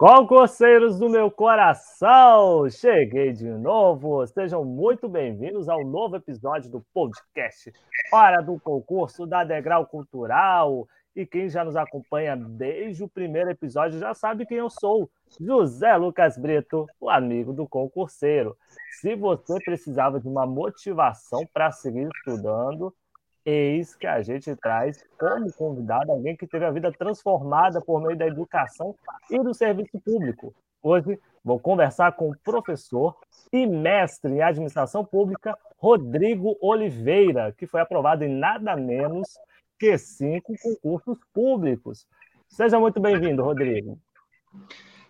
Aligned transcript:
Concurseiros 0.00 0.98
do 0.98 1.10
meu 1.10 1.30
coração, 1.30 2.70
cheguei 2.70 3.34
de 3.34 3.46
novo. 3.46 4.26
Sejam 4.26 4.64
muito 4.64 5.10
bem-vindos 5.10 5.68
ao 5.68 5.84
novo 5.84 6.16
episódio 6.16 6.70
do 6.70 6.80
podcast 6.94 7.70
Hora 8.10 8.40
do 8.40 8.58
Concurso 8.58 9.26
da 9.26 9.44
Degrau 9.44 9.84
Cultural. 9.84 10.88
E 11.14 11.26
quem 11.26 11.50
já 11.50 11.62
nos 11.66 11.76
acompanha 11.76 12.34
desde 12.34 13.04
o 13.04 13.08
primeiro 13.08 13.50
episódio 13.50 13.98
já 13.98 14.14
sabe 14.14 14.46
quem 14.46 14.56
eu 14.56 14.70
sou, 14.70 15.10
José 15.38 15.94
Lucas 15.98 16.38
Brito, 16.38 16.86
o 16.98 17.10
amigo 17.10 17.52
do 17.52 17.68
concurseiro. 17.68 18.56
Se 19.02 19.14
você 19.14 19.58
precisava 19.62 20.18
de 20.18 20.26
uma 20.26 20.46
motivação 20.46 21.46
para 21.52 21.70
seguir 21.72 22.08
estudando, 22.16 22.90
Eis 23.44 23.94
que 23.94 24.06
a 24.06 24.20
gente 24.22 24.54
traz 24.56 25.02
como 25.18 25.52
convidado 25.52 26.12
alguém 26.12 26.36
que 26.36 26.46
teve 26.46 26.64
a 26.64 26.70
vida 26.70 26.92
transformada 26.92 27.80
por 27.80 28.00
meio 28.02 28.16
da 28.16 28.26
educação 28.26 28.94
e 29.30 29.38
do 29.38 29.54
serviço 29.54 29.98
público. 30.00 30.54
Hoje 30.82 31.18
vou 31.42 31.58
conversar 31.58 32.12
com 32.12 32.30
o 32.30 32.38
professor 32.44 33.16
e 33.52 33.66
mestre 33.66 34.32
em 34.32 34.42
administração 34.42 35.04
pública, 35.04 35.56
Rodrigo 35.78 36.56
Oliveira, 36.60 37.54
que 37.56 37.66
foi 37.66 37.80
aprovado 37.80 38.24
em 38.24 38.28
nada 38.28 38.76
menos 38.76 39.28
que 39.78 39.96
cinco 39.96 40.54
concursos 40.62 41.18
públicos. 41.32 42.06
Seja 42.46 42.78
muito 42.78 43.00
bem-vindo, 43.00 43.42
Rodrigo. 43.42 43.98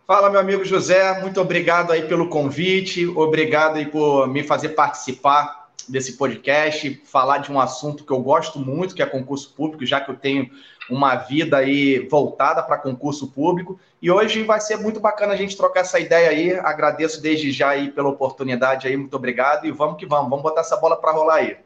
Fala, 0.06 0.30
meu 0.30 0.40
amigo 0.40 0.64
José, 0.64 1.20
muito 1.20 1.40
obrigado 1.40 1.92
aí 1.92 2.06
pelo 2.06 2.28
convite, 2.28 3.06
obrigado 3.06 3.76
aí 3.76 3.86
por 3.86 4.28
me 4.28 4.42
fazer 4.42 4.70
participar 4.70 5.59
desse 5.90 6.16
podcast, 6.16 7.02
falar 7.04 7.38
de 7.38 7.50
um 7.50 7.60
assunto 7.60 8.04
que 8.04 8.12
eu 8.12 8.20
gosto 8.20 8.58
muito, 8.58 8.94
que 8.94 9.02
é 9.02 9.06
concurso 9.06 9.52
público, 9.54 9.84
já 9.84 10.00
que 10.00 10.10
eu 10.10 10.16
tenho 10.16 10.50
uma 10.88 11.14
vida 11.16 11.58
aí 11.58 12.06
voltada 12.08 12.62
para 12.62 12.78
concurso 12.78 13.30
público. 13.30 13.78
E 14.02 14.10
hoje 14.10 14.42
vai 14.42 14.60
ser 14.60 14.76
muito 14.76 15.00
bacana 15.00 15.32
a 15.32 15.36
gente 15.36 15.56
trocar 15.56 15.80
essa 15.80 15.98
ideia 15.98 16.30
aí. 16.30 16.52
Agradeço 16.54 17.22
desde 17.22 17.52
já 17.52 17.70
aí 17.70 17.90
pela 17.90 18.08
oportunidade 18.08 18.88
aí, 18.88 18.96
muito 18.96 19.14
obrigado 19.14 19.66
e 19.66 19.70
vamos 19.70 19.96
que 19.96 20.06
vamos, 20.06 20.30
vamos 20.30 20.42
botar 20.42 20.62
essa 20.62 20.76
bola 20.76 20.96
para 20.96 21.12
rolar 21.12 21.36
aí. 21.36 21.56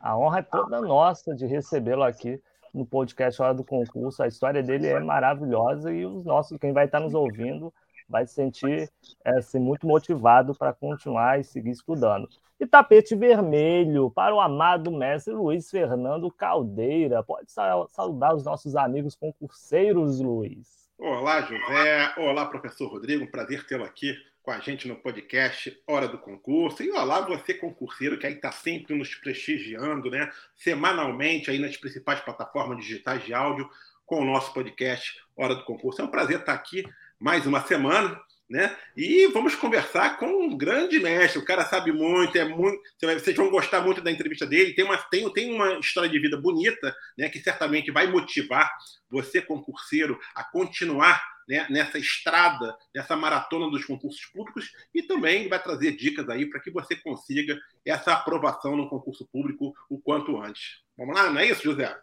A 0.00 0.16
honra 0.16 0.38
é 0.38 0.42
toda 0.42 0.80
nossa 0.80 1.34
de 1.34 1.46
recebê-lo 1.46 2.04
aqui 2.04 2.40
no 2.72 2.86
podcast 2.86 3.40
Hora 3.42 3.54
do 3.54 3.64
Concurso. 3.64 4.22
A 4.22 4.28
história 4.28 4.62
dele 4.62 4.86
é 4.86 5.00
maravilhosa 5.00 5.92
e 5.92 6.06
os 6.06 6.24
nossos, 6.24 6.58
quem 6.58 6.72
vai 6.72 6.84
estar 6.84 7.00
nos 7.00 7.14
ouvindo, 7.14 7.72
vai 8.08 8.26
se 8.26 8.34
sentir 8.34 8.90
é, 9.24 9.38
assim, 9.38 9.58
muito 9.58 9.86
motivado 9.86 10.54
para 10.54 10.72
continuar 10.72 11.38
e 11.38 11.44
seguir 11.44 11.70
estudando. 11.70 12.28
E 12.58 12.66
tapete 12.66 13.14
vermelho 13.14 14.10
para 14.10 14.34
o 14.34 14.40
amado 14.40 14.90
mestre 14.90 15.32
Luiz 15.32 15.70
Fernando 15.70 16.30
Caldeira. 16.30 17.22
Pode 17.22 17.52
saudar 17.52 18.34
os 18.34 18.44
nossos 18.44 18.74
amigos 18.74 19.14
concurseiros, 19.14 20.20
Luiz. 20.20 20.88
Olá, 20.98 21.42
José. 21.42 22.14
Olá, 22.16 22.46
professor 22.46 22.88
Rodrigo. 22.88 23.24
Um 23.24 23.30
prazer 23.30 23.64
tê-lo 23.64 23.84
aqui 23.84 24.16
com 24.42 24.50
a 24.50 24.58
gente 24.58 24.88
no 24.88 24.96
podcast 24.96 25.78
Hora 25.86 26.08
do 26.08 26.18
Concurso. 26.18 26.82
E 26.82 26.90
olá, 26.90 27.20
você 27.20 27.54
concurseiro 27.54 28.18
que 28.18 28.26
aí 28.26 28.32
está 28.32 28.50
sempre 28.50 28.96
nos 28.96 29.14
prestigiando, 29.14 30.10
né? 30.10 30.32
Semanalmente 30.56 31.50
aí 31.50 31.58
nas 31.58 31.76
principais 31.76 32.20
plataformas 32.20 32.78
digitais 32.78 33.22
de 33.24 33.32
áudio 33.32 33.68
com 34.06 34.22
o 34.22 34.24
nosso 34.24 34.52
podcast 34.54 35.20
Hora 35.36 35.54
do 35.54 35.64
Concurso. 35.64 36.00
É 36.00 36.04
um 36.04 36.10
prazer 36.10 36.40
estar 36.40 36.54
aqui 36.54 36.82
mais 37.20 37.46
uma 37.46 37.60
semana 37.62 38.20
né? 38.48 38.74
E 38.96 39.26
vamos 39.26 39.54
conversar 39.54 40.16
com 40.18 40.26
um 40.26 40.56
grande 40.56 40.98
mestre. 40.98 41.38
O 41.38 41.44
cara 41.44 41.64
sabe 41.66 41.92
muito, 41.92 42.36
é 42.38 42.44
muito. 42.46 42.80
Vocês 43.00 43.36
vão 43.36 43.50
gostar 43.50 43.82
muito 43.82 44.00
da 44.00 44.10
entrevista 44.10 44.46
dele. 44.46 44.74
Tem 44.74 44.84
uma, 44.84 44.96
tem, 44.96 45.30
tem 45.32 45.54
uma 45.54 45.78
história 45.78 46.08
de 46.08 46.18
vida 46.18 46.40
bonita, 46.40 46.94
né? 47.16 47.28
Que 47.28 47.40
certamente 47.40 47.90
vai 47.90 48.06
motivar 48.06 48.70
você, 49.10 49.42
concurseiro, 49.42 50.18
a 50.34 50.42
continuar 50.42 51.22
né, 51.46 51.66
nessa 51.68 51.98
estrada, 51.98 52.74
nessa 52.94 53.16
maratona 53.16 53.70
dos 53.70 53.84
concursos 53.84 54.24
públicos 54.26 54.70
e 54.94 55.02
também 55.02 55.48
vai 55.48 55.62
trazer 55.62 55.92
dicas 55.92 56.28
aí 56.28 56.48
para 56.48 56.60
que 56.60 56.70
você 56.70 56.96
consiga 56.96 57.58
essa 57.84 58.12
aprovação 58.12 58.76
no 58.76 58.88
concurso 58.88 59.26
público 59.30 59.74
o 59.90 60.00
quanto 60.00 60.40
antes. 60.40 60.82
Vamos 60.96 61.14
lá, 61.14 61.30
não 61.30 61.40
é 61.40 61.46
isso, 61.46 61.62
José? 61.62 61.98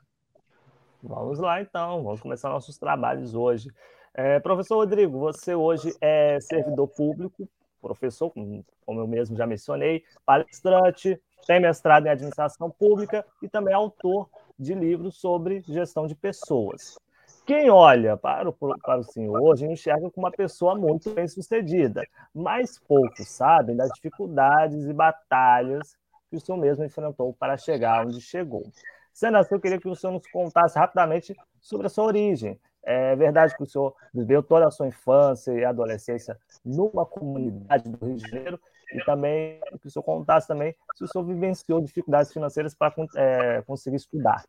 Vamos 1.02 1.40
lá, 1.40 1.62
então. 1.62 2.04
Vamos 2.04 2.22
começar 2.22 2.50
nossos 2.50 2.78
trabalhos 2.78 3.34
hoje. 3.36 3.70
É, 4.18 4.40
professor 4.40 4.78
Rodrigo, 4.78 5.20
você 5.20 5.54
hoje 5.54 5.94
é 6.00 6.40
servidor 6.40 6.88
público, 6.88 7.50
professor, 7.82 8.32
como 8.32 9.00
eu 9.02 9.06
mesmo 9.06 9.36
já 9.36 9.46
mencionei, 9.46 10.06
palestrante, 10.26 11.22
tem 11.46 11.60
mestrado 11.60 12.06
em 12.06 12.10
administração 12.10 12.72
pública 12.72 13.26
e 13.42 13.50
também 13.50 13.74
é 13.74 13.76
autor 13.76 14.30
de 14.58 14.74
livros 14.74 15.18
sobre 15.18 15.62
gestão 15.68 16.08
de 16.08 16.16
pessoas. 16.16 16.98
Quem 17.46 17.70
olha 17.70 18.16
para 18.16 18.48
o, 18.48 18.54
para 18.54 19.00
o 19.00 19.04
senhor 19.04 19.38
hoje 19.42 19.66
enxerga 19.66 20.10
como 20.10 20.26
uma 20.26 20.32
pessoa 20.32 20.76
muito 20.76 21.12
bem 21.12 21.28
sucedida, 21.28 22.02
mas 22.34 22.80
poucos 22.80 23.28
sabem 23.28 23.76
das 23.76 23.90
dificuldades 23.96 24.86
e 24.86 24.94
batalhas 24.94 25.98
que 26.30 26.38
o 26.38 26.40
senhor 26.40 26.58
mesmo 26.58 26.86
enfrentou 26.86 27.34
para 27.34 27.58
chegar 27.58 28.06
onde 28.06 28.22
chegou. 28.22 28.64
Sendo 29.14 29.38
assim, 29.38 29.56
eu 29.56 29.62
queria 29.62 29.80
que 29.80 29.90
o 29.90 29.96
senhor 29.96 30.14
nos 30.14 30.28
contasse 30.28 30.80
rapidamente 30.80 31.36
sobre 31.62 31.88
a 31.88 31.90
sua 31.90 32.06
origem, 32.06 32.60
é 32.86 33.16
verdade 33.16 33.56
que 33.58 33.64
o 33.64 33.66
senhor 33.66 33.94
viveu 34.14 34.44
toda 34.44 34.68
a 34.68 34.72
sua 34.72 34.88
infância 34.88 35.52
e 35.52 35.66
adolescência 35.66 36.38
numa 36.64 37.06
comunidade 37.06 37.90
do 37.90 38.06
Rio 38.06 38.16
de 38.16 38.30
Janeiro 38.30 38.60
e 38.94 39.04
também 39.04 39.60
que 39.82 39.88
o 39.88 39.90
senhor 39.90 40.04
contasse 40.04 40.48
também 40.48 40.76
se 40.96 41.04
o 41.04 41.08
senhor 41.08 41.26
vivenciou 41.26 41.82
dificuldades 41.82 42.32
financeiras 42.32 42.76
para 42.76 42.94
é, 43.16 43.64
conseguir 43.64 43.98
estudar. 43.98 44.44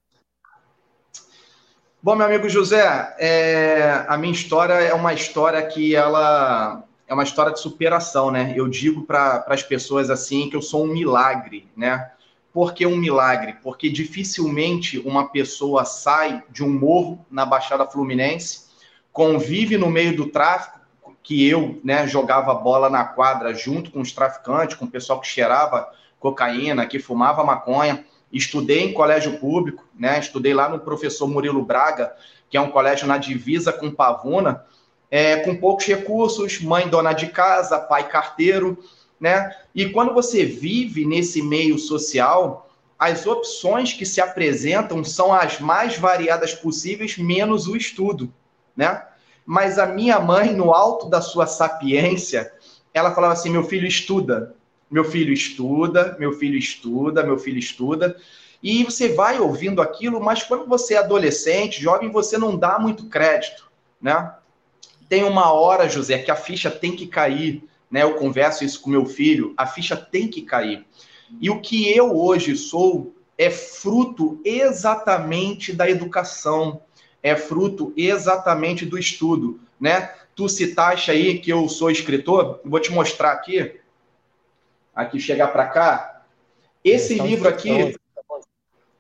Bom, 2.02 2.14
meu 2.14 2.26
amigo 2.26 2.48
José, 2.48 3.16
é, 3.18 4.04
a 4.06 4.16
minha 4.16 4.32
história 4.32 4.74
é 4.74 4.94
uma 4.94 5.14
história 5.14 5.66
que 5.66 5.96
ela 5.96 6.84
é 7.08 7.14
uma 7.14 7.22
história 7.22 7.52
de 7.52 7.60
superação, 7.60 8.30
né? 8.30 8.52
Eu 8.56 8.68
digo 8.68 9.02
para 9.06 9.44
as 9.48 9.62
pessoas 9.62 10.10
assim 10.10 10.50
que 10.50 10.56
eu 10.56 10.62
sou 10.62 10.84
um 10.84 10.92
milagre, 10.92 11.68
né? 11.76 12.12
Por 12.56 12.72
que 12.72 12.86
um 12.86 12.96
milagre? 12.96 13.56
Porque 13.62 13.90
dificilmente 13.90 14.98
uma 15.00 15.28
pessoa 15.28 15.84
sai 15.84 16.42
de 16.48 16.64
um 16.64 16.70
morro 16.70 17.22
na 17.30 17.44
Baixada 17.44 17.84
Fluminense, 17.84 18.68
convive 19.12 19.76
no 19.76 19.90
meio 19.90 20.16
do 20.16 20.30
tráfico, 20.30 20.80
que 21.22 21.46
eu 21.46 21.78
né, 21.84 22.08
jogava 22.08 22.54
bola 22.54 22.88
na 22.88 23.04
quadra 23.04 23.52
junto 23.52 23.90
com 23.90 24.00
os 24.00 24.10
traficantes, 24.10 24.74
com 24.74 24.86
o 24.86 24.90
pessoal 24.90 25.20
que 25.20 25.28
cheirava 25.28 25.92
cocaína, 26.18 26.86
que 26.86 26.98
fumava 26.98 27.44
maconha. 27.44 28.06
Estudei 28.32 28.84
em 28.84 28.94
colégio 28.94 29.38
público, 29.38 29.84
né? 29.94 30.18
Estudei 30.18 30.54
lá 30.54 30.66
no 30.66 30.78
professor 30.78 31.28
Murilo 31.28 31.62
Braga, 31.62 32.14
que 32.48 32.56
é 32.56 32.60
um 32.62 32.70
colégio 32.70 33.06
na 33.06 33.18
divisa 33.18 33.70
com 33.70 33.90
Pavuna, 33.90 34.64
é, 35.10 35.36
com 35.36 35.54
poucos 35.56 35.84
recursos, 35.84 36.58
mãe 36.62 36.88
dona 36.88 37.12
de 37.12 37.26
casa, 37.26 37.78
pai 37.78 38.08
carteiro, 38.08 38.82
né? 39.20 39.54
E 39.74 39.88
quando 39.88 40.12
você 40.12 40.44
vive 40.44 41.04
nesse 41.04 41.42
meio 41.42 41.78
social, 41.78 42.70
as 42.98 43.26
opções 43.26 43.92
que 43.92 44.06
se 44.06 44.20
apresentam 44.20 45.02
são 45.04 45.32
as 45.32 45.60
mais 45.60 45.98
variadas 45.98 46.54
possíveis, 46.54 47.18
menos 47.18 47.66
o 47.66 47.76
estudo, 47.76 48.32
né? 48.76 49.02
Mas 49.44 49.78
a 49.78 49.86
minha 49.86 50.18
mãe, 50.18 50.52
no 50.52 50.72
alto 50.72 51.08
da 51.08 51.20
sua 51.20 51.46
sapiência, 51.46 52.52
ela 52.92 53.14
falava 53.14 53.34
assim: 53.34 53.50
meu 53.50 53.64
filho 53.64 53.86
estuda, 53.86 54.54
meu 54.90 55.04
filho 55.04 55.32
estuda, 55.32 56.16
meu 56.18 56.32
filho 56.32 56.58
estuda, 56.58 57.22
meu 57.22 57.38
filho 57.38 57.58
estuda. 57.58 58.16
E 58.62 58.82
você 58.84 59.10
vai 59.10 59.38
ouvindo 59.38 59.82
aquilo, 59.82 60.20
mas 60.20 60.42
quando 60.42 60.66
você 60.66 60.94
é 60.94 60.98
adolescente, 60.98 61.80
jovem, 61.80 62.10
você 62.10 62.38
não 62.38 62.56
dá 62.56 62.78
muito 62.78 63.08
crédito, 63.08 63.70
né? 64.00 64.34
Tem 65.08 65.22
uma 65.22 65.52
hora, 65.52 65.88
José, 65.88 66.18
que 66.18 66.30
a 66.30 66.36
ficha 66.36 66.70
tem 66.70 66.96
que 66.96 67.06
cair 67.06 67.62
né? 67.90 68.02
Eu 68.02 68.14
converso 68.14 68.64
isso 68.64 68.80
com 68.80 68.90
meu 68.90 69.06
filho, 69.06 69.54
a 69.56 69.66
ficha 69.66 69.96
tem 69.96 70.28
que 70.28 70.42
cair. 70.42 70.84
E 71.40 71.50
o 71.50 71.60
que 71.60 71.90
eu 71.90 72.16
hoje 72.16 72.56
sou 72.56 73.14
é 73.38 73.50
fruto 73.50 74.40
exatamente 74.44 75.72
da 75.72 75.88
educação, 75.88 76.80
é 77.22 77.36
fruto 77.36 77.92
exatamente 77.96 78.86
do 78.86 78.98
estudo, 78.98 79.60
né? 79.80 80.14
Tu 80.34 80.48
citaste 80.48 81.10
aí 81.10 81.38
que 81.38 81.50
eu 81.50 81.68
sou 81.68 81.90
escritor, 81.90 82.60
vou 82.64 82.80
te 82.80 82.92
mostrar 82.92 83.32
aqui, 83.32 83.80
aqui 84.94 85.18
chegar 85.18 85.48
para 85.48 85.66
cá. 85.66 86.22
Esse 86.84 87.14
livro 87.14 87.48
aqui, 87.48 87.96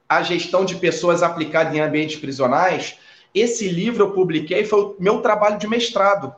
A 0.08 0.22
Gestão 0.22 0.64
de 0.64 0.76
Pessoas 0.76 1.22
Aplicada 1.22 1.76
em 1.76 1.80
Ambientes 1.80 2.16
Prisionais, 2.16 2.98
esse 3.34 3.68
livro 3.68 4.04
eu 4.04 4.12
publiquei, 4.12 4.64
foi 4.64 4.80
o 4.80 4.96
meu 4.98 5.20
trabalho 5.20 5.58
de 5.58 5.68
mestrado 5.68 6.34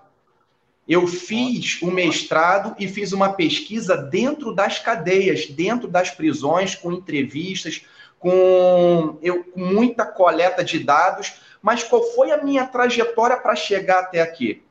Eu 0.88 1.06
fiz 1.06 1.82
o 1.82 1.90
mestrado 1.90 2.74
e 2.78 2.88
fiz 2.88 3.12
uma 3.12 3.34
pesquisa 3.34 3.94
dentro 3.94 4.54
das 4.54 4.78
cadeias, 4.78 5.46
dentro 5.46 5.86
das 5.86 6.10
prisões, 6.10 6.74
com 6.74 6.90
entrevistas, 6.90 7.84
com, 8.18 9.18
eu, 9.20 9.44
com 9.44 9.60
muita 9.60 10.06
coleta 10.06 10.64
de 10.64 10.78
dados. 10.78 11.34
Mas 11.60 11.84
qual 11.84 12.02
foi 12.14 12.30
a 12.30 12.42
minha 12.42 12.64
trajetória 12.66 13.36
para 13.36 13.54
chegar 13.54 14.00
até 14.00 14.22
aqui? 14.22 14.62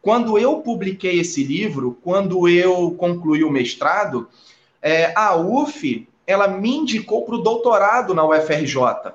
Quando 0.00 0.38
eu 0.38 0.58
publiquei 0.62 1.20
esse 1.20 1.44
livro, 1.44 1.98
quando 2.02 2.48
eu 2.48 2.92
concluí 2.92 3.44
o 3.44 3.50
mestrado, 3.50 4.28
é, 4.80 5.12
a 5.14 5.36
UF 5.36 6.08
ela 6.26 6.48
me 6.48 6.76
indicou 6.76 7.24
para 7.24 7.34
o 7.34 7.42
doutorado 7.42 8.14
na 8.14 8.26
UFRJ. 8.26 9.12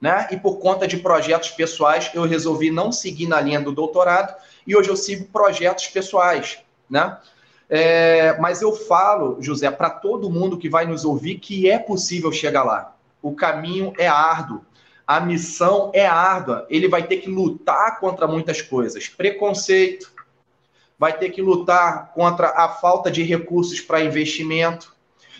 Né? 0.00 0.28
E 0.30 0.36
por 0.36 0.58
conta 0.58 0.88
de 0.88 0.96
projetos 0.96 1.50
pessoais, 1.50 2.10
eu 2.14 2.22
resolvi 2.22 2.70
não 2.70 2.90
seguir 2.90 3.26
na 3.26 3.40
linha 3.40 3.60
do 3.60 3.70
doutorado 3.70 4.34
e 4.66 4.74
hoje 4.74 4.88
eu 4.88 4.96
sigo 4.96 5.26
projetos 5.26 5.88
pessoais, 5.88 6.58
né? 6.88 7.18
É, 7.68 8.36
mas 8.40 8.62
eu 8.62 8.72
falo, 8.72 9.36
José, 9.40 9.70
para 9.70 9.90
todo 9.90 10.30
mundo 10.30 10.58
que 10.58 10.68
vai 10.68 10.86
nos 10.86 11.04
ouvir 11.04 11.38
que 11.38 11.70
é 11.70 11.78
possível 11.78 12.32
chegar 12.32 12.64
lá. 12.64 12.96
O 13.22 13.32
caminho 13.32 13.92
é 13.96 14.08
árduo, 14.08 14.64
a 15.06 15.20
missão 15.20 15.90
é 15.94 16.06
árdua. 16.06 16.66
Ele 16.68 16.88
vai 16.88 17.04
ter 17.04 17.18
que 17.18 17.28
lutar 17.28 18.00
contra 18.00 18.26
muitas 18.26 18.62
coisas, 18.62 19.08
preconceito, 19.08 20.12
vai 20.98 21.16
ter 21.16 21.30
que 21.30 21.40
lutar 21.40 22.12
contra 22.12 22.48
a 22.48 22.68
falta 22.68 23.10
de 23.10 23.22
recursos 23.22 23.80
para 23.80 24.02
investimento, 24.02 24.94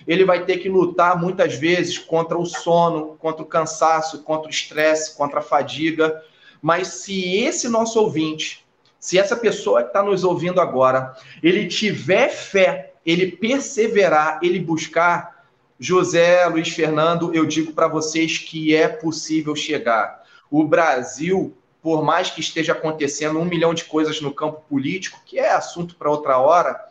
ele 0.06 0.24
vai 0.24 0.44
ter 0.44 0.58
que 0.58 0.68
lutar 0.68 1.20
muitas 1.20 1.54
vezes 1.54 1.98
contra 1.98 2.38
o 2.38 2.46
sono, 2.46 3.16
contra 3.18 3.42
o 3.42 3.46
cansaço, 3.46 4.22
contra 4.22 4.48
o 4.48 4.50
estresse, 4.50 5.16
contra 5.16 5.40
a 5.40 5.42
fadiga. 5.42 6.22
Mas 6.60 6.88
se 6.88 7.36
esse 7.36 7.68
nosso 7.68 8.00
ouvinte, 8.00 8.64
se 8.98 9.18
essa 9.18 9.36
pessoa 9.36 9.82
que 9.82 9.88
está 9.88 10.02
nos 10.02 10.24
ouvindo 10.24 10.60
agora, 10.60 11.16
ele 11.42 11.66
tiver 11.66 12.28
fé, 12.28 12.92
ele 13.04 13.32
perseverar, 13.32 14.38
ele 14.42 14.58
buscar, 14.58 15.46
José, 15.78 16.44
Luiz 16.46 16.68
Fernando, 16.68 17.34
eu 17.34 17.46
digo 17.46 17.72
para 17.72 17.88
vocês 17.88 18.36
que 18.36 18.74
é 18.74 18.86
possível 18.86 19.56
chegar. 19.56 20.22
O 20.50 20.64
Brasil, 20.64 21.56
por 21.80 22.04
mais 22.04 22.28
que 22.28 22.40
esteja 22.40 22.72
acontecendo 22.72 23.38
um 23.38 23.44
milhão 23.46 23.72
de 23.72 23.84
coisas 23.84 24.20
no 24.20 24.34
campo 24.34 24.62
político, 24.68 25.22
que 25.24 25.38
é 25.38 25.52
assunto 25.52 25.94
para 25.96 26.10
outra 26.10 26.36
hora, 26.36 26.89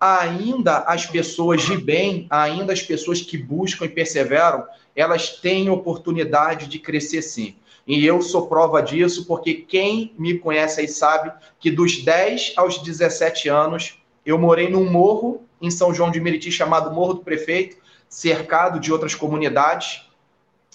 ainda 0.00 0.78
as 0.78 1.04
pessoas 1.04 1.62
de 1.62 1.76
bem, 1.76 2.26
ainda 2.30 2.72
as 2.72 2.82
pessoas 2.82 3.20
que 3.20 3.36
buscam 3.36 3.84
e 3.84 3.88
perseveram, 3.90 4.64
elas 4.96 5.28
têm 5.28 5.68
oportunidade 5.68 6.66
de 6.66 6.78
crescer 6.78 7.20
sim. 7.20 7.54
E 7.86 8.06
eu 8.06 8.22
sou 8.22 8.46
prova 8.46 8.80
disso, 8.80 9.26
porque 9.26 9.54
quem 9.54 10.14
me 10.18 10.38
conhece 10.38 10.80
aí 10.80 10.88
sabe 10.88 11.32
que 11.58 11.70
dos 11.70 12.02
10 12.02 12.54
aos 12.56 12.78
17 12.78 13.48
anos, 13.48 13.98
eu 14.24 14.38
morei 14.38 14.70
num 14.70 14.90
morro 14.90 15.42
em 15.60 15.70
São 15.70 15.92
João 15.92 16.10
de 16.10 16.20
Meriti, 16.20 16.50
chamado 16.50 16.94
Morro 16.94 17.14
do 17.14 17.20
Prefeito, 17.20 17.76
cercado 18.08 18.80
de 18.80 18.92
outras 18.92 19.14
comunidades. 19.14 20.06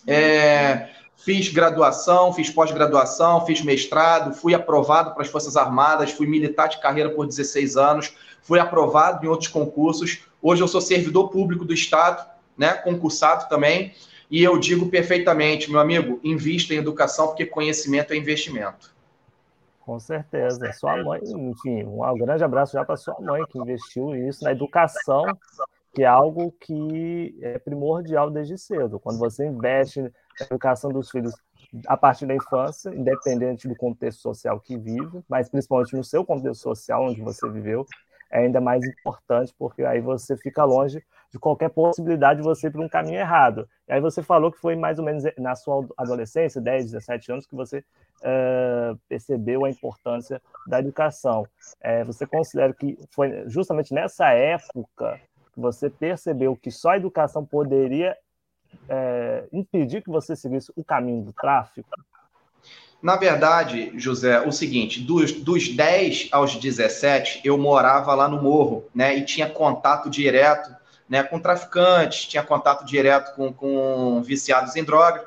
É, 0.08 0.90
fiz 1.16 1.50
graduação, 1.50 2.34
fiz 2.34 2.50
pós-graduação, 2.50 3.46
fiz 3.46 3.62
mestrado, 3.62 4.34
fui 4.34 4.54
aprovado 4.54 5.14
para 5.14 5.24
as 5.24 5.30
Forças 5.30 5.56
Armadas, 5.56 6.12
fui 6.12 6.28
militar 6.28 6.68
de 6.68 6.80
carreira 6.80 7.10
por 7.10 7.26
16 7.26 7.78
anos, 7.78 8.14
fui 8.46 8.60
aprovado 8.60 9.26
em 9.26 9.28
outros 9.28 9.50
concursos. 9.50 10.24
Hoje 10.40 10.62
eu 10.62 10.68
sou 10.68 10.80
servidor 10.80 11.30
público 11.30 11.66
do 11.66 11.74
Estado, 11.74 12.30
né, 12.56 12.74
concursado 12.76 13.50
também, 13.50 13.94
e 14.30 14.44
eu 14.44 14.58
digo 14.60 14.88
perfeitamente, 14.88 15.70
meu 15.70 15.80
amigo, 15.80 16.20
invista 16.24 16.74
em 16.74 16.78
educação 16.78 17.28
porque 17.28 17.46
conhecimento 17.46 18.14
é 18.14 18.18
investimento. 18.18 18.96
Com 19.82 20.00
certeza. 20.00 20.72
Sua 20.74 21.04
mãe, 21.04 21.22
enfim, 21.24 21.84
um 21.84 22.18
grande 22.18 22.44
abraço 22.44 22.74
já 22.74 22.86
para 22.86 22.96
sua 22.96 23.20
mãe 23.20 23.44
que 23.50 23.58
investiu 23.58 24.16
isso 24.16 24.44
na 24.44 24.52
educação, 24.52 25.26
que 25.94 26.04
é 26.04 26.08
algo 26.08 26.52
que 26.60 27.36
é 27.42 27.58
primordial 27.58 28.30
desde 28.30 28.58
cedo. 28.58 29.00
Quando 29.00 29.18
você 29.18 29.46
investe 29.46 30.02
na 30.02 30.12
educação 30.52 30.92
dos 30.92 31.10
filhos 31.10 31.34
a 31.88 31.98
partir 31.98 32.26
da 32.26 32.36
infância, 32.36 32.90
independente 32.90 33.68
do 33.68 33.76
contexto 33.76 34.22
social 34.22 34.60
que 34.60 34.78
vive, 34.78 35.24
mas 35.28 35.50
principalmente 35.50 35.96
no 35.96 36.04
seu 36.04 36.24
contexto 36.24 36.62
social 36.62 37.06
onde 37.06 37.22
você 37.22 37.50
viveu, 37.50 37.86
é 38.36 38.40
ainda 38.40 38.60
mais 38.60 38.86
importante, 38.86 39.54
porque 39.58 39.84
aí 39.86 40.02
você 40.02 40.36
fica 40.36 40.66
longe 40.66 41.02
de 41.32 41.40
qualquer 41.40 41.70
possibilidade 41.70 42.42
de 42.42 42.46
você 42.46 42.68
ir 42.68 42.72
para 42.72 42.82
um 42.82 42.90
caminho 42.90 43.18
errado. 43.18 43.68
E 43.88 43.94
aí 43.94 44.02
você 44.02 44.22
falou 44.22 44.52
que 44.52 44.60
foi 44.60 44.76
mais 44.76 45.00
ou 45.00 45.06
menos 45.06 45.24
na 45.38 45.56
sua 45.56 45.88
adolescência, 45.96 46.60
10, 46.60 46.92
17 46.92 47.32
anos, 47.32 47.48
que 47.48 47.56
você 47.56 47.80
uh, 47.80 49.00
percebeu 49.08 49.64
a 49.64 49.70
importância 49.70 50.42
da 50.68 50.80
educação. 50.80 51.48
É, 51.80 52.04
você 52.04 52.28
considera 52.28 52.74
que 52.74 52.98
foi 53.12 53.48
justamente 53.48 53.94
nessa 53.94 54.30
época 54.32 55.18
que 55.54 55.60
você 55.60 55.90
percebeu 55.90 56.58
que 56.58 56.72
só 56.72 56.90
a 56.90 56.98
educação 56.98 57.46
poderia 57.46 58.18
é, 58.90 59.48
impedir 59.54 60.02
que 60.02 60.10
você 60.10 60.36
seguisse 60.36 60.74
o 60.76 60.84
caminho 60.84 61.24
do 61.24 61.32
tráfico? 61.32 61.90
Na 63.06 63.16
verdade, 63.16 63.92
José, 63.98 64.42
o 64.48 64.52
seguinte, 64.52 65.00
dos, 65.00 65.32
dos 65.32 65.70
10 65.70 66.30
aos 66.32 66.56
17, 66.56 67.42
eu 67.44 67.56
morava 67.56 68.16
lá 68.16 68.28
no 68.28 68.42
morro, 68.42 68.86
né? 68.96 69.16
E 69.16 69.24
tinha 69.24 69.48
contato 69.48 70.10
direto 70.10 70.76
né, 71.08 71.22
com 71.22 71.38
traficantes, 71.40 72.26
tinha 72.26 72.42
contato 72.42 72.84
direto 72.84 73.36
com, 73.36 73.54
com 73.54 74.24
viciados 74.24 74.76
em 74.76 74.84
droga. 74.84 75.24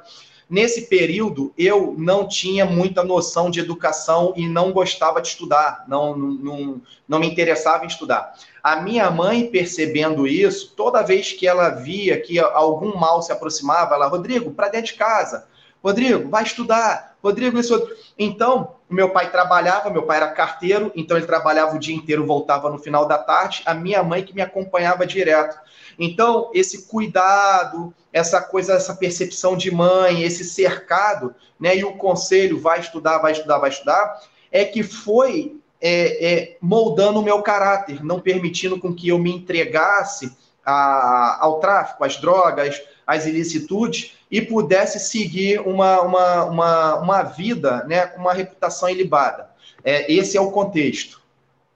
Nesse 0.50 0.88
período, 0.88 1.54
eu 1.56 1.94
não 1.96 2.26
tinha 2.26 2.64
muita 2.64 3.04
noção 3.04 3.48
de 3.48 3.60
educação 3.60 4.32
e 4.36 4.48
não 4.48 4.72
gostava 4.72 5.22
de 5.22 5.28
estudar, 5.28 5.84
não, 5.86 6.16
não, 6.16 6.82
não 7.06 7.20
me 7.20 7.28
interessava 7.28 7.84
em 7.84 7.86
estudar. 7.86 8.34
A 8.60 8.80
minha 8.80 9.08
mãe, 9.08 9.46
percebendo 9.46 10.26
isso, 10.26 10.74
toda 10.76 11.04
vez 11.04 11.30
que 11.30 11.46
ela 11.46 11.68
via 11.68 12.20
que 12.20 12.40
algum 12.40 12.96
mal 12.96 13.22
se 13.22 13.30
aproximava, 13.30 13.94
ela, 13.94 14.08
Rodrigo, 14.08 14.50
para 14.50 14.68
dentro 14.68 14.88
de 14.88 14.98
casa. 14.98 15.46
Rodrigo, 15.80 16.28
vai 16.28 16.42
estudar. 16.42 17.07
Rodrigo, 17.22 17.58
isso 17.58 17.74
outro. 17.74 17.94
Então, 18.18 18.76
meu 18.88 19.10
pai 19.10 19.30
trabalhava, 19.30 19.90
meu 19.90 20.04
pai 20.04 20.18
era 20.18 20.28
carteiro, 20.28 20.92
então 20.94 21.16
ele 21.16 21.26
trabalhava 21.26 21.76
o 21.76 21.78
dia 21.78 21.94
inteiro, 21.94 22.26
voltava 22.26 22.70
no 22.70 22.78
final 22.78 23.06
da 23.06 23.18
tarde. 23.18 23.62
A 23.66 23.74
minha 23.74 24.02
mãe 24.02 24.22
que 24.22 24.34
me 24.34 24.40
acompanhava 24.40 25.06
direto. 25.06 25.58
Então, 25.98 26.50
esse 26.54 26.86
cuidado, 26.86 27.92
essa 28.12 28.40
coisa, 28.40 28.74
essa 28.74 28.94
percepção 28.94 29.56
de 29.56 29.70
mãe, 29.70 30.22
esse 30.22 30.44
cercado, 30.44 31.34
né? 31.58 31.76
E 31.76 31.84
o 31.84 31.96
conselho, 31.96 32.60
vai 32.60 32.80
estudar, 32.80 33.18
vai 33.18 33.32
estudar, 33.32 33.58
vai 33.58 33.70
estudar, 33.70 34.20
é 34.50 34.64
que 34.64 34.82
foi 34.82 35.58
é, 35.80 36.26
é, 36.26 36.56
moldando 36.60 37.20
o 37.20 37.22
meu 37.22 37.42
caráter, 37.42 38.04
não 38.04 38.20
permitindo 38.20 38.78
com 38.78 38.94
que 38.94 39.08
eu 39.08 39.18
me 39.18 39.32
entregasse 39.32 40.36
a, 40.64 41.38
ao 41.40 41.60
tráfico, 41.60 42.04
às 42.04 42.16
drogas, 42.16 42.80
às 43.08 43.26
ilicitudes, 43.26 44.12
e 44.30 44.42
pudesse 44.42 45.00
seguir 45.00 45.60
uma, 45.60 46.02
uma, 46.02 46.44
uma, 46.44 46.94
uma 47.00 47.22
vida 47.22 47.82
né, 47.84 48.06
com 48.06 48.20
uma 48.20 48.34
reputação 48.34 48.90
ilibada. 48.90 49.48
É, 49.82 50.12
esse 50.12 50.36
é 50.36 50.40
o 50.40 50.50
contexto. 50.50 51.18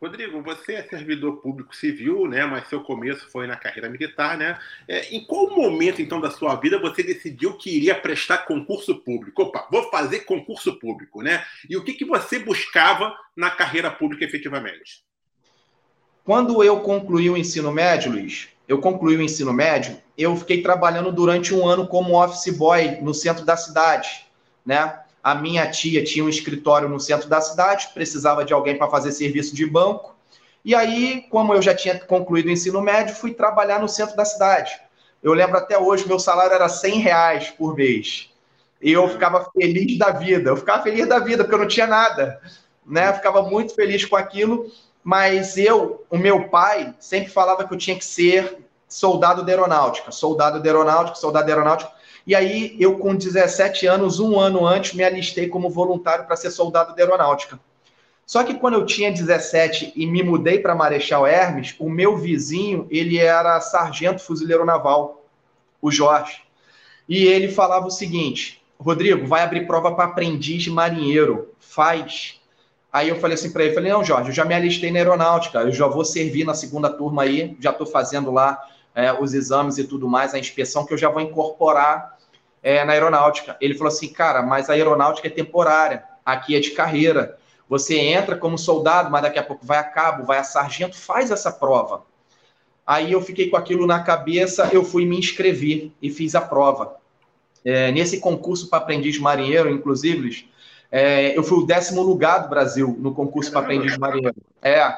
Rodrigo, 0.03 0.43
você 0.43 0.73
é 0.73 0.83
servidor 0.83 1.37
público 1.37 1.77
civil, 1.77 2.27
né? 2.27 2.45
Mas 2.45 2.67
seu 2.67 2.81
começo 2.81 3.31
foi 3.31 3.47
na 3.47 3.55
carreira 3.55 3.89
militar, 3.89 4.37
né? 4.37 4.59
É, 4.89 5.15
em 5.15 5.25
qual 5.25 5.49
momento, 5.49 6.03
então, 6.03 6.21
da 6.21 6.29
sua 6.29 6.57
vida 6.57 6.81
você 6.81 7.05
decidiu 7.05 7.57
que 7.57 7.77
iria 7.77 7.95
prestar 7.95 8.39
concurso 8.39 8.97
público? 8.97 9.43
Opa, 9.43 9.69
vou 9.71 9.89
fazer 9.91 10.21
concurso 10.21 10.77
público, 10.77 11.23
né? 11.23 11.45
E 11.71 11.77
o 11.77 11.85
que, 11.85 11.93
que 11.93 12.05
você 12.05 12.41
buscava 12.41 13.17
na 13.37 13.49
carreira 13.49 13.93
pública 13.93 14.25
efetivamente? 14.25 15.05
Quando 16.25 16.65
eu 16.65 16.81
concluí 16.81 17.31
o 17.31 17.37
ensino 17.37 17.71
médio, 17.71 18.11
Luiz, 18.11 18.49
eu 18.73 18.79
concluí 18.79 19.19
o 19.19 19.23
ensino 19.23 19.53
médio, 19.53 19.99
eu 20.17 20.35
fiquei 20.35 20.63
trabalhando 20.63 21.13
durante 21.13 21.55
um 21.55 21.67
ano 21.67 21.87
como 21.87 22.19
office 22.19 22.57
boy 22.57 23.03
no 23.03 23.13
centro 23.13 23.45
da 23.45 23.55
cidade, 23.55 24.27
né? 24.65 24.99
A 25.23 25.35
minha 25.35 25.71
tia 25.71 26.03
tinha 26.03 26.25
um 26.25 26.29
escritório 26.29 26.89
no 26.89 26.99
centro 26.99 27.29
da 27.29 27.39
cidade, 27.43 27.91
precisava 27.93 28.47
de 28.47 28.55
alguém 28.55 28.79
para 28.79 28.89
fazer 28.89 29.13
serviço 29.13 29.55
de 29.55 29.67
banco. 29.67 30.17
E 30.65 30.75
aí, 30.75 31.27
como 31.29 31.53
eu 31.53 31.61
já 31.61 31.75
tinha 31.75 32.01
concluído 32.01 32.47
o 32.47 32.51
ensino 32.51 32.81
médio, 32.81 33.15
fui 33.15 33.35
trabalhar 33.35 33.79
no 33.79 33.89
centro 33.89 34.17
da 34.17 34.25
cidade. 34.25 34.73
Eu 35.23 35.35
lembro 35.35 35.59
até 35.59 35.79
hoje, 35.79 36.09
meu 36.09 36.19
salário 36.19 36.55
era 36.55 36.69
100 36.69 36.99
reais 37.01 37.51
por 37.51 37.77
mês. 37.77 38.31
E 38.81 38.91
eu 38.91 39.07
ficava 39.07 39.51
feliz 39.55 39.99
da 39.99 40.13
vida. 40.13 40.49
Eu 40.49 40.57
ficava 40.57 40.83
feliz 40.83 41.07
da 41.07 41.19
vida, 41.19 41.45
porque 41.45 41.55
eu 41.55 41.61
não 41.61 41.69
tinha 41.69 41.87
nada. 41.87 42.41
Né? 42.87 43.11
Eu 43.11 43.15
ficava 43.15 43.43
muito 43.43 43.75
feliz 43.75 44.05
com 44.07 44.17
aquilo. 44.17 44.73
Mas 45.03 45.57
eu, 45.57 46.05
o 46.11 46.17
meu 46.17 46.49
pai, 46.49 46.95
sempre 47.01 47.31
falava 47.31 47.67
que 47.67 47.75
eu 47.75 47.79
tinha 47.79 47.97
que 47.97 48.05
ser 48.05 48.59
soldado 48.89 49.43
da 49.43 49.51
aeronáutica, 49.51 50.13
soldado 50.13 50.63
da 50.63 50.69
aeronáutica, 50.69 51.17
soldado 51.17 51.47
da 51.47 51.53
aeronáutica. 51.53 51.91
E 52.27 52.35
aí, 52.35 52.77
eu, 52.79 52.99
com 52.99 53.17
17 53.17 53.87
anos, 53.87 54.21
um 54.21 54.39
ano 54.39 54.65
antes, 54.65 54.93
me 54.95 55.03
alistei 55.03 55.49
como 55.49 55.69
voluntário 55.69 56.25
para 56.25 56.37
ser 56.37 56.51
soldado 56.51 56.95
da 56.95 57.03
aeronáutica. 57.03 57.59
Só 58.25 58.45
que 58.45 58.55
quando 58.55 58.75
eu 58.75 58.87
tinha 58.87 59.11
17 59.11 59.93
e 59.97 60.07
me 60.07 60.23
mudei 60.23 60.59
para 60.59 60.75
Marechal 60.75 61.27
Hermes, 61.27 61.75
o 61.79 61.91
meu 61.91 62.17
vizinho, 62.17 62.87
ele 62.91 63.19
era 63.19 63.61
sargento 63.61 64.23
fuzileiro 64.23 64.65
naval, 64.65 65.27
o 65.81 65.91
Jorge. 65.91 66.43
E 67.09 67.27
ele 67.27 67.49
falava 67.49 67.87
o 67.87 67.91
seguinte: 67.91 68.63
Rodrigo, 68.79 69.27
vai 69.27 69.43
abrir 69.43 69.67
prova 69.67 69.95
para 69.95 70.05
aprendiz 70.05 70.63
de 70.63 70.71
marinheiro, 70.71 71.51
faz. 71.59 72.41
Aí 72.93 73.09
eu 73.09 73.17
falei 73.17 73.35
assim 73.35 73.51
para 73.51 73.65
ele, 73.65 73.75
falei, 73.75 73.91
não, 73.91 74.05
Jorge, 74.05 74.29
eu 74.29 74.35
já 74.35 74.45
me 74.45 74.55
alistei 74.55 74.91
na 74.91 74.99
aeronáutica, 74.99 75.61
eu 75.61 75.73
já 75.73 75.87
vou 75.87 76.05
servir 76.05 76.45
na 76.45 76.53
segunda 76.53 76.91
turma 76.91 77.23
aí, 77.23 77.57
já 77.59 77.71
estou 77.71 77.87
fazendo 77.87 78.31
lá 78.31 78.63
é, 78.95 79.11
os 79.11 79.33
exames 79.33 79.79
e 79.79 79.85
tudo 79.85 80.07
mais, 80.07 80.35
a 80.35 80.39
inspeção 80.39 80.85
que 80.85 80.93
eu 80.93 80.99
já 80.99 81.09
vou 81.09 81.23
incorporar 81.23 82.19
é, 82.63 82.85
na 82.85 82.93
aeronáutica. 82.93 83.57
Ele 83.63 83.75
falou 83.75 83.89
assim, 83.89 84.13
cara, 84.13 84.43
mas 84.43 84.69
a 84.69 84.75
aeronáutica 84.75 85.27
é 85.27 85.31
temporária, 85.31 86.05
aqui 86.25 86.55
é 86.55 86.61
de 86.61 86.73
carreira. 86.73 87.39
Você 87.67 87.99
entra 87.99 88.37
como 88.37 88.59
soldado, 88.59 89.11
mas 89.11 89.23
daqui 89.23 89.39
a 89.39 89.43
pouco 89.43 89.65
vai 89.65 89.79
a 89.79 89.85
cabo, 89.85 90.25
vai 90.25 90.39
a 90.39 90.45
sargento, 90.45 90.95
faz 90.95 91.31
essa 91.31 91.51
prova. 91.51 92.05
Aí 92.87 93.13
eu 93.13 93.23
fiquei 93.23 93.49
com 93.49 93.57
aquilo 93.57 93.87
na 93.87 94.03
cabeça, 94.03 94.69
eu 94.71 94.85
fui 94.85 95.07
me 95.07 95.19
inscrever 95.19 95.91
e 96.03 96.11
fiz 96.11 96.35
a 96.35 96.43
prova. 96.43 96.97
É, 97.65 97.91
nesse 97.91 98.21
concurso 98.21 98.69
para 98.69 98.81
aprendiz 98.81 99.19
marinheiro, 99.19 99.71
inclusive, 99.71 100.47
é, 100.93 101.37
eu 101.37 101.43
fui 101.43 101.59
o 101.59 101.67
décimo 101.67 102.03
lugar 102.03 102.43
do 102.43 102.51
Brasil 102.51 102.95
no 103.01 103.15
concurso 103.15 103.51
para 103.51 103.61
aprendiz 103.61 103.97
marinheiro. 103.97 104.37
É, 104.61 104.95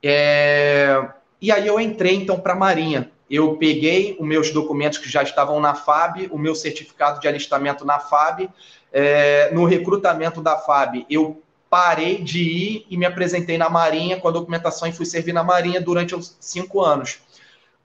é, 0.00 1.08
e 1.40 1.50
aí 1.50 1.66
eu 1.66 1.80
entrei 1.80 2.14
então 2.14 2.38
para 2.38 2.52
a 2.52 2.56
Marinha. 2.56 3.10
Eu 3.28 3.56
peguei 3.56 4.16
os 4.20 4.24
meus 4.24 4.52
documentos 4.52 4.98
que 4.98 5.10
já 5.10 5.24
estavam 5.24 5.58
na 5.58 5.74
FAB, 5.74 6.28
o 6.30 6.38
meu 6.38 6.54
certificado 6.54 7.18
de 7.18 7.26
alistamento 7.26 7.84
na 7.84 7.98
FAB. 7.98 8.48
É, 8.92 9.50
no 9.52 9.64
recrutamento 9.64 10.40
da 10.40 10.56
FAB, 10.56 11.04
eu 11.10 11.42
parei 11.68 12.18
de 12.18 12.40
ir 12.40 12.86
e 12.88 12.96
me 12.96 13.04
apresentei 13.04 13.58
na 13.58 13.68
Marinha 13.68 14.20
com 14.20 14.28
a 14.28 14.32
documentação 14.32 14.86
e 14.86 14.92
fui 14.92 15.06
servir 15.06 15.32
na 15.32 15.42
Marinha 15.42 15.80
durante 15.80 16.14
os 16.14 16.36
cinco 16.38 16.80
anos. 16.80 17.18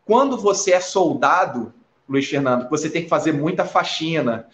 Quando 0.05 0.37
você 0.37 0.73
é 0.73 0.79
soldado, 0.79 1.73
Luiz 2.07 2.29
Fernando, 2.29 2.69
você 2.69 2.91
tem 2.91 3.03
que 3.03 3.09
fazer 3.09 3.31
muita 3.31 3.65
faxina. 3.65 4.47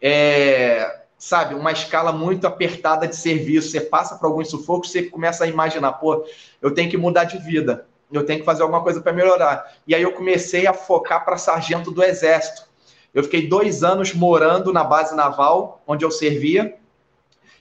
É, 0.00 1.03
sabe, 1.18 1.54
uma 1.54 1.72
escala 1.72 2.12
muito 2.12 2.46
apertada 2.46 3.06
de 3.06 3.16
serviço, 3.16 3.70
você 3.70 3.80
passa 3.80 4.16
por 4.16 4.26
alguns 4.26 4.50
sufocos, 4.50 4.90
você 4.90 5.04
começa 5.04 5.44
a 5.44 5.46
imaginar, 5.46 5.92
pô, 5.92 6.24
eu 6.60 6.72
tenho 6.72 6.90
que 6.90 6.96
mudar 6.96 7.24
de 7.24 7.38
vida, 7.38 7.86
eu 8.12 8.24
tenho 8.24 8.40
que 8.40 8.44
fazer 8.44 8.62
alguma 8.62 8.82
coisa 8.82 9.00
para 9.00 9.12
melhorar. 9.12 9.72
E 9.86 9.94
aí 9.94 10.02
eu 10.02 10.12
comecei 10.12 10.66
a 10.66 10.72
focar 10.72 11.24
para 11.24 11.36
sargento 11.36 11.90
do 11.90 12.02
Exército. 12.02 12.68
Eu 13.12 13.22
fiquei 13.22 13.48
dois 13.48 13.82
anos 13.82 14.12
morando 14.12 14.72
na 14.72 14.84
base 14.84 15.14
naval, 15.14 15.82
onde 15.86 16.04
eu 16.04 16.10
servia, 16.10 16.76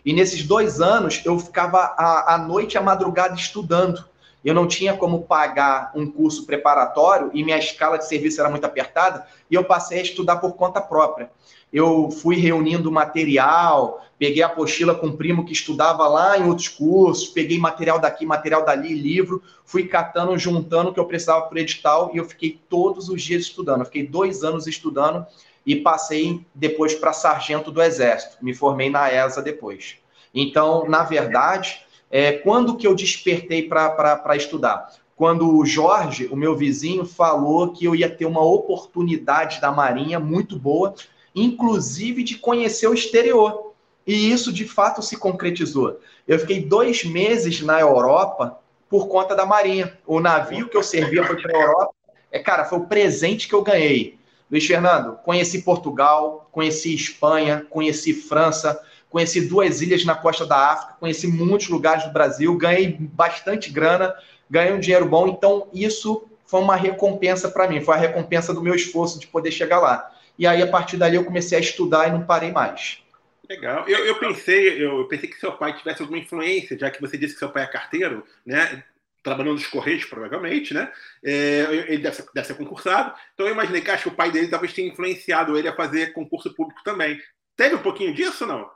e 0.05 0.11
nesses 0.11 0.45
dois 0.45 0.81
anos 0.81 1.21
eu 1.25 1.39
ficava 1.39 1.95
à 1.97 2.37
noite 2.37 2.73
e 2.73 2.77
à 2.77 2.81
madrugada 2.81 3.35
estudando. 3.35 4.03
Eu 4.43 4.53
não 4.53 4.67
tinha 4.67 4.97
como 4.97 5.23
pagar 5.23 5.91
um 5.95 6.09
curso 6.11 6.45
preparatório 6.45 7.31
e 7.33 7.45
minha 7.45 7.57
escala 7.57 7.97
de 7.97 8.05
serviço 8.05 8.41
era 8.41 8.49
muito 8.49 8.65
apertada, 8.65 9.25
e 9.49 9.55
eu 9.55 9.63
passei 9.63 9.99
a 9.99 10.03
estudar 10.03 10.37
por 10.37 10.53
conta 10.53 10.81
própria 10.81 11.29
eu 11.73 12.11
fui 12.11 12.35
reunindo 12.35 12.91
material, 12.91 14.05
peguei 14.19 14.43
a 14.43 14.45
apostila 14.45 14.93
com 14.93 15.07
um 15.07 15.17
primo 15.17 15.43
que 15.43 15.51
estudava 15.51 16.07
lá 16.07 16.37
em 16.37 16.47
outros 16.47 16.67
cursos, 16.67 17.27
peguei 17.27 17.57
material 17.57 17.99
daqui, 17.99 18.27
material 18.27 18.63
dali, 18.63 18.93
livro, 18.93 19.41
fui 19.65 19.87
catando, 19.87 20.37
juntando 20.37 20.91
o 20.91 20.93
que 20.93 20.99
eu 20.99 21.05
precisava 21.05 21.47
para 21.47 21.55
o 21.55 21.59
edital 21.59 22.11
e 22.13 22.17
eu 22.17 22.25
fiquei 22.25 22.59
todos 22.69 23.09
os 23.09 23.23
dias 23.23 23.41
estudando. 23.41 23.79
Eu 23.79 23.85
fiquei 23.85 24.05
dois 24.05 24.43
anos 24.43 24.67
estudando 24.67 25.25
e 25.65 25.75
passei 25.75 26.45
depois 26.53 26.93
para 26.93 27.11
sargento 27.11 27.71
do 27.71 27.81
Exército. 27.81 28.37
Me 28.39 28.53
formei 28.53 28.91
na 28.91 29.11
ESA 29.11 29.41
depois. 29.41 29.95
Então, 30.31 30.87
na 30.87 31.03
verdade, 31.03 31.81
é, 32.11 32.33
quando 32.33 32.77
que 32.77 32.85
eu 32.85 32.93
despertei 32.93 33.67
para 33.67 34.35
estudar? 34.35 34.93
Quando 35.15 35.57
o 35.57 35.65
Jorge, 35.65 36.27
o 36.31 36.35
meu 36.35 36.55
vizinho, 36.55 37.05
falou 37.05 37.71
que 37.71 37.85
eu 37.85 37.95
ia 37.95 38.09
ter 38.09 38.25
uma 38.25 38.43
oportunidade 38.43 39.59
da 39.59 39.71
Marinha 39.71 40.19
muito 40.19 40.57
boa 40.57 40.93
inclusive 41.35 42.23
de 42.23 42.37
conhecer 42.37 42.87
o 42.87 42.93
exterior. 42.93 43.73
E 44.05 44.31
isso 44.31 44.51
de 44.51 44.67
fato 44.67 45.01
se 45.01 45.17
concretizou. 45.17 45.99
Eu 46.27 46.39
fiquei 46.39 46.61
dois 46.61 47.03
meses 47.03 47.61
na 47.61 47.79
Europa 47.79 48.59
por 48.89 49.07
conta 49.07 49.35
da 49.35 49.45
Marinha. 49.45 49.97
O 50.05 50.19
navio 50.19 50.67
que 50.67 50.77
eu 50.77 50.83
servia 50.83 51.25
foi 51.25 51.41
para 51.41 51.57
a 51.57 51.61
Europa. 51.61 51.93
É, 52.31 52.39
cara, 52.39 52.65
foi 52.65 52.79
o 52.79 52.85
presente 52.85 53.47
que 53.47 53.55
eu 53.55 53.61
ganhei. 53.61 54.17
Luiz 54.51 54.65
Fernando, 54.65 55.17
conheci 55.23 55.61
Portugal, 55.63 56.47
conheci 56.51 56.93
Espanha, 56.93 57.65
conheci 57.69 58.13
França, 58.13 58.79
conheci 59.09 59.41
duas 59.41 59.81
ilhas 59.81 60.05
na 60.05 60.15
costa 60.15 60.45
da 60.45 60.71
África, 60.71 60.95
conheci 60.99 61.27
muitos 61.27 61.69
lugares 61.69 62.03
do 62.03 62.11
Brasil, 62.11 62.55
ganhei 62.57 62.95
bastante 62.99 63.71
grana, 63.71 64.13
ganhei 64.49 64.73
um 64.73 64.79
dinheiro 64.79 65.07
bom. 65.07 65.27
Então, 65.27 65.67
isso 65.73 66.27
foi 66.45 66.61
uma 66.61 66.75
recompensa 66.75 67.49
para 67.49 67.67
mim, 67.67 67.81
foi 67.81 67.95
a 67.95 67.97
recompensa 67.97 68.53
do 68.53 68.61
meu 68.61 68.75
esforço 68.75 69.19
de 69.19 69.25
poder 69.25 69.51
chegar 69.51 69.79
lá. 69.79 70.11
E 70.37 70.47
aí, 70.47 70.61
a 70.61 70.67
partir 70.67 70.97
dali, 70.97 71.15
eu 71.15 71.25
comecei 71.25 71.57
a 71.57 71.61
estudar 71.61 72.07
e 72.07 72.11
não 72.11 72.25
parei 72.25 72.51
mais. 72.51 73.03
Legal. 73.49 73.87
Eu, 73.87 74.05
eu 74.05 74.19
pensei, 74.19 74.83
eu 74.83 75.07
pensei 75.07 75.29
que 75.29 75.39
seu 75.39 75.51
pai 75.51 75.75
tivesse 75.75 76.01
alguma 76.01 76.17
influência, 76.17 76.77
já 76.77 76.89
que 76.89 77.01
você 77.01 77.17
disse 77.17 77.33
que 77.33 77.39
seu 77.39 77.49
pai 77.49 77.63
é 77.63 77.67
carteiro, 77.67 78.25
né? 78.45 78.83
Trabalhando 79.21 79.53
nos 79.53 79.67
Correios, 79.67 80.05
provavelmente, 80.05 80.73
né? 80.73 80.91
É, 81.23 81.85
ele 81.87 81.99
deve 81.99 82.15
ser, 82.15 82.25
deve 82.33 82.47
ser, 82.47 82.55
concursado. 82.55 83.13
Então 83.33 83.45
eu 83.45 83.53
imaginei 83.53 83.81
que 83.81 83.91
acho 83.91 84.03
que 84.03 84.09
o 84.09 84.15
pai 84.15 84.31
dele 84.31 84.47
talvez 84.47 84.73
tenha 84.73 84.89
influenciado 84.89 85.57
ele 85.57 85.67
a 85.67 85.75
fazer 85.75 86.13
concurso 86.13 86.53
público 86.53 86.81
também. 86.83 87.21
Teve 87.55 87.75
um 87.75 87.81
pouquinho 87.81 88.13
disso, 88.13 88.45
não? 88.45 88.69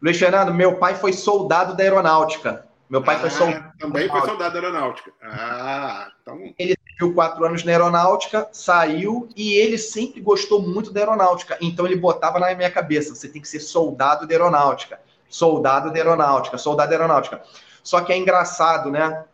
Luiz 0.00 0.18
Fernando, 0.18 0.54
meu 0.54 0.76
pai 0.76 0.94
foi 0.94 1.12
soldado 1.12 1.76
da 1.76 1.82
aeronáutica. 1.82 2.66
Meu 2.88 3.02
pai 3.02 3.16
ah, 3.16 3.20
foi 3.20 3.30
soldado. 3.30 3.72
Também 3.78 4.08
foi 4.08 4.20
soldado 4.22 4.54
da 4.54 4.60
aeronáutica. 4.60 5.12
Ah, 5.22 6.10
então. 6.22 6.54
Ele 6.58 6.74
serviu 6.98 7.14
quatro 7.14 7.44
anos 7.44 7.62
na 7.62 7.70
aeronáutica, 7.70 8.48
saiu 8.50 9.28
e 9.36 9.54
ele 9.54 9.78
sempre 9.78 10.20
gostou 10.20 10.60
muito 10.60 10.90
da 10.90 11.00
aeronáutica. 11.00 11.56
Então 11.60 11.86
ele 11.86 11.94
botava 11.94 12.40
na 12.40 12.52
minha 12.54 12.70
cabeça: 12.70 13.14
você 13.14 13.28
tem 13.28 13.40
que 13.40 13.48
ser 13.48 13.60
soldado 13.60 14.26
da 14.26 14.34
aeronáutica. 14.34 15.00
Soldado 15.28 15.90
da 15.90 15.96
aeronáutica, 15.96 16.58
soldado 16.58 16.90
da 16.90 16.96
aeronáutica. 16.96 17.40
Só 17.84 18.00
que 18.00 18.12
é 18.12 18.18
engraçado, 18.18 18.90
né? 18.90 19.24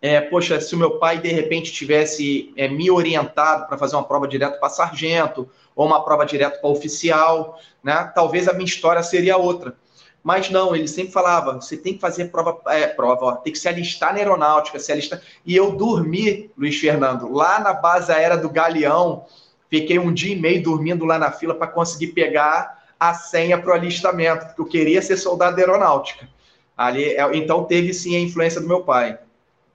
É, 0.00 0.20
poxa, 0.20 0.60
se 0.60 0.74
o 0.74 0.78
meu 0.78 0.98
pai 0.98 1.18
de 1.18 1.28
repente 1.28 1.72
tivesse 1.72 2.52
é, 2.56 2.68
me 2.68 2.88
orientado 2.90 3.66
para 3.66 3.78
fazer 3.78 3.96
uma 3.96 4.04
prova 4.04 4.28
direto 4.28 4.60
para 4.60 4.68
sargento 4.68 5.48
ou 5.74 5.86
uma 5.86 6.04
prova 6.04 6.24
direto 6.24 6.60
para 6.60 6.70
oficial, 6.70 7.58
né? 7.82 8.12
Talvez 8.14 8.46
a 8.46 8.52
minha 8.52 8.66
história 8.66 9.02
seria 9.02 9.36
outra. 9.36 9.74
Mas 10.22 10.50
não, 10.50 10.74
ele 10.74 10.88
sempre 10.88 11.12
falava: 11.12 11.52
você 11.54 11.76
tem 11.76 11.94
que 11.94 12.00
fazer 12.00 12.26
prova, 12.26 12.60
é, 12.66 12.86
prova, 12.86 13.24
ó, 13.24 13.32
tem 13.36 13.52
que 13.52 13.58
se 13.58 13.68
alistar 13.68 14.12
na 14.12 14.18
aeronáutica, 14.18 14.78
se 14.78 14.92
alistar. 14.92 15.22
E 15.44 15.54
eu 15.54 15.72
dormi, 15.72 16.50
Luiz 16.56 16.78
Fernando, 16.78 17.32
lá 17.32 17.60
na 17.60 17.72
base 17.72 18.12
aérea 18.12 18.36
do 18.36 18.50
Galeão, 18.50 19.26
fiquei 19.70 19.98
um 19.98 20.12
dia 20.12 20.34
e 20.34 20.38
meio 20.38 20.62
dormindo 20.62 21.04
lá 21.04 21.18
na 21.18 21.30
fila 21.30 21.54
para 21.54 21.68
conseguir 21.68 22.08
pegar 22.08 22.78
a 22.98 23.14
senha 23.14 23.56
para 23.56 23.70
o 23.70 23.74
alistamento, 23.74 24.46
porque 24.46 24.60
eu 24.60 24.66
queria 24.66 25.00
ser 25.00 25.16
soldado 25.16 25.56
da 25.56 25.62
aeronáutica. 25.62 26.28
Ali, 26.76 27.04
é, 27.04 27.36
então 27.36 27.64
teve 27.64 27.94
sim 27.94 28.16
a 28.16 28.20
influência 28.20 28.60
do 28.60 28.68
meu 28.68 28.82
pai. 28.82 29.18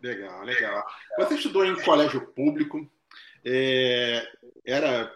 Legal, 0.02 0.44
legal. 0.44 0.86
Você 1.18 1.36
estudou 1.36 1.66
em 1.66 1.82
colégio 1.82 2.22
público, 2.28 2.86
é, 3.46 4.22
era 4.66 5.12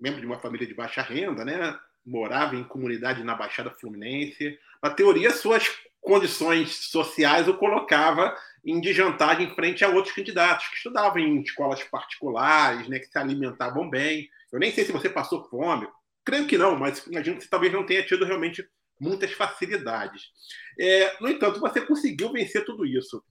membro 0.00 0.20
de 0.20 0.26
uma 0.26 0.38
família 0.38 0.66
de 0.66 0.74
baixa 0.74 1.00
renda, 1.00 1.44
né? 1.44 1.78
Morava 2.04 2.56
em 2.56 2.64
comunidade 2.64 3.22
na 3.22 3.36
Baixada 3.36 3.70
Fluminense 3.70 4.58
na 4.82 4.90
teoria, 4.90 5.30
suas 5.30 5.70
condições 6.00 6.90
sociais 6.90 7.46
o 7.46 7.56
colocava 7.56 8.36
em 8.64 8.80
desvantagem 8.80 9.54
frente 9.54 9.84
a 9.84 9.88
outros 9.88 10.14
candidatos 10.14 10.68
que 10.68 10.76
estudavam 10.76 11.20
em 11.20 11.40
escolas 11.40 11.82
particulares, 11.84 12.88
né, 12.88 12.98
que 12.98 13.06
se 13.06 13.18
alimentavam 13.18 13.88
bem. 13.88 14.28
Eu 14.52 14.58
nem 14.58 14.72
sei 14.72 14.84
se 14.84 14.92
você 14.92 15.08
passou 15.08 15.44
fome, 15.48 15.88
creio 16.24 16.46
que 16.46 16.58
não, 16.58 16.76
mas 16.76 17.06
imagino 17.06 17.36
que 17.36 17.44
você 17.44 17.48
talvez 17.48 17.72
não 17.72 17.86
tenha 17.86 18.04
tido 18.04 18.24
realmente 18.24 18.66
muitas 19.00 19.32
facilidades. 19.32 20.30
É, 20.78 21.20
no 21.20 21.28
entanto, 21.28 21.60
você 21.60 21.80
conseguiu 21.80 22.32
vencer 22.32 22.64
tudo 22.64 22.84
isso. 22.84 23.22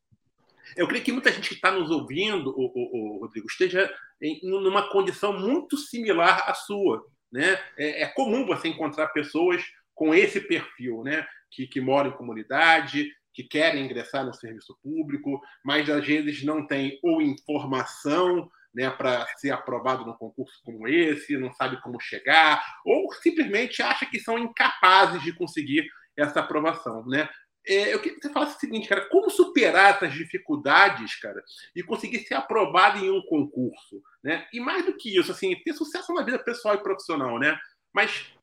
Eu 0.76 0.88
creio 0.88 1.04
que 1.04 1.12
muita 1.12 1.32
gente 1.32 1.50
que 1.50 1.56
está 1.56 1.72
nos 1.72 1.90
ouvindo, 1.90 2.50
o, 2.50 2.66
o, 2.74 3.18
o, 3.18 3.20
Rodrigo, 3.20 3.48
esteja 3.50 3.94
em 4.22 4.40
numa 4.44 4.90
condição 4.90 5.34
muito 5.34 5.78
similar 5.78 6.50
à 6.50 6.54
sua. 6.54 7.06
Né? 7.32 7.60
É, 7.78 8.04
é 8.04 8.08
comum 8.08 8.46
você 8.46 8.68
encontrar 8.68 9.08
pessoas 9.08 9.64
com 9.94 10.14
esse 10.14 10.40
perfil, 10.42 11.04
né? 11.04 11.28
Que, 11.52 11.68
que 11.68 11.82
moram 11.82 12.10
em 12.10 12.18
comunidade, 12.18 13.12
que 13.34 13.44
querem 13.44 13.86
ingressar 13.86 14.26
no 14.26 14.34
serviço 14.34 14.78
público, 14.82 15.40
mas 15.64 15.90
às 15.90 16.06
vezes 16.06 16.44
não 16.44 16.66
tem 16.66 17.00
ou 17.04 17.22
informação 17.22 18.50
né, 18.74 18.90
para 18.90 19.26
ser 19.38 19.52
aprovado 19.52 20.06
num 20.06 20.14
concurso 20.14 20.62
como 20.64 20.88
esse, 20.88 21.38
não 21.38 21.52
sabe 21.54 21.82
como 21.82 22.00
chegar, 22.00 22.64
ou 22.86 23.12
simplesmente 23.14 23.82
acha 23.82 24.06
que 24.06 24.20
são 24.20 24.38
incapazes 24.38 25.22
de 25.24 25.34
conseguir 25.34 25.86
essa 26.18 26.40
aprovação. 26.40 27.06
Né? 27.06 27.28
É, 27.68 27.94
eu 27.94 28.00
queria 28.00 28.18
que 28.18 28.26
você 28.26 28.34
falasse 28.34 28.58
o 28.58 28.60
seguinte, 28.60 28.88
cara, 28.88 29.08
como 29.10 29.30
superar 29.30 29.96
essas 29.96 30.14
dificuldades, 30.14 31.16
cara, 31.20 31.42
e 31.76 31.84
conseguir 31.84 32.20
ser 32.20 32.34
aprovado 32.34 33.04
em 33.04 33.12
um 33.12 33.22
concurso, 33.22 34.02
né? 34.24 34.48
E 34.52 34.60
mais 34.60 34.84
do 34.86 34.98
que 34.98 35.16
isso, 35.16 35.32
assim, 35.32 35.56
ter 35.64 35.74
sucesso 35.74 36.12
na 36.14 36.24
vida 36.24 36.40
pessoal 36.40 36.76
e 36.76 36.82
profissional, 36.82 37.38
né? 37.38 37.56
Mas 37.94 38.34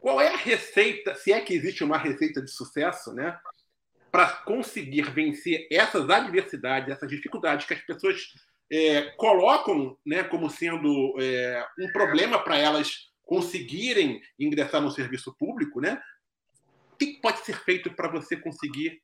qual 0.00 0.20
é 0.20 0.28
a 0.28 0.36
receita, 0.36 1.14
se 1.14 1.32
é 1.32 1.40
que 1.40 1.54
existe 1.54 1.82
uma 1.82 1.98
receita 1.98 2.42
de 2.42 2.50
sucesso, 2.50 3.12
né? 3.12 3.38
Para 4.10 4.28
conseguir 4.28 5.10
vencer 5.10 5.66
essas 5.70 6.08
adversidades, 6.08 6.90
essas 6.90 7.08
dificuldades 7.08 7.66
que 7.66 7.74
as 7.74 7.80
pessoas 7.80 8.32
é, 8.70 9.02
colocam 9.16 9.96
né, 10.04 10.24
como 10.24 10.48
sendo 10.48 11.14
é, 11.20 11.66
um 11.78 11.92
problema 11.92 12.38
para 12.42 12.56
elas 12.56 13.08
conseguirem 13.24 14.20
ingressar 14.38 14.80
no 14.80 14.90
serviço 14.90 15.34
público, 15.36 15.80
né? 15.80 16.00
que 16.98 17.18
pode 17.22 17.44
ser 17.44 17.56
feito 17.64 17.90
para 17.90 18.08
você 18.08 18.36
conseguir 18.36 19.00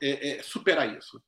é, 0.00 0.38
é, 0.38 0.42
superar 0.42 0.96
isso? 0.96 1.20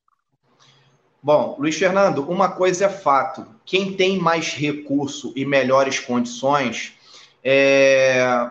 Bom, 1.22 1.56
Luiz 1.58 1.76
Fernando, 1.76 2.22
uma 2.30 2.52
coisa 2.52 2.86
é 2.86 2.88
fato: 2.88 3.46
quem 3.64 3.96
tem 3.96 4.18
mais 4.18 4.52
recurso 4.52 5.32
e 5.34 5.44
melhores 5.44 5.98
condições 5.98 6.94
é, 7.42 8.50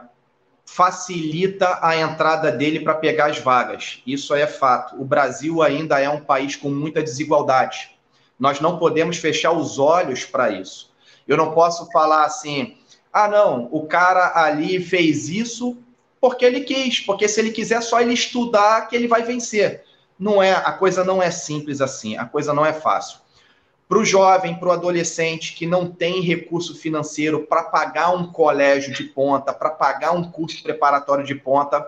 facilita 0.65 1.79
a 1.81 1.95
entrada 1.95 2.51
dele 2.51 2.79
para 2.79 2.95
pegar 2.95 3.27
as 3.27 3.39
vagas. 3.39 4.01
Isso 4.05 4.33
é 4.33 4.47
fato. 4.47 4.99
O 4.99 5.05
Brasil 5.05 5.61
ainda 5.61 5.99
é 5.99 6.09
um 6.09 6.19
país 6.19 6.55
com 6.55 6.69
muita 6.69 7.03
desigualdade. 7.03 7.91
Nós 8.37 8.59
não 8.59 8.77
podemos 8.77 9.17
fechar 9.17 9.51
os 9.51 9.79
olhos 9.79 10.25
para 10.25 10.49
isso. 10.49 10.91
Eu 11.27 11.37
não 11.37 11.51
posso 11.51 11.89
falar 11.91 12.25
assim, 12.25 12.77
ah, 13.13 13.27
não, 13.27 13.69
o 13.71 13.85
cara 13.85 14.33
ali 14.35 14.83
fez 14.83 15.29
isso 15.29 15.77
porque 16.19 16.43
ele 16.43 16.61
quis, 16.61 16.99
porque 16.99 17.27
se 17.27 17.39
ele 17.39 17.51
quiser 17.51 17.81
só 17.81 18.01
ele 18.01 18.13
estudar 18.13 18.87
que 18.87 18.95
ele 18.95 19.07
vai 19.07 19.23
vencer. 19.23 19.83
Não 20.17 20.41
é, 20.41 20.53
a 20.53 20.71
coisa 20.71 21.03
não 21.03 21.21
é 21.21 21.29
simples 21.29 21.81
assim, 21.81 22.17
a 22.17 22.25
coisa 22.25 22.53
não 22.53 22.65
é 22.65 22.73
fácil. 22.73 23.19
Para 23.87 23.99
o 23.99 24.05
jovem, 24.05 24.55
para 24.55 24.69
o 24.69 24.71
adolescente 24.71 25.53
que 25.53 25.67
não 25.67 25.91
tem 25.91 26.21
recurso 26.21 26.75
financeiro 26.75 27.45
para 27.45 27.63
pagar 27.63 28.15
um 28.15 28.31
colégio 28.31 28.91
de 28.91 29.03
ponta, 29.03 29.53
para 29.53 29.69
pagar 29.69 30.11
um 30.11 30.31
curso 30.31 30.63
preparatório 30.63 31.23
de 31.23 31.35
ponta, 31.35 31.85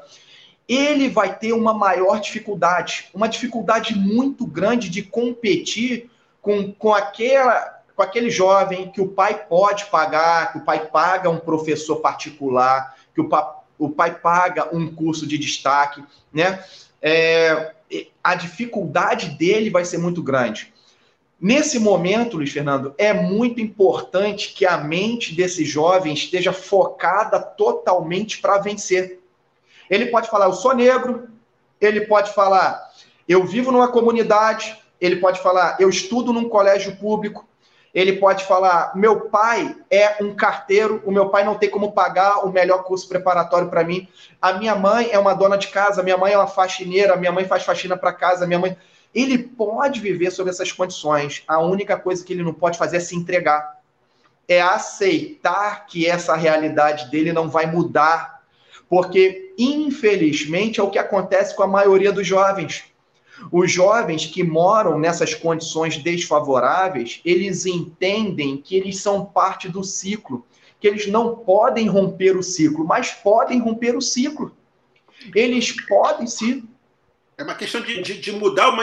ele 0.68 1.10
vai 1.10 1.38
ter 1.38 1.54
uma 1.54 1.74
maior 1.74 2.20
dificuldade, 2.20 3.10
uma 3.14 3.28
dificuldade 3.28 3.96
muito 3.96 4.46
grande 4.46 4.90
de 4.90 5.02
competir 5.02 6.10
com, 6.42 6.72
com, 6.74 6.94
aquela, 6.94 7.82
com 7.96 8.02
aquele 8.04 8.30
jovem 8.30 8.92
que 8.92 9.02
o 9.02 9.08
pai 9.08 9.46
pode 9.48 9.86
pagar, 9.86 10.52
que 10.52 10.60
o 10.60 10.66
pai 10.66 10.86
paga 10.86 11.30
um 11.30 11.40
professor 11.40 11.98
particular, 11.98 12.96
que 13.16 13.22
o, 13.22 13.30
pa, 13.30 13.62
o 13.80 13.90
pai 13.90 14.14
paga 14.14 14.76
um 14.76 14.94
curso 14.94 15.26
de 15.26 15.38
destaque, 15.38 16.04
né? 16.32 16.64
É, 17.02 17.74
a 18.24 18.36
dificuldade 18.36 19.30
dele 19.30 19.70
vai 19.70 19.86
ser 19.86 19.98
muito 19.98 20.22
grande. 20.22 20.74
Nesse 21.40 21.78
momento, 21.78 22.38
Luiz 22.38 22.52
Fernando, 22.52 22.96
é 22.98 23.14
muito 23.14 23.62
importante 23.62 24.54
que 24.54 24.66
a 24.66 24.78
mente 24.78 25.36
desse 25.36 25.64
jovem 25.64 26.12
esteja 26.14 26.52
focada 26.52 27.40
totalmente 27.40 28.40
para 28.40 28.58
vencer. 28.58 29.20
Ele 29.88 30.08
pode 30.08 30.30
falar, 30.30 30.46
eu 30.46 30.54
sou 30.54 30.76
negro, 30.76 31.30
ele 31.80 32.02
pode 32.02 32.34
falar, 32.34 32.92
eu 33.28 33.46
vivo 33.46 33.72
numa 33.72 33.92
comunidade, 33.92 34.76
ele 35.00 35.18
pode 35.18 35.40
falar, 35.40 35.78
eu 35.80 35.90
estudo 35.90 36.34
num 36.34 36.50
colégio 36.50 36.96
público, 36.96 37.48
ele 37.94 38.14
pode 38.14 38.44
falar, 38.44 38.92
meu 38.96 39.22
pai 39.30 39.76
é 39.90 40.18
um 40.22 40.36
carteiro, 40.36 41.02
o 41.06 41.12
meu 41.12 41.30
pai 41.30 41.44
não 41.44 41.56
tem 41.56 41.70
como 41.70 41.92
pagar 41.92 42.46
o 42.46 42.52
melhor 42.52 42.84
curso 42.84 43.08
preparatório 43.08 43.70
para 43.70 43.84
mim, 43.84 44.08
a 44.42 44.54
minha 44.54 44.76
mãe 44.76 45.10
é 45.12 45.20
uma 45.20 45.36
dona 45.36 45.58
de 45.58 45.68
casa, 45.68 46.04
minha 46.04 46.18
mãe 46.18 46.34
é 46.34 46.38
uma 46.38 46.48
faxineira, 46.48 47.16
minha 47.16 47.32
mãe 47.32 47.46
faz 47.46 47.64
faxina 47.64 47.96
para 47.96 48.12
casa, 48.12 48.48
minha 48.48 48.60
mãe. 48.60 48.76
Ele 49.18 49.40
pode 49.40 50.00
viver 50.00 50.30
sob 50.30 50.48
essas 50.48 50.72
condições. 50.72 51.44
A 51.48 51.60
única 51.60 51.98
coisa 51.98 52.24
que 52.24 52.34
ele 52.34 52.44
não 52.44 52.54
pode 52.54 52.78
fazer 52.78 52.98
é 52.98 53.00
se 53.00 53.16
entregar. 53.16 53.82
É 54.48 54.62
aceitar 54.62 55.88
que 55.88 56.06
essa 56.06 56.36
realidade 56.36 57.10
dele 57.10 57.34
não 57.34 57.50
vai 57.50 57.66
mudar. 57.66 58.44
Porque, 58.88 59.56
infelizmente, 59.58 60.80
é 60.80 60.84
o 60.84 60.92
que 60.92 61.00
acontece 61.00 61.56
com 61.56 61.64
a 61.64 61.68
maioria 61.68 62.12
dos 62.12 62.28
jovens. 62.28 62.84
Os 63.52 63.72
jovens 63.72 64.28
que 64.28 64.44
moram 64.44 65.00
nessas 65.00 65.34
condições 65.34 65.98
desfavoráveis, 65.98 67.20
eles 67.26 67.66
entendem 67.66 68.58
que 68.58 68.76
eles 68.76 69.02
são 69.02 69.26
parte 69.26 69.68
do 69.68 69.84
ciclo, 69.84 70.46
que 70.80 70.88
eles 70.88 71.08
não 71.08 71.38
podem 71.38 71.88
romper 71.88 72.38
o 72.38 72.44
ciclo, 72.44 72.86
mas 72.86 73.14
podem 73.14 73.58
romper 73.60 73.98
o 73.98 74.02
ciclo. 74.02 74.56
Eles 75.34 75.72
podem 75.88 76.28
se 76.28 76.64
é 77.38 77.44
uma 77.44 77.56
questão 77.56 77.82
de, 77.82 78.02
de, 78.02 78.18
de 78.18 78.32
mudar 78.32 78.70
o 78.70 78.76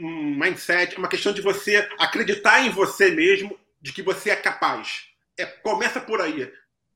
mindset, 0.00 0.94
é 0.94 0.98
uma 0.98 1.08
questão 1.08 1.32
de 1.32 1.40
você 1.40 1.88
acreditar 1.98 2.66
em 2.66 2.70
você 2.70 3.10
mesmo, 3.10 3.58
de 3.80 3.92
que 3.92 4.02
você 4.02 4.30
é 4.30 4.36
capaz. 4.36 5.04
É, 5.38 5.46
começa 5.46 6.00
por 6.00 6.20
aí. 6.20 6.52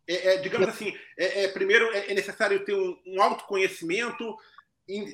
É, 0.09 0.35
é, 0.35 0.37
digamos 0.39 0.69
assim, 0.69 0.97
é, 1.17 1.45
é 1.45 1.49
primeiro 1.49 1.93
é, 1.93 2.11
é, 2.11 2.15
necessário 2.15 2.65
ter 2.65 2.75
um, 2.75 2.99
um 3.07 3.23
autoconhecimento, 3.23 4.37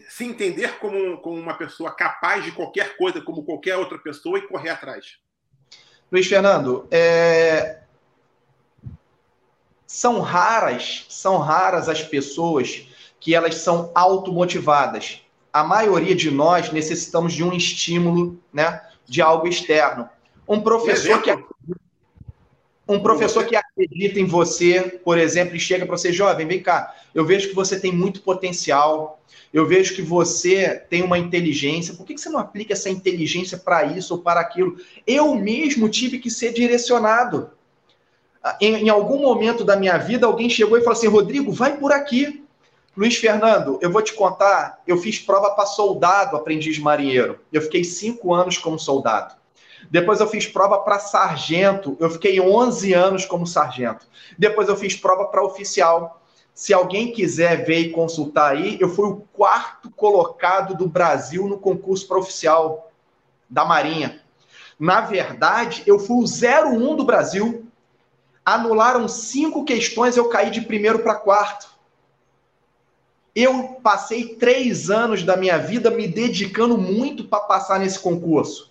se 0.09 0.25
entender 0.25 0.79
como, 0.79 1.19
como 1.19 1.39
uma 1.39 1.55
pessoa 1.55 1.95
capaz 1.95 2.45
de 2.45 2.53
qualquer 2.53 2.97
coisa, 2.97 3.21
como 3.21 3.45
qualquer 3.45 3.77
outra 3.77 3.99
pessoa, 3.99 4.39
e 4.39 4.47
correr 4.47 4.71
atrás. 4.71 5.19
Luiz 6.11 6.27
Fernando, 6.27 6.87
são 9.87 10.21
raras, 10.21 11.07
são 11.09 11.39
raras 11.39 11.89
as 11.89 12.03
pessoas 12.03 12.87
que 13.19 13.35
elas 13.35 13.55
são 13.55 13.91
automotivadas 13.95 15.23
a 15.53 15.63
maioria 15.63 16.15
de 16.15 16.31
nós 16.31 16.73
necessitamos 16.73 17.33
de 17.33 17.45
um 17.45 17.53
estímulo, 17.53 18.41
né, 18.53 18.81
de 19.07 19.21
algo 19.21 19.47
externo. 19.47 20.09
Um 20.49 20.61
professor 20.61 21.21
que 21.21 21.31
um 22.89 23.01
professor 23.01 23.47
que 23.47 23.55
acredita 23.55 24.19
em 24.19 24.27
você, 24.27 25.01
por 25.05 25.17
exemplo, 25.17 25.57
e 25.57 25.61
chega 25.61 25.87
para 25.87 25.97
você, 25.97 26.13
jovem, 26.13 26.47
vem 26.47 26.61
cá, 26.61 26.95
eu 27.15 27.25
vejo 27.25 27.49
que 27.49 27.55
você 27.55 27.79
tem 27.79 27.93
muito 27.93 28.21
potencial, 28.23 29.23
eu 29.53 29.67
vejo 29.67 29.95
que 29.95 30.03
você 30.03 30.83
tem 30.91 31.03
uma 31.03 31.19
inteligência, 31.19 31.95
por 31.95 32.05
que 32.05 32.19
você 32.19 32.29
não 32.29 32.41
aplica 32.41 32.73
essa 32.73 32.91
inteligência 32.91 33.57
para 33.57 33.85
isso 33.85 34.15
ou 34.15 34.21
para 34.21 34.41
aquilo? 34.41 34.77
Eu 35.07 35.35
mesmo 35.35 35.89
tive 35.89 36.19
que 36.19 36.31
ser 36.31 36.53
direcionado. 36.53 37.51
Em, 38.61 38.75
em 38.75 38.89
algum 38.89 39.21
momento 39.21 39.65
da 39.65 39.77
minha 39.77 39.97
vida, 39.97 40.27
alguém 40.27 40.51
chegou 40.51 40.77
e 40.77 40.81
falou 40.81 40.99
assim, 40.99 41.07
Rodrigo, 41.07 41.53
vai 41.53 41.77
por 41.77 41.93
aqui. 41.93 42.42
Luiz 42.95 43.17
Fernando, 43.17 43.79
eu 43.81 43.91
vou 43.91 44.03
te 44.03 44.13
contar, 44.13 44.83
eu 44.87 44.99
fiz 44.99 45.19
prova 45.19 45.51
para 45.53 45.65
soldado, 45.65 46.37
aprendiz 46.37 46.79
marinheiro. 46.79 47.41
Eu 47.51 47.63
fiquei 47.63 47.83
cinco 47.85 48.35
anos 48.35 48.59
como 48.59 48.79
soldado. 48.79 49.35
Depois 49.91 50.21
eu 50.21 50.27
fiz 50.27 50.47
prova 50.47 50.79
para 50.79 50.99
sargento, 50.99 51.97
eu 51.99 52.11
fiquei 52.11 52.39
11 52.39 52.93
anos 52.93 53.25
como 53.25 53.47
sargento. 53.47 54.07
Depois 54.39 54.69
eu 54.69 54.77
fiz 54.77 54.95
prova 54.95 55.25
para 55.25 55.43
oficial. 55.43 56.21
Se 56.53 56.75
alguém 56.75 57.13
quiser 57.13 57.65
ver 57.65 57.79
e 57.79 57.91
consultar 57.91 58.53
aí, 58.53 58.77
eu 58.79 58.91
fui 58.91 59.09
o 59.09 59.23
quarto 59.33 59.91
colocado 59.91 60.77
do 60.77 60.87
Brasil 60.87 61.49
no 61.49 61.59
concurso 61.59 62.07
para 62.07 62.19
oficial 62.19 62.91
da 63.49 63.65
Marinha. 63.65 64.21
Na 64.79 65.01
verdade, 65.01 65.83
eu 65.87 65.99
fui 65.99 66.23
o 66.23 66.27
01 66.27 66.95
do 66.95 67.05
Brasil. 67.05 67.67
Anularam 68.45 69.09
cinco 69.09 69.65
questões, 69.65 70.19
eu 70.19 70.29
caí 70.29 70.51
de 70.51 70.61
primeiro 70.61 70.99
para 70.99 71.15
quarto. 71.15 71.72
Eu 73.35 73.81
passei 73.83 74.35
três 74.35 74.91
anos 74.91 75.23
da 75.23 75.37
minha 75.37 75.57
vida 75.59 75.91
me 75.91 76.07
dedicando 76.07 76.77
muito 76.77 77.25
para 77.25 77.41
passar 77.41 77.81
nesse 77.81 77.99
concurso. 77.99 78.71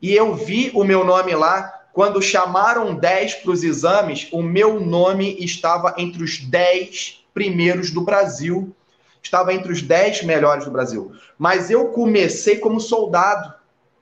E 0.00 0.14
eu 0.14 0.34
vi 0.34 0.70
o 0.74 0.84
meu 0.84 1.04
nome 1.04 1.34
lá. 1.34 1.72
Quando 1.92 2.22
chamaram 2.22 2.94
10 2.94 3.36
para 3.36 3.50
os 3.50 3.64
exames, 3.64 4.28
o 4.30 4.42
meu 4.42 4.78
nome 4.78 5.36
estava 5.40 5.94
entre 5.96 6.22
os 6.22 6.38
10 6.38 7.24
primeiros 7.34 7.90
do 7.90 8.02
Brasil. 8.02 8.74
Estava 9.20 9.52
entre 9.52 9.72
os 9.72 9.82
10 9.82 10.22
melhores 10.22 10.64
do 10.64 10.70
Brasil. 10.70 11.12
Mas 11.36 11.68
eu 11.68 11.86
comecei 11.88 12.58
como 12.58 12.78
soldado. 12.78 13.52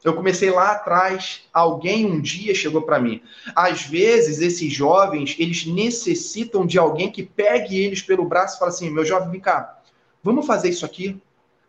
Eu 0.05 0.15
comecei 0.15 0.51
lá 0.51 0.73
atrás. 0.73 1.41
Alguém 1.51 2.05
um 2.05 2.21
dia 2.21 2.55
chegou 2.55 2.83
para 2.83 3.01
mim. 3.01 3.23
Às 3.57 3.87
vezes, 3.87 4.41
esses 4.41 4.71
jovens, 4.71 5.35
eles 5.39 5.65
necessitam 5.65 6.67
de 6.67 6.79
alguém 6.79 7.11
que 7.11 7.23
pegue 7.23 7.83
eles 7.83 8.03
pelo 8.03 8.27
braço 8.27 8.57
e 8.57 8.59
fale 8.59 8.71
assim: 8.71 8.91
meu 8.91 9.05
jovem, 9.05 9.31
vem 9.31 9.41
cá, 9.41 9.81
vamos 10.23 10.47
fazer 10.47 10.69
isso 10.69 10.85
aqui? 10.85 11.19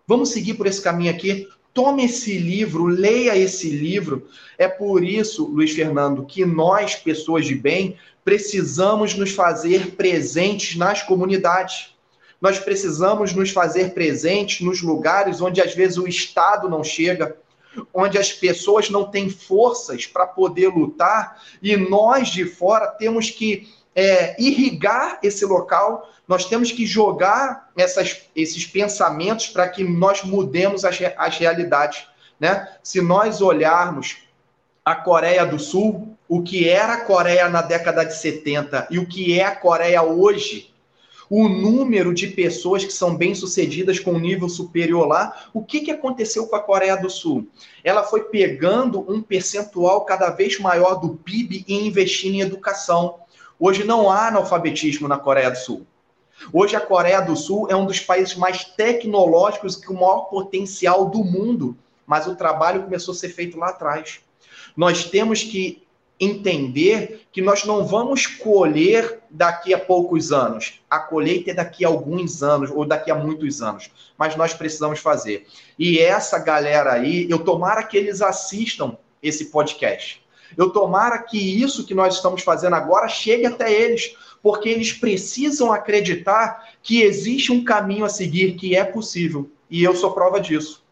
Vamos 0.06 0.30
seguir 0.30 0.56
por 0.56 0.68
esse 0.68 0.82
caminho 0.82 1.12
aqui? 1.12 1.48
Tome 1.74 2.06
esse 2.06 2.38
livro, 2.38 2.86
leia 2.86 3.36
esse 3.38 3.70
livro. 3.70 4.28
É 4.58 4.68
por 4.68 5.04
isso, 5.04 5.46
Luiz 5.46 5.72
Fernando, 5.72 6.26
que 6.26 6.46
nós, 6.46 6.96
pessoas 6.96 7.46
de 7.46 7.56
bem, 7.56 7.98
precisamos 8.24 9.14
nos 9.16 9.32
fazer 9.32 9.92
presentes 9.92 10.76
nas 10.76 11.02
comunidades. 11.02 11.96
Nós 12.40 12.60
precisamos 12.60 13.34
nos 13.34 13.52
fazer 13.52 13.94
presentes 13.94 14.62
nos 14.62 14.82
lugares 14.82 15.42
onde 15.42 15.62
às 15.62 15.74
vezes 15.74 15.98
o 15.98 16.08
Estado 16.08 16.70
não 16.70 16.84
chega, 16.84 17.36
onde 17.94 18.18
as 18.18 18.32
pessoas 18.32 18.90
não 18.90 19.06
têm 19.06 19.30
forças 19.30 20.06
para 20.06 20.26
poder 20.26 20.70
lutar 20.70 21.42
e 21.62 21.76
nós 21.76 22.30
de 22.30 22.46
fora 22.46 22.88
temos 22.88 23.30
que 23.30 23.68
é, 23.96 24.36
irrigar 24.42 25.20
esse 25.24 25.46
local, 25.46 26.10
nós 26.28 26.46
temos 26.46 26.72
que 26.72 26.86
jogar 26.86 27.72
essas, 27.78 28.24
esses 28.36 28.66
pensamentos 28.66 29.48
para 29.48 29.70
que 29.70 29.84
nós 29.84 30.24
mudemos 30.24 30.84
as, 30.84 31.00
as 31.18 31.38
realidades. 31.38 32.06
Né? 32.40 32.68
Se 32.84 33.02
nós 33.02 33.42
olharmos 33.42 34.18
a 34.84 34.96
Coreia 34.96 35.46
do 35.46 35.58
Sul, 35.58 36.16
o 36.28 36.44
que 36.44 36.68
era 36.68 36.94
a 36.94 37.02
Coreia 37.02 37.48
na 37.48 37.62
década 37.62 38.04
de 38.04 38.16
70 38.16 38.88
e 38.92 39.00
o 39.00 39.08
que 39.08 39.40
é 39.40 39.46
a 39.46 39.56
Coreia 39.56 40.04
hoje, 40.04 40.75
o 41.30 41.48
número 41.48 42.14
de 42.14 42.28
pessoas 42.28 42.86
que 42.86 42.94
são 42.94 43.16
bem-sucedidas 43.16 44.00
com 44.00 44.18
nível 44.20 44.48
superior 44.48 45.08
lá. 45.08 45.50
O 45.54 45.64
que, 45.64 45.82
que 45.82 45.92
aconteceu 45.92 46.48
com 46.48 46.56
a 46.56 46.62
Coreia 46.62 46.96
do 46.96 47.10
Sul? 47.10 47.48
Ela 47.84 48.04
foi 48.04 48.26
pegando 48.26 49.00
um 49.12 49.22
percentual 49.22 50.06
cada 50.06 50.30
vez 50.30 50.60
maior 50.60 50.96
do 50.96 51.16
PIB 51.16 51.66
e 51.68 51.88
investindo 51.88 52.36
em 52.36 52.42
educação. 52.42 53.20
Hoje 53.60 53.84
não 53.84 54.10
há 54.10 54.28
analfabetismo 54.28 55.08
na 55.08 55.18
Coreia 55.18 55.50
do 55.50 55.58
Sul. 55.58 55.86
Hoje 56.52 56.76
a 56.76 56.82
Coreia 56.82 57.22
do 57.22 57.36
Sul 57.36 57.68
é 57.70 57.76
um 57.76 57.86
dos 57.86 58.00
países 58.00 58.36
mais 58.36 58.66
tecnológicos 58.66 59.76
com 59.78 59.94
o 59.94 60.00
maior 60.00 60.26
potencial 60.26 61.10
do 61.10 61.24
mundo, 61.24 61.78
mas 62.06 62.28
o 62.28 62.36
trabalho 62.36 62.84
começou 62.84 63.14
a 63.14 63.16
ser 63.16 63.30
feito 63.30 63.58
lá 63.58 63.70
atrás. 63.70 64.20
Nós 64.76 65.06
temos 65.06 65.44
que 65.44 65.85
entender 66.20 67.26
que 67.32 67.42
nós 67.42 67.66
não 67.66 67.86
vamos 67.86 68.26
colher 68.26 69.20
daqui 69.30 69.74
a 69.74 69.80
poucos 69.80 70.32
anos. 70.32 70.80
A 70.90 71.00
colheita 71.00 71.52
é 71.52 71.54
daqui 71.54 71.84
a 71.84 71.90
alguns 71.90 72.42
anos 72.42 72.72
ou 72.72 72.86
daqui 72.86 73.12
a 73.12 73.16
muitos 73.16 73.62
anos, 73.62 73.92
mas 74.18 74.36
nós 74.36 74.54
precisamos 74.54 75.00
fazer. 75.00 75.46
E 75.78 76.00
essa 76.00 76.40
galera 76.40 76.94
aí, 76.94 77.30
eu 77.30 77.40
tomara 77.40 77.84
que 77.84 77.98
eles 77.98 78.22
assistam 78.22 78.98
esse 79.22 79.46
podcast. 79.46 80.24
Eu 80.56 80.70
tomara 80.70 81.20
que 81.20 81.38
isso 81.38 81.86
que 81.86 81.94
nós 81.94 82.16
estamos 82.16 82.44
fazendo 82.44 82.76
agora 82.76 83.08
chegue 83.08 83.46
até 83.46 83.72
eles, 83.72 84.16
porque 84.42 84.70
eles 84.70 84.94
precisam 84.94 85.74
acreditar 85.74 86.70
que 86.82 87.02
existe 87.02 87.52
um 87.52 87.64
caminho 87.64 88.06
a 88.06 88.10
seguir, 88.10 88.56
que 88.56 88.76
é 88.76 88.86
possível. 88.86 89.50
E 89.70 89.84
eu 89.84 89.96
sou 89.96 90.14
prova 90.14 90.40
disso. 90.40 90.86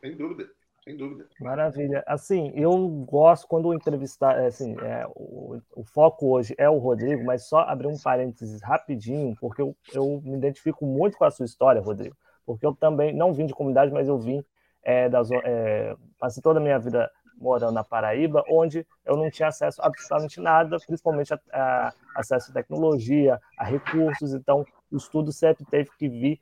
Sem 0.00 0.14
dúvida. 0.14 0.55
Sem 0.86 0.96
dúvida. 0.96 1.26
Maravilha. 1.40 2.04
Assim, 2.06 2.52
eu 2.54 2.86
gosto 2.88 3.48
quando 3.48 3.74
entrevistar, 3.74 4.38
é, 4.38 4.46
assim, 4.46 4.76
é, 4.80 5.04
o, 5.16 5.60
o, 5.74 5.82
foco 5.82 6.28
hoje 6.28 6.54
é 6.56 6.70
o 6.70 6.78
Rodrigo, 6.78 7.24
mas 7.24 7.48
só 7.48 7.58
abrir 7.62 7.88
um 7.88 7.98
parênteses 7.98 8.62
rapidinho, 8.62 9.34
porque 9.40 9.60
eu, 9.60 9.76
eu 9.92 10.22
me 10.24 10.36
identifico 10.36 10.86
muito 10.86 11.18
com 11.18 11.24
a 11.24 11.30
sua 11.32 11.44
história, 11.44 11.82
Rodrigo, 11.82 12.16
porque 12.46 12.64
eu 12.64 12.72
também 12.72 13.12
não 13.12 13.34
vim 13.34 13.46
de 13.46 13.52
comunidade, 13.52 13.92
mas 13.92 14.06
eu 14.06 14.16
vim 14.16 14.44
é, 14.84 15.08
das, 15.08 15.28
é, 15.32 15.96
passei 16.20 16.40
toda 16.40 16.60
a 16.60 16.62
minha 16.62 16.78
vida 16.78 17.10
morando 17.36 17.74
na 17.74 17.82
Paraíba, 17.82 18.44
onde 18.48 18.86
eu 19.04 19.16
não 19.16 19.28
tinha 19.28 19.48
acesso 19.48 19.82
a 19.82 19.88
absolutamente 19.88 20.40
nada, 20.40 20.78
principalmente 20.86 21.34
a, 21.34 21.40
a 21.52 21.92
acesso 22.14 22.52
à 22.52 22.54
tecnologia, 22.54 23.40
a 23.58 23.64
recursos, 23.64 24.32
então 24.32 24.64
o 24.90 24.96
estudo 24.96 25.32
sempre 25.32 25.64
teve 25.64 25.90
que 25.98 26.08
vir 26.08 26.40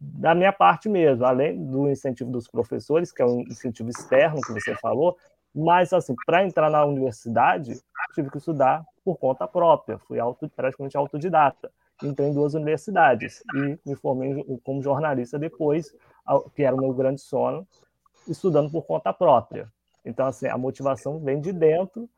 da 0.00 0.34
minha 0.34 0.52
parte 0.52 0.88
mesmo, 0.88 1.24
além 1.24 1.64
do 1.64 1.88
incentivo 1.88 2.30
dos 2.30 2.46
professores, 2.48 3.10
que 3.10 3.22
é 3.22 3.26
um 3.26 3.40
incentivo 3.40 3.88
externo 3.88 4.40
que 4.40 4.52
você 4.52 4.74
falou, 4.74 5.16
mas 5.54 5.92
assim, 5.92 6.14
para 6.26 6.44
entrar 6.44 6.70
na 6.70 6.84
universidade, 6.84 7.80
tive 8.14 8.30
que 8.30 8.38
estudar 8.38 8.84
por 9.04 9.16
conta 9.16 9.48
própria, 9.48 9.98
fui 9.98 10.18
auto, 10.18 10.48
praticamente 10.54 10.96
autodidata. 10.96 11.70
Entrei 12.02 12.28
em 12.28 12.34
duas 12.34 12.52
universidades 12.52 13.42
e 13.54 13.78
me 13.88 13.94
formei 13.94 14.44
como 14.62 14.82
jornalista 14.82 15.38
depois, 15.38 15.94
que 16.54 16.62
era 16.62 16.76
o 16.76 16.78
meu 16.78 16.92
grande 16.92 17.22
sono, 17.22 17.66
estudando 18.28 18.70
por 18.70 18.84
conta 18.84 19.14
própria. 19.14 19.72
Então, 20.04 20.26
assim, 20.26 20.46
a 20.46 20.58
motivação 20.58 21.18
vem 21.18 21.40
de 21.40 21.52
dentro, 21.52 22.08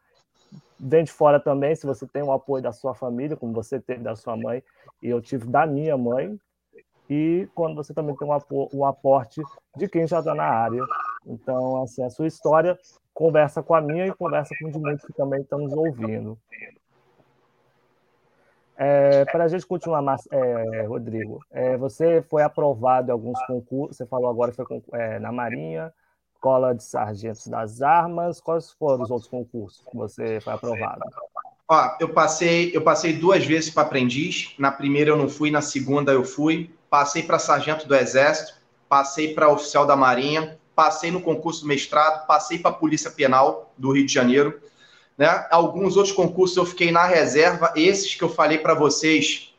vem 0.81 1.05
de 1.05 1.12
fora 1.12 1.38
também, 1.38 1.77
se 1.77 1.87
você 1.87 2.07
tem 2.09 2.22
o 2.22 2.33
apoio 2.33 2.62
da 2.62 2.72
sua 2.72 2.92
família, 2.92 3.37
como 3.37 3.53
você 3.53 3.79
teve 3.79 4.03
da 4.03 4.16
sua 4.16 4.37
mãe, 4.37 4.64
e 5.01 5.09
eu 5.09 5.22
tive 5.22 5.46
da 5.46 5.64
minha 5.64 5.96
mãe, 5.96 6.37
e 7.09 7.49
quando 7.55 7.75
você 7.75 7.94
também 7.94 8.14
tem 8.16 8.29
um 8.29 8.85
aporte 8.85 9.42
de 9.77 9.88
quem 9.88 10.07
já 10.07 10.18
está 10.18 10.35
na 10.35 10.44
área. 10.44 10.85
Então, 11.27 11.83
assim, 11.83 12.03
a 12.03 12.11
sua 12.11 12.27
história 12.27 12.79
conversa 13.14 13.62
com 13.62 13.75
a 13.75 13.81
minha 13.81 14.07
e 14.07 14.14
conversa 14.14 14.55
com 14.61 14.71
de 14.71 14.79
muitos 14.79 15.05
que 15.07 15.12
também 15.12 15.40
estão 15.40 15.59
nos 15.59 15.73
ouvindo. 15.73 16.38
É, 18.77 19.25
para 19.25 19.44
a 19.44 19.49
gente 19.49 19.66
continuar, 19.66 20.16
é, 20.31 20.83
Rodrigo, 20.83 21.40
é, 21.51 21.77
você 21.77 22.23
foi 22.23 22.42
aprovado 22.42 23.09
em 23.09 23.12
alguns 23.12 23.40
concursos, 23.47 23.97
você 23.97 24.07
falou 24.07 24.31
agora 24.31 24.53
que 24.53 24.64
foi 24.64 24.83
é, 24.92 25.18
na 25.18 25.33
Marinha, 25.33 25.92
Escola 26.33 26.73
de 26.73 26.85
Sargentos 26.85 27.49
das 27.49 27.83
Armas, 27.83 28.40
quais 28.40 28.71
foram 28.71 29.03
os 29.03 29.11
outros 29.11 29.29
concursos 29.29 29.85
que 29.85 29.97
você 29.97 30.40
foi 30.40 30.53
aprovado? 30.53 31.01
Ó, 31.68 31.97
eu 31.99 32.14
passei, 32.14 32.71
eu 32.73 32.81
passei 32.81 33.18
duas 33.18 33.44
vezes 33.44 33.68
para 33.68 33.83
aprendiz. 33.83 34.55
Na 34.59 34.71
primeira 34.71 35.11
eu 35.11 35.16
não 35.16 35.29
fui, 35.29 35.51
na 35.51 35.61
segunda 35.61 36.12
eu 36.12 36.25
fui 36.25 36.71
passei 36.90 37.22
para 37.22 37.38
sargento 37.38 37.87
do 37.87 37.94
Exército, 37.94 38.55
passei 38.88 39.35
para 39.35 39.51
oficial 39.51 39.87
da 39.87 39.96
Marinha, 39.96 40.59
passei 40.74 41.11
no 41.11 41.20
concurso 41.20 41.62
do 41.62 41.66
mestrado, 41.66 42.27
passei 42.27 42.59
para 42.59 42.70
a 42.70 42.74
Polícia 42.74 43.11
Penal 43.11 43.72
do 43.77 43.92
Rio 43.92 44.07
de 44.07 44.12
Janeiro. 44.12 44.61
Né? 45.16 45.46
Alguns 45.51 45.96
outros 45.96 46.14
concursos 46.14 46.57
eu 46.57 46.64
fiquei 46.64 46.90
na 46.90 47.05
reserva, 47.05 47.72
esses 47.77 48.14
que 48.14 48.22
eu 48.22 48.29
falei 48.29 48.59
para 48.59 48.74
vocês 48.74 49.55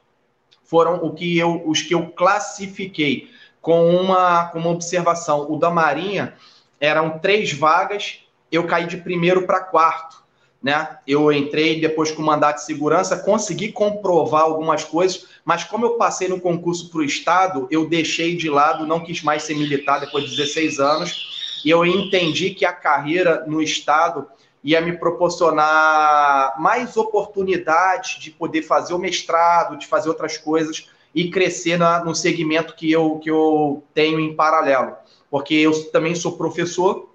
foram 0.64 1.04
o 1.04 1.14
que 1.14 1.38
eu, 1.38 1.68
os 1.68 1.82
que 1.82 1.94
eu 1.94 2.08
classifiquei 2.12 3.30
com 3.62 3.90
uma, 3.90 4.46
com 4.46 4.60
uma 4.60 4.70
observação. 4.70 5.52
O 5.52 5.58
da 5.58 5.70
Marinha 5.70 6.36
eram 6.80 7.20
três 7.20 7.52
vagas, 7.52 8.24
eu 8.52 8.66
caí 8.66 8.88
de 8.88 8.98
primeiro 8.98 9.46
para 9.46 9.60
quarto 9.60 10.20
né? 10.62 10.98
Eu 11.08 11.32
entrei 11.32 11.80
depois 11.80 12.12
com 12.12 12.22
mandato 12.22 12.58
de 12.58 12.66
segurança, 12.66 13.18
consegui 13.18 13.72
comprovar 13.72 14.44
algumas 14.44 14.84
coisas, 14.84 15.28
mas 15.44 15.64
como 15.64 15.86
eu 15.86 15.92
passei 15.98 16.28
no 16.28 16.40
concurso 16.40 16.90
para 16.90 17.00
o 17.00 17.04
Estado, 17.04 17.68
eu 17.72 17.88
deixei 17.88 18.36
de 18.36 18.50
lado, 18.50 18.86
não 18.86 19.00
quis 19.00 19.22
mais 19.22 19.44
ser 19.44 19.56
militar 19.56 20.00
depois 20.00 20.26
de 20.26 20.36
16 20.36 20.80
anos, 20.80 21.62
e 21.66 21.70
eu 21.70 21.86
entendi 21.86 22.52
que 22.52 22.66
a 22.66 22.74
carreira 22.74 23.44
no 23.48 23.62
Estado 23.62 24.28
ia 24.64 24.82
me 24.82 24.98
proporcionar 24.98 26.60
mais 26.60 26.98
oportunidades 26.98 28.20
de 28.20 28.32
poder 28.32 28.62
fazer 28.62 28.94
o 28.94 29.00
mestrado, 29.00 29.78
de 29.78 29.88
fazer 29.88 30.10
outras 30.10 30.38
coisas 30.38 30.90
e 31.16 31.30
crescer 31.30 31.78
na, 31.78 32.04
no 32.04 32.14
segmento 32.14 32.76
que 32.76 32.92
eu, 32.92 33.18
que 33.20 33.30
eu 33.30 33.84
tenho 33.94 34.20
em 34.20 34.36
paralelo. 34.36 34.96
Porque 35.30 35.54
eu 35.56 35.90
também 35.92 36.14
sou 36.16 36.38
professor, 36.38 37.10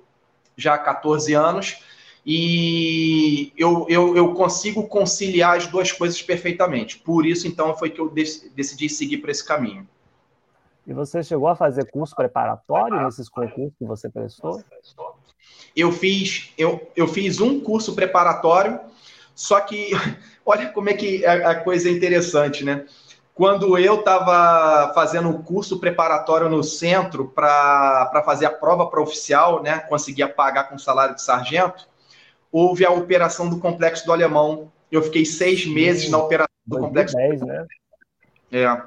já 0.57 0.75
há 0.75 0.79
14 0.79 1.35
anos, 1.35 1.77
e 2.27 3.53
eu, 3.57 3.87
eu, 3.89 4.17
eu, 4.17 4.33
consigo 4.33 4.87
conciliar 4.89 5.59
as 5.59 5.67
duas 5.67 5.93
coisas 5.93 6.23
perfeitamente. 6.23 6.99
Por 6.99 7.27
isso, 7.27 7.47
então, 7.47 7.77
foi 7.77 7.91
que 7.91 8.01
eu 8.01 8.09
decidi 8.09 8.89
seguir 8.89 9.19
por 9.19 9.29
esse 9.29 9.45
caminho. 9.45 9.87
E 10.87 10.93
você 10.93 11.23
chegou 11.23 11.49
a 11.49 11.57
fazer 11.57 11.91
curso 11.91 12.17
preparatório 12.17 13.03
nesses 13.03 13.29
concursos 13.29 13.75
que 13.79 13.85
você 13.85 14.09
prestou? 14.09 14.63
Eu 15.77 15.93
fiz, 15.93 16.53
eu, 16.57 16.91
eu 16.97 17.07
fiz 17.07 17.41
um 17.41 17.61
curso 17.61 17.95
preparatório, 17.95 18.81
só 19.35 19.61
que 19.61 19.91
olha 20.47 20.71
como 20.71 20.89
é 20.89 20.95
que 20.95 21.27
a, 21.27 21.51
a 21.51 21.55
coisa 21.57 21.89
é 21.89 21.93
interessante, 21.93 22.65
né? 22.65 22.87
Quando 23.35 23.77
eu 23.77 23.97
estava 23.97 24.95
fazendo 24.95 25.29
um 25.29 25.43
curso 25.43 25.81
preparatório 25.81 26.49
no 26.49 26.63
centro 26.63 27.27
para 27.27 28.23
fazer 28.25 28.47
a 28.47 28.51
prova 28.51 28.87
para 28.87 29.03
oficial, 29.03 29.63
né? 29.63 29.81
Conseguia 29.81 30.29
pagar 30.29 30.71
com 30.71 30.79
salário 30.79 31.17
de 31.17 31.23
sargento 31.23 31.93
houve 32.55 32.87
a 32.87 32.91
operação 32.93 33.49
do 33.49 33.59
Complexo 33.59 34.07
do 34.07 34.13
Alemão. 34.13 34.71
Eu 34.89 35.03
fiquei 35.03 35.25
seis 35.25 35.67
meses 35.67 36.09
na 36.09 36.19
operação 36.19 36.55
do 36.65 36.79
2010, 36.79 37.41
Complexo. 37.41 37.47
Né? 37.47 37.67
É. 38.53 38.83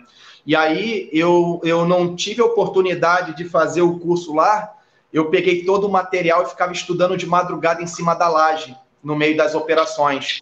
E 0.45 0.55
aí 0.55 1.09
eu, 1.11 1.59
eu 1.65 1.85
não 1.85 2.15
tive 2.15 2.41
a 2.41 2.45
oportunidade 2.45 3.35
de 3.35 3.43
fazer 3.43 3.81
o 3.81 3.99
curso 3.99 4.33
lá. 4.33 4.73
Eu 5.11 5.29
peguei 5.29 5.65
todo 5.65 5.85
o 5.85 5.91
material 5.91 6.43
e 6.43 6.49
ficava 6.49 6.71
estudando 6.71 7.17
de 7.17 7.25
madrugada 7.25 7.83
em 7.83 7.87
cima 7.87 8.13
da 8.13 8.29
laje, 8.29 8.73
no 9.03 9.17
meio 9.17 9.35
das 9.35 9.53
operações. 9.53 10.41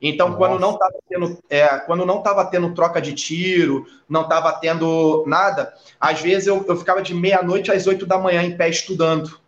Então, 0.00 0.28
Nossa. 0.28 0.38
quando 0.38 0.60
não 0.60 0.74
estava 0.74 0.94
tendo, 1.08 1.38
é, 1.50 1.66
quando 1.80 2.06
não 2.06 2.18
estava 2.18 2.44
tendo 2.44 2.72
troca 2.72 3.00
de 3.00 3.14
tiro, 3.14 3.84
não 4.08 4.22
estava 4.22 4.52
tendo 4.52 5.24
nada, 5.26 5.74
às 5.98 6.20
vezes 6.20 6.46
eu, 6.46 6.64
eu 6.68 6.76
ficava 6.76 7.02
de 7.02 7.14
meia-noite 7.14 7.72
às 7.72 7.88
oito 7.88 8.06
da 8.06 8.16
manhã 8.16 8.44
em 8.44 8.56
pé 8.56 8.68
estudando 8.68 9.39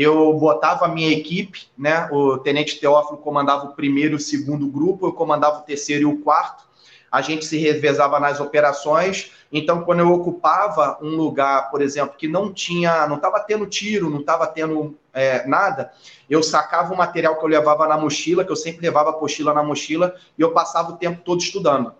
eu 0.00 0.32
botava 0.34 0.84
a 0.84 0.88
minha 0.88 1.10
equipe, 1.10 1.66
né? 1.76 2.08
O 2.12 2.38
Tenente 2.38 2.78
Teófilo 2.78 3.18
comandava 3.18 3.64
o 3.64 3.74
primeiro 3.74 4.14
e 4.14 4.16
o 4.16 4.20
segundo 4.20 4.68
grupo, 4.68 5.08
eu 5.08 5.12
comandava 5.12 5.58
o 5.58 5.62
terceiro 5.62 6.02
e 6.02 6.06
o 6.06 6.18
quarto. 6.18 6.62
A 7.10 7.20
gente 7.20 7.44
se 7.44 7.58
revezava 7.58 8.20
nas 8.20 8.38
operações. 8.38 9.32
Então, 9.50 9.82
quando 9.82 10.00
eu 10.00 10.12
ocupava 10.12 10.98
um 11.02 11.16
lugar, 11.16 11.68
por 11.72 11.82
exemplo, 11.82 12.16
que 12.16 12.28
não 12.28 12.52
tinha, 12.52 13.08
não 13.08 13.16
estava 13.16 13.40
tendo 13.40 13.66
tiro, 13.66 14.08
não 14.08 14.20
estava 14.20 14.46
tendo 14.46 14.96
é, 15.12 15.44
nada, 15.48 15.90
eu 16.30 16.44
sacava 16.44 16.94
o 16.94 16.96
material 16.96 17.36
que 17.36 17.44
eu 17.44 17.48
levava 17.48 17.88
na 17.88 17.98
mochila, 17.98 18.44
que 18.44 18.52
eu 18.52 18.56
sempre 18.56 18.82
levava 18.82 19.10
a 19.10 19.12
apostila 19.14 19.52
na 19.52 19.64
mochila, 19.64 20.14
e 20.38 20.42
eu 20.42 20.52
passava 20.52 20.92
o 20.92 20.96
tempo 20.96 21.22
todo 21.24 21.40
estudando. 21.40 21.92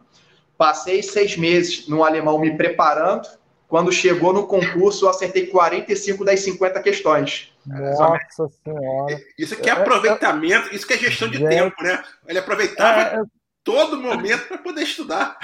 Passei 0.56 1.02
seis 1.02 1.36
meses 1.36 1.88
no 1.88 2.04
alemão 2.04 2.38
me 2.38 2.56
preparando. 2.56 3.26
Quando 3.68 3.92
chegou 3.92 4.32
no 4.32 4.46
concurso, 4.46 5.04
eu 5.04 5.10
acertei 5.10 5.46
45 5.46 6.24
das 6.24 6.40
50 6.40 6.80
questões. 6.82 7.52
Nossa 7.66 8.48
senhora. 8.64 9.20
Isso 9.38 9.54
que 9.56 9.68
é 9.68 9.72
aproveitamento, 9.72 10.74
isso 10.74 10.86
que 10.86 10.94
é 10.94 10.98
gestão 10.98 11.28
de 11.28 11.36
Gente. 11.36 11.50
tempo, 11.50 11.82
né? 11.82 12.02
Ele 12.26 12.38
aproveitava 12.38 13.20
é, 13.20 13.22
todo 13.62 14.00
momento 14.00 14.48
para 14.48 14.56
poder 14.56 14.80
estudar. 14.80 15.36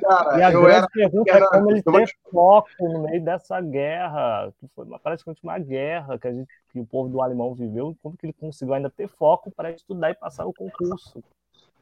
Cara, 0.00 0.38
e 0.38 0.42
a 0.42 0.50
grande 0.50 0.70
era, 0.70 0.88
pergunta 0.88 1.30
era, 1.30 1.44
é 1.44 1.48
como 1.48 1.70
ele 1.70 1.82
teve 1.82 2.12
foco 2.30 2.68
no 2.80 3.02
meio 3.02 3.22
dessa 3.22 3.60
guerra, 3.60 4.50
que 4.58 4.66
foi 4.74 4.86
praticamente 5.02 5.42
uma 5.42 5.58
guerra 5.58 6.18
que, 6.18 6.26
a 6.26 6.32
gente, 6.32 6.48
que 6.72 6.80
o 6.80 6.86
povo 6.86 7.10
do 7.10 7.20
alemão 7.20 7.54
viveu, 7.54 7.94
como 8.02 8.16
que 8.16 8.24
ele 8.24 8.32
conseguiu 8.32 8.72
ainda 8.72 8.88
ter 8.88 9.08
foco 9.08 9.50
para 9.50 9.70
estudar 9.70 10.10
e 10.10 10.14
passar 10.14 10.46
o 10.46 10.54
concurso. 10.54 11.22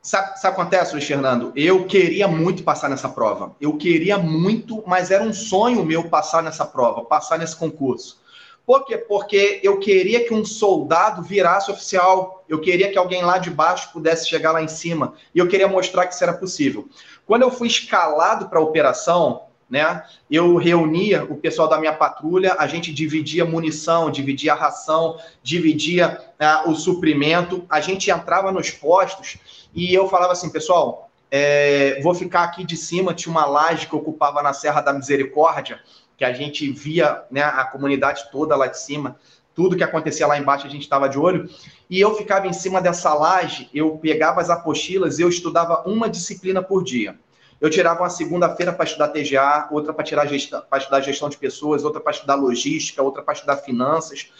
Sabe, 0.07 0.38
sabe 0.38 0.53
o 0.53 0.55
que 0.55 0.61
acontece, 0.61 0.92
Luiz 0.92 1.05
Fernando? 1.05 1.53
Eu 1.57 1.85
queria 1.85 2.29
muito 2.29 2.62
passar 2.62 2.88
nessa 2.88 3.09
prova. 3.09 3.57
Eu 3.61 3.77
queria 3.77 4.16
muito, 4.16 4.85
mas 4.87 5.11
era 5.11 5.25
um 5.25 5.33
sonho 5.33 5.85
meu 5.85 6.09
passar 6.09 6.45
nessa 6.45 6.64
prova, 6.64 7.05
passar 7.05 7.40
nesse 7.40 7.57
concurso. 7.57 8.21
Por 8.64 8.85
quê? 8.85 8.99
Porque 8.99 9.59
eu 9.64 9.81
queria 9.81 10.25
que 10.25 10.33
um 10.33 10.45
soldado 10.45 11.25
virasse 11.25 11.73
oficial. 11.73 12.45
Eu 12.49 12.61
queria 12.61 12.92
que 12.92 12.97
alguém 12.97 13.25
lá 13.25 13.38
de 13.38 13.51
baixo 13.51 13.90
pudesse 13.92 14.29
chegar 14.29 14.53
lá 14.53 14.62
em 14.62 14.69
cima. 14.69 15.14
E 15.35 15.40
eu 15.40 15.49
queria 15.49 15.66
mostrar 15.66 16.07
que 16.07 16.14
isso 16.14 16.23
era 16.23 16.35
possível. 16.35 16.88
Quando 17.27 17.42
eu 17.42 17.51
fui 17.51 17.66
escalado 17.66 18.49
para 18.49 18.61
a 18.61 18.62
operação, 18.62 19.46
né? 19.68 20.05
Eu 20.31 20.57
reunia 20.57 21.24
o 21.24 21.37
pessoal 21.37 21.68
da 21.68 21.79
minha 21.79 21.92
patrulha, 21.92 22.55
a 22.59 22.66
gente 22.66 22.92
dividia 22.92 23.44
munição, 23.44 24.11
dividia 24.11 24.55
ração, 24.55 25.18
dividia 25.42 26.20
uh, 26.40 26.70
o 26.70 26.74
suprimento, 26.74 27.64
a 27.68 27.81
gente 27.81 28.11
entrava 28.11 28.52
nos 28.52 28.70
postos 28.70 29.38
e 29.74 29.92
eu 29.92 30.09
falava 30.09 30.33
assim, 30.33 30.50
pessoal, 30.50 31.11
é, 31.31 32.00
vou 32.02 32.14
ficar 32.14 32.44
aqui 32.44 32.64
de 32.64 32.76
cima, 32.76 33.12
tinha 33.12 33.31
uma 33.31 33.44
laje 33.44 33.87
que 33.87 33.96
ocupava 33.96 34.42
na 34.42 34.52
Serra 34.52 34.81
da 34.81 34.92
Misericórdia, 34.92 35.81
que 36.16 36.24
a 36.24 36.33
gente 36.33 36.70
via 36.70 37.24
né, 37.31 37.42
a 37.42 37.64
comunidade 37.64 38.31
toda 38.31 38.57
lá 38.57 38.68
de 38.68 38.79
cima, 38.79 39.16
tudo 39.55 39.76
que 39.76 39.83
acontecia 39.83 40.26
lá 40.26 40.38
embaixo 40.38 40.66
a 40.66 40.70
gente 40.70 40.83
estava 40.83 41.09
de 41.09 41.18
olho, 41.18 41.48
e 41.90 41.98
eu 42.00 42.14
ficava 42.14 42.46
em 42.46 42.52
cima 42.52 42.81
dessa 42.81 43.12
laje, 43.14 43.68
eu 43.74 43.96
pegava 43.98 44.40
as 44.40 44.50
apostilas, 44.50 45.18
eu 45.18 45.29
estudava 45.29 45.83
uma 45.87 46.09
disciplina 46.09 46.62
por 46.62 46.85
dia. 46.85 47.18
Eu 47.61 47.71
tirava 47.71 48.03
uma 48.03 48.11
segunda-feira 48.11 48.73
para 48.73 48.85
estudar 48.85 49.09
TGA, 49.09 49.69
outra 49.71 49.92
para 49.92 50.05
tirar 50.05 50.27
para 50.69 50.79
estudar 50.79 51.01
gestão 51.01 51.29
de 51.29 51.38
pessoas, 51.38 51.85
outra 51.85 52.01
para 52.01 52.12
estudar 52.12 52.35
logística, 52.35 53.03
outra 53.03 53.23
para 53.23 53.35
estudar 53.35 53.57
finanças. 53.57 54.31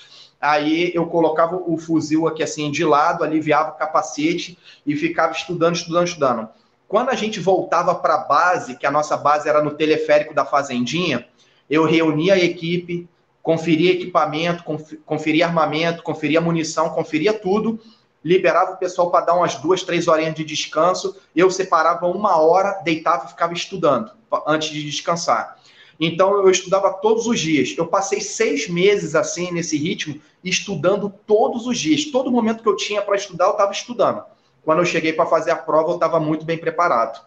Aí 0.40 0.92
eu 0.94 1.07
colocava 1.07 1.57
o 1.57 1.79
fuzil 1.79 2.26
aqui 2.29 2.42
assim 2.42 2.70
de 2.70 2.85
lado, 2.85 3.24
aliviava 3.24 3.70
o 3.70 3.76
capacete 3.76 4.59
e 4.85 4.94
ficava 4.94 5.33
estudando, 5.33 5.76
estudando, 5.76 6.07
estudando. 6.07 6.48
Quando 6.87 7.09
a 7.09 7.14
gente 7.14 7.40
voltava 7.40 7.94
para 7.94 8.14
a 8.14 8.18
base, 8.18 8.76
que 8.76 8.87
a 8.87 8.90
nossa 8.90 9.16
base 9.16 9.48
era 9.48 9.62
no 9.62 9.72
teleférico 9.72 10.35
da 10.35 10.44
Fazendinha, 10.44 11.26
eu 11.68 11.85
reunia 11.85 12.35
a 12.35 12.38
equipe, 12.38 13.09
conferia 13.42 13.92
equipamento, 13.92 14.62
conferia 15.05 15.46
armamento, 15.46 16.02
conferia 16.02 16.40
munição, 16.40 16.90
conferia 16.90 17.33
tudo 17.33 17.81
liberava 18.24 18.72
o 18.72 18.76
pessoal 18.76 19.11
para 19.11 19.26
dar 19.26 19.35
umas 19.35 19.55
duas, 19.57 19.83
três 19.83 20.09
horinhas 20.09 20.35
de 20.35 20.44
descanso. 20.44 21.16
Eu 21.35 21.50
separava 21.50 22.07
uma 22.07 22.40
hora, 22.40 22.81
deitava 22.85 23.26
e 23.26 23.29
ficava 23.29 23.52
estudando 23.52 24.11
antes 24.46 24.70
de 24.70 24.83
descansar. 24.85 25.59
Então 25.98 26.35
eu 26.35 26.50
estudava 26.50 26.92
todos 26.92 27.26
os 27.26 27.38
dias. 27.40 27.74
Eu 27.76 27.87
passei 27.87 28.20
seis 28.20 28.68
meses 28.68 29.14
assim 29.14 29.50
nesse 29.50 29.76
ritmo, 29.79 30.20
estudando 30.44 31.12
todos 31.26 31.66
os 31.66 31.79
dias. 31.79 32.07
Todo 32.07 32.31
momento 32.31 32.62
que 32.62 32.68
eu 32.68 32.76
tinha 32.76 33.00
para 33.00 33.16
estudar, 33.16 33.46
eu 33.46 33.52
estava 33.52 33.72
estudando. 33.72 34.22
Quando 34.64 34.81
eu 34.81 34.85
cheguei 34.85 35.12
para 35.12 35.26
fazer 35.26 35.52
a 35.52 35.57
prova, 35.57 35.90
eu 35.90 35.94
estava 35.94 36.20
muito 36.20 36.44
bem 36.44 36.59
preparado. 36.59 37.24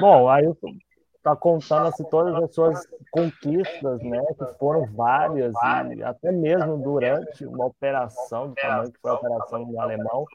Bom, 0.00 0.28
aí 0.28 0.46
está 1.28 1.36
contando 1.36 1.88
assim, 1.88 2.04
todas 2.04 2.34
as 2.42 2.54
suas 2.54 2.86
conquistas, 3.10 4.02
né, 4.02 4.24
que 4.38 4.58
foram 4.58 4.86
várias, 4.86 5.54
e 5.96 6.02
até 6.02 6.32
mesmo 6.32 6.78
durante 6.78 7.44
uma 7.44 7.66
operação 7.66 8.48
do 8.48 8.54
tamanho 8.54 8.92
que 8.92 9.00
foi 9.00 9.10
a 9.10 9.14
operação 9.14 9.64
do 9.64 9.80
alemão. 9.80 10.26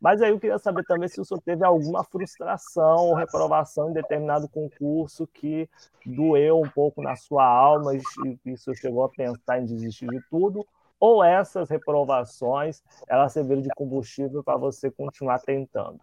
Mas 0.00 0.22
aí 0.22 0.30
eu 0.30 0.40
queria 0.40 0.58
saber 0.58 0.82
também 0.84 1.08
se 1.08 1.20
o 1.20 1.24
senhor 1.24 1.42
teve 1.42 1.62
alguma 1.62 2.02
frustração 2.02 3.08
ou 3.08 3.14
reprovação 3.14 3.90
em 3.90 3.92
determinado 3.92 4.48
concurso 4.48 5.26
que 5.26 5.68
doeu 6.04 6.58
um 6.58 6.68
pouco 6.68 7.02
na 7.02 7.14
sua 7.16 7.44
alma 7.44 7.94
e, 7.94 8.00
e 8.46 8.52
o 8.52 8.56
senhor 8.56 8.76
chegou 8.76 9.04
a 9.04 9.10
pensar 9.10 9.60
em 9.60 9.66
desistir 9.66 10.08
de 10.08 10.20
tudo, 10.30 10.66
ou 10.98 11.22
essas 11.22 11.68
reprovações 11.68 12.82
elas 13.06 13.32
serviram 13.32 13.60
de 13.60 13.68
combustível 13.70 14.42
para 14.42 14.56
você 14.56 14.90
continuar 14.90 15.38
tentando? 15.40 16.00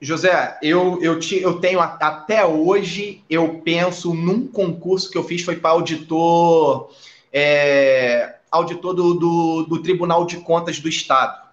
José, 0.00 0.58
eu, 0.62 1.00
eu, 1.02 1.18
te, 1.18 1.40
eu 1.40 1.60
tenho 1.60 1.78
até 1.78 2.44
hoje, 2.44 3.22
eu 3.28 3.60
penso 3.62 4.14
num 4.14 4.46
concurso 4.46 5.10
que 5.10 5.18
eu 5.18 5.22
fiz, 5.22 5.42
foi 5.42 5.56
para 5.56 5.70
auditor, 5.70 6.90
é, 7.30 8.36
auditor 8.50 8.94
do, 8.94 9.14
do, 9.14 9.62
do, 9.64 9.82
Tribunal 9.82 10.24
de 10.24 10.38
Contas 10.38 10.80
do 10.80 10.88
Estado. 10.88 11.50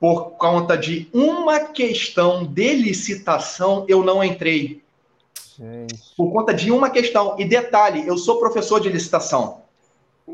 Por 0.00 0.30
conta 0.32 0.76
de 0.78 1.08
uma 1.12 1.60
questão 1.60 2.44
de 2.44 2.74
licitação, 2.74 3.84
eu 3.86 4.02
não 4.02 4.24
entrei. 4.24 4.82
Gente. 5.58 5.94
Por 6.16 6.32
conta 6.32 6.54
de 6.54 6.72
uma 6.72 6.88
questão. 6.88 7.36
E 7.38 7.44
detalhe, 7.44 8.06
eu 8.06 8.16
sou 8.16 8.40
professor 8.40 8.80
de 8.80 8.88
licitação. 8.88 9.60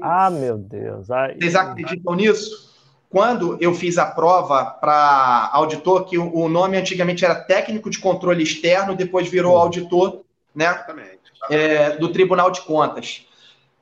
Ah, 0.01 0.31
meu 0.31 0.57
Deus. 0.57 1.11
Ai, 1.11 1.35
Vocês 1.35 1.57
acreditam 1.57 2.15
nisso? 2.15 2.68
Quando 3.11 3.57
eu 3.61 3.75
fiz 3.75 3.97
a 3.97 4.05
prova 4.05 4.65
para 4.65 5.51
auditor, 5.53 6.05
que 6.05 6.19
o 6.19 6.49
nome 6.49 6.77
antigamente 6.77 7.25
era 7.25 7.35
técnico 7.35 7.89
de 7.89 7.99
controle 7.99 8.43
externo, 8.43 8.95
depois 8.95 9.29
virou 9.29 9.57
auditor 9.57 10.21
né, 10.55 10.85
é, 11.49 11.97
do 11.97 12.11
Tribunal 12.11 12.51
de 12.51 12.61
Contas. 12.63 13.27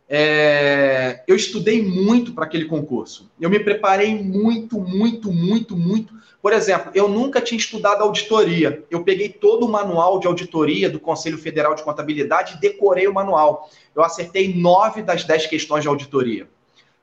É, 0.09 1.25
eu 1.27 1.35
estudei 1.35 1.83
muito 1.83 2.33
para 2.33 2.45
aquele 2.45 2.67
concurso. 2.67 3.29
Eu 3.41 3.51
me 3.51 3.59
preparei 3.59 4.15
muito, 4.15 4.79
muito, 4.79 5.33
muito, 5.33 5.77
muito. 5.77 6.15
Por 6.41 6.53
exemplo, 6.53 6.93
eu 6.95 7.09
nunca 7.09 7.41
tinha 7.41 7.59
estudado 7.59 8.03
auditoria. 8.03 8.85
Eu 8.89 9.03
peguei 9.03 9.29
todo 9.29 9.67
o 9.67 9.69
manual 9.69 10.21
de 10.21 10.29
auditoria 10.29 10.89
do 10.89 11.01
Conselho 11.01 11.37
Federal 11.37 11.75
de 11.75 11.83
Contabilidade 11.83 12.55
e 12.55 12.61
decorei 12.61 13.09
o 13.09 13.15
manual. 13.15 13.69
Eu 13.95 14.05
acertei 14.05 14.55
nove 14.55 15.03
das 15.03 15.25
dez 15.25 15.47
questões 15.47 15.83
de 15.83 15.89
auditoria. 15.89 16.49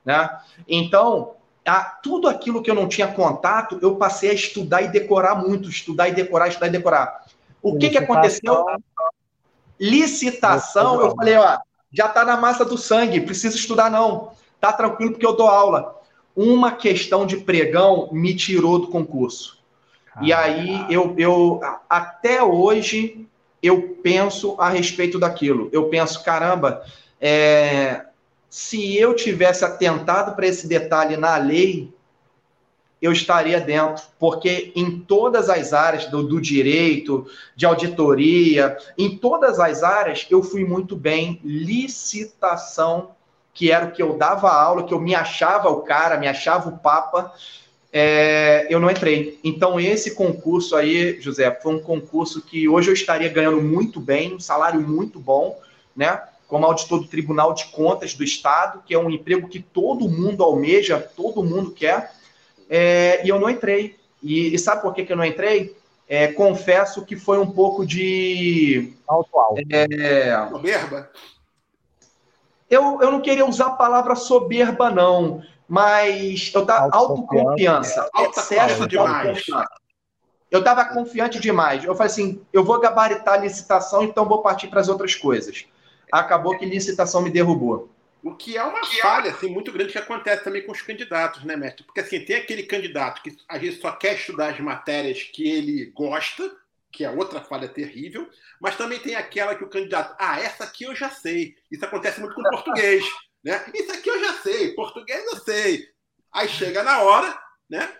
Né? 0.02 0.30
Então, 0.66 1.34
a, 1.66 1.82
tudo 1.82 2.28
aquilo 2.28 2.62
que 2.62 2.70
eu 2.70 2.74
não 2.74 2.88
tinha 2.88 3.08
contato, 3.08 3.78
eu 3.80 3.96
passei 3.96 4.30
a 4.30 4.34
estudar 4.34 4.82
e 4.82 4.88
decorar 4.88 5.34
muito, 5.34 5.68
estudar 5.68 6.08
e 6.08 6.14
decorar, 6.14 6.48
estudar 6.48 6.66
e 6.68 6.70
decorar. 6.70 7.24
O 7.62 7.78
que, 7.78 7.90
que 7.90 7.98
aconteceu? 7.98 8.66
Licitação, 9.80 11.00
eu 11.00 11.14
falei, 11.16 11.36
ó, 11.36 11.58
já 11.92 12.06
está 12.06 12.24
na 12.24 12.36
massa 12.36 12.64
do 12.64 12.76
sangue, 12.76 13.20
precisa 13.20 13.56
estudar 13.56 13.90
não. 13.90 14.32
Tá 14.60 14.72
tranquilo 14.72 15.12
porque 15.12 15.26
eu 15.26 15.36
dou 15.36 15.48
aula. 15.48 16.00
Uma 16.36 16.72
questão 16.72 17.24
de 17.24 17.38
pregão 17.38 18.08
me 18.12 18.34
tirou 18.34 18.78
do 18.78 18.88
concurso. 18.88 19.62
E 20.20 20.32
aí 20.32 20.86
eu, 20.88 21.14
eu 21.18 21.60
até 21.88 22.42
hoje 22.42 23.26
eu 23.62 23.96
penso 24.02 24.56
a 24.58 24.68
respeito 24.68 25.18
daquilo. 25.18 25.68
Eu 25.72 25.88
penso, 25.88 26.22
caramba, 26.22 26.84
é, 27.20 28.04
se 28.54 28.96
eu 28.96 29.16
tivesse 29.16 29.64
atentado 29.64 30.36
para 30.36 30.46
esse 30.46 30.68
detalhe 30.68 31.16
na 31.16 31.36
lei, 31.36 31.92
eu 33.02 33.10
estaria 33.10 33.60
dentro, 33.60 34.04
porque 34.16 34.70
em 34.76 35.00
todas 35.00 35.50
as 35.50 35.72
áreas 35.72 36.06
do, 36.06 36.22
do, 36.22 36.40
direito, 36.40 37.26
de 37.56 37.66
auditoria, 37.66 38.78
em 38.96 39.18
todas 39.18 39.58
as 39.58 39.82
áreas 39.82 40.24
eu 40.30 40.40
fui 40.40 40.64
muito 40.64 40.94
bem. 40.94 41.40
Licitação, 41.42 43.10
que 43.52 43.72
era 43.72 43.86
o 43.86 43.90
que 43.90 44.00
eu 44.00 44.16
dava 44.16 44.48
aula, 44.52 44.84
que 44.84 44.94
eu 44.94 45.00
me 45.00 45.16
achava 45.16 45.68
o 45.68 45.82
cara, 45.82 46.16
me 46.16 46.28
achava 46.28 46.68
o 46.68 46.78
papa, 46.78 47.34
é, 47.92 48.68
eu 48.70 48.78
não 48.78 48.88
entrei. 48.88 49.36
Então, 49.42 49.80
esse 49.80 50.14
concurso 50.14 50.76
aí, 50.76 51.20
José, 51.20 51.50
foi 51.60 51.74
um 51.74 51.82
concurso 51.82 52.40
que 52.40 52.68
hoje 52.68 52.88
eu 52.88 52.94
estaria 52.94 53.28
ganhando 53.28 53.60
muito 53.60 53.98
bem, 53.98 54.32
um 54.32 54.40
salário 54.40 54.80
muito 54.80 55.18
bom, 55.18 55.58
né? 55.96 56.22
Como 56.46 56.66
auditor 56.66 57.00
do 57.00 57.08
Tribunal 57.08 57.54
de 57.54 57.66
Contas 57.66 58.14
do 58.14 58.22
Estado, 58.22 58.82
que 58.84 58.94
é 58.94 58.98
um 58.98 59.10
emprego 59.10 59.48
que 59.48 59.60
todo 59.60 60.08
mundo 60.08 60.42
almeja, 60.42 61.00
todo 61.16 61.42
mundo 61.42 61.70
quer, 61.70 62.12
é, 62.68 63.24
e 63.24 63.28
eu 63.28 63.40
não 63.40 63.48
entrei. 63.48 63.96
E, 64.22 64.54
e, 64.54 64.58
sabe 64.58 64.82
por 64.82 64.94
que, 64.94 65.04
que 65.04 65.12
eu 65.12 65.16
não 65.16 65.24
entrei? 65.24 65.76
É, 66.08 66.28
confesso 66.28 67.04
que 67.04 67.16
foi 67.16 67.38
um 67.38 67.50
pouco 67.50 67.84
de. 67.84 68.94
Alto 69.06 69.38
alto. 69.38 69.62
É, 69.70 70.48
soberba? 70.48 71.10
Eu, 72.68 73.00
eu 73.00 73.10
não 73.10 73.20
queria 73.20 73.46
usar 73.46 73.66
a 73.66 73.76
palavra 73.76 74.14
soberba, 74.14 74.90
não, 74.90 75.42
mas 75.68 76.50
eu 76.54 76.64
tava 76.64 76.94
autoconfiança. 76.94 78.08
Excesso 78.16 78.82
de 78.82 78.96
demais. 78.96 79.44
Eu 80.50 80.60
estava 80.60 80.84
confiante 80.84 81.40
demais. 81.40 81.84
Eu 81.84 81.94
falei 81.94 82.12
assim: 82.12 82.42
eu 82.52 82.64
vou 82.64 82.80
gabaritar 82.80 83.34
a 83.34 83.38
licitação, 83.38 84.02
então 84.02 84.26
vou 84.26 84.42
partir 84.42 84.68
para 84.68 84.80
as 84.80 84.88
outras 84.88 85.14
coisas 85.14 85.66
acabou 86.12 86.58
que 86.58 86.64
licitação 86.64 87.22
me 87.22 87.30
derrubou. 87.30 87.90
O 88.22 88.34
que 88.34 88.56
é 88.56 88.62
uma 88.62 88.82
falha 89.02 89.30
assim, 89.30 89.48
muito 89.48 89.70
grande 89.70 89.92
que 89.92 89.98
acontece 89.98 90.42
também 90.42 90.64
com 90.64 90.72
os 90.72 90.80
candidatos, 90.80 91.44
né, 91.44 91.56
mestre? 91.56 91.84
Porque 91.84 92.00
assim, 92.00 92.24
tem 92.24 92.36
aquele 92.36 92.62
candidato 92.62 93.22
que 93.22 93.36
às 93.46 93.60
vezes 93.60 93.80
só 93.80 93.92
quer 93.92 94.14
estudar 94.14 94.54
as 94.54 94.60
matérias 94.60 95.22
que 95.22 95.46
ele 95.46 95.92
gosta, 95.94 96.50
que 96.90 97.04
é 97.04 97.10
outra 97.10 97.42
falha 97.42 97.68
terrível, 97.68 98.26
mas 98.58 98.76
também 98.76 98.98
tem 98.98 99.14
aquela 99.14 99.54
que 99.54 99.64
o 99.64 99.68
candidato, 99.68 100.16
ah, 100.18 100.40
essa 100.40 100.64
aqui 100.64 100.84
eu 100.84 100.94
já 100.94 101.10
sei. 101.10 101.54
Isso 101.70 101.84
acontece 101.84 102.18
muito 102.18 102.34
com 102.34 102.40
o 102.40 102.50
português, 102.50 103.04
né? 103.44 103.62
Isso 103.74 103.92
aqui 103.92 104.08
eu 104.08 104.18
já 104.18 104.32
sei, 104.34 104.72
português 104.72 105.22
eu 105.26 105.36
sei. 105.40 105.86
Aí 106.32 106.48
chega 106.48 106.82
na 106.82 107.02
hora, 107.02 107.38
né? 107.68 107.92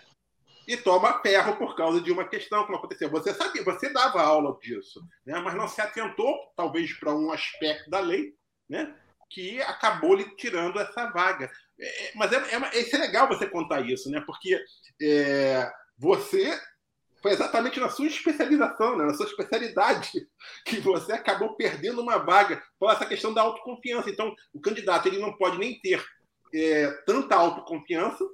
E 0.67 0.77
toma 0.77 1.21
ferro 1.21 1.57
por 1.57 1.77
causa 1.77 2.01
de 2.01 2.11
uma 2.11 2.27
questão, 2.27 2.65
como 2.65 2.79
aconteceu. 2.79 3.11
Você 3.11 3.35
sabia, 3.35 3.63
você 3.63 3.93
dava 3.93 4.23
aula 4.23 4.57
disso, 4.61 5.03
né? 5.27 5.39
mas 5.41 5.55
não 5.55 5.69
se 5.69 5.81
atentou, 5.81 6.37
talvez, 6.57 6.93
para 6.99 7.15
um 7.15 7.31
aspecto 7.31 7.91
da 7.91 8.01
lei, 8.01 8.35
né? 8.69 8.95
que 9.31 9.61
acabou 9.63 10.15
lhe 10.15 10.37
tirando 10.37 10.79
essa 10.79 11.11
vaga. 11.11 11.51
É, 11.79 12.07
é 12.07 12.13
mas 12.15 12.33
é, 12.33 12.37
é, 12.37 12.95
é, 12.95 12.99
legal 12.99 13.29
você 13.29 13.49
contar 13.49 13.81
isso, 13.81 14.11
né? 14.11 14.23
porque 14.25 14.59
é, 15.03 15.71
você 15.99 16.59
foi 17.21 17.33
exatamente 17.33 17.81
na 17.81 17.89
sua 17.89 18.07
especialização, 18.07 18.97
né? 18.97 19.05
na 19.05 19.15
sua 19.15 19.27
especialidade, 19.27 20.11
que 20.65 20.81
você 20.81 21.13
acabou 21.13 21.57
perdendo 21.57 22.01
uma 22.01 22.19
vaga 22.19 22.63
por 22.79 22.91
essa 22.91 23.07
questão 23.07 23.33
da 23.35 23.43
autoconfiança. 23.43 24.11
Então, 24.11 24.35
o 24.53 24.61
candidato 24.61 25.09
ele 25.09 25.19
não 25.19 25.37
pode 25.37 25.59
nem 25.59 25.81
ter 25.81 26.05
é, 26.55 26.91
tanta 27.05 27.35
autoconfiança, 27.35 28.25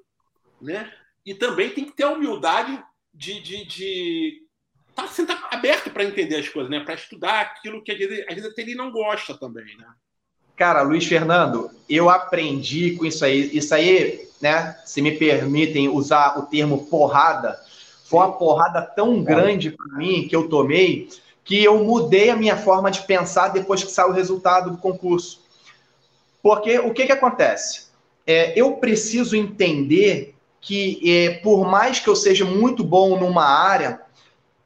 né? 0.61 0.93
E 1.25 1.35
também 1.35 1.71
tem 1.71 1.85
que 1.85 1.93
ter 1.93 2.05
a 2.05 2.11
humildade 2.11 2.83
de, 3.13 3.41
de, 3.41 3.65
de 3.65 4.43
tá, 4.95 5.05
assim, 5.05 5.27
tá 5.27 5.49
aberto 5.51 5.91
para 5.91 6.05
entender 6.05 6.37
as 6.37 6.49
coisas, 6.49 6.71
né? 6.71 6.81
Para 6.81 6.95
estudar 6.95 7.41
aquilo 7.41 7.83
que 7.83 7.93
às 7.93 7.99
vezes, 7.99 8.25
às 8.29 8.35
vezes 8.35 8.51
até 8.51 8.63
ele 8.63 8.75
não 8.75 8.91
gosta 8.91 9.37
também, 9.37 9.77
né? 9.77 9.87
Cara, 10.57 10.83
Luiz 10.83 11.07
Fernando, 11.07 11.71
eu 11.89 12.11
aprendi 12.11 12.97
com 12.97 13.07
isso 13.07 13.25
aí. 13.25 13.51
Isso 13.57 13.75
aí, 13.75 14.29
né? 14.41 14.79
Se 14.85 15.01
me 15.01 15.13
permitem 15.13 15.89
usar 15.89 16.39
o 16.39 16.47
termo 16.47 16.87
porrada, 16.87 17.59
foi 18.05 18.21
uma 18.21 18.33
porrada 18.33 18.83
tão 18.83 19.23
grande 19.23 19.71
para 19.71 19.97
mim 19.97 20.29
que 20.29 20.37
eu 20.37 20.49
tomei 20.49 21.09
que 21.51 21.65
eu 21.65 21.83
mudei 21.83 22.31
a 22.31 22.37
minha 22.37 22.57
forma 22.57 22.93
de 22.93 23.03
pensar 23.03 23.49
depois 23.49 23.83
que 23.83 23.91
saiu 23.91 24.11
o 24.11 24.13
resultado 24.13 24.71
do 24.71 24.79
concurso. 24.79 25.41
Porque 26.41 26.79
o 26.79 26.93
que, 26.93 27.07
que 27.07 27.13
acontece? 27.13 27.89
É, 28.25 28.53
eu 28.59 28.75
preciso 28.75 29.35
entender 29.35 30.37
que, 30.61 31.01
é, 31.05 31.31
por 31.39 31.67
mais 31.67 31.99
que 32.01 32.09
eu 32.09 32.17
seja 32.17 32.45
muito 32.45 32.85
bom 32.85 33.19
numa 33.19 33.45
área, 33.45 34.01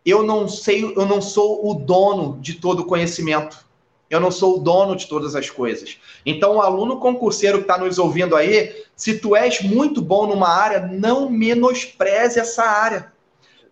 eu 0.05 0.23
não 0.23 0.49
sei, 0.49 0.85
eu 0.85 1.07
não 1.07 1.23
sou 1.23 1.71
o 1.71 1.75
dono 1.75 2.39
de 2.41 2.55
todo 2.55 2.81
o 2.81 2.87
conhecimento. 2.87 3.65
Eu 4.11 4.21
não 4.21 4.31
sou 4.31 4.57
o 4.57 4.61
dono 4.61 4.95
de 4.95 5.07
todas 5.07 5.35
as 5.35 5.49
coisas. 5.49 5.99
Então, 6.27 6.57
o 6.57 6.61
aluno 6.61 6.99
concurseiro 6.99 7.59
que 7.59 7.65
está 7.65 7.79
nos 7.79 7.99
ouvindo 7.99 8.37
aí, 8.37 8.85
se 8.95 9.19
tu 9.19 9.35
és 9.35 9.63
muito 9.63 10.03
bom 10.03 10.27
numa 10.27 10.49
área, 10.49 10.81
não 10.81 11.31
menospreze 11.31 12.39
essa 12.39 12.65
área. 12.65 13.13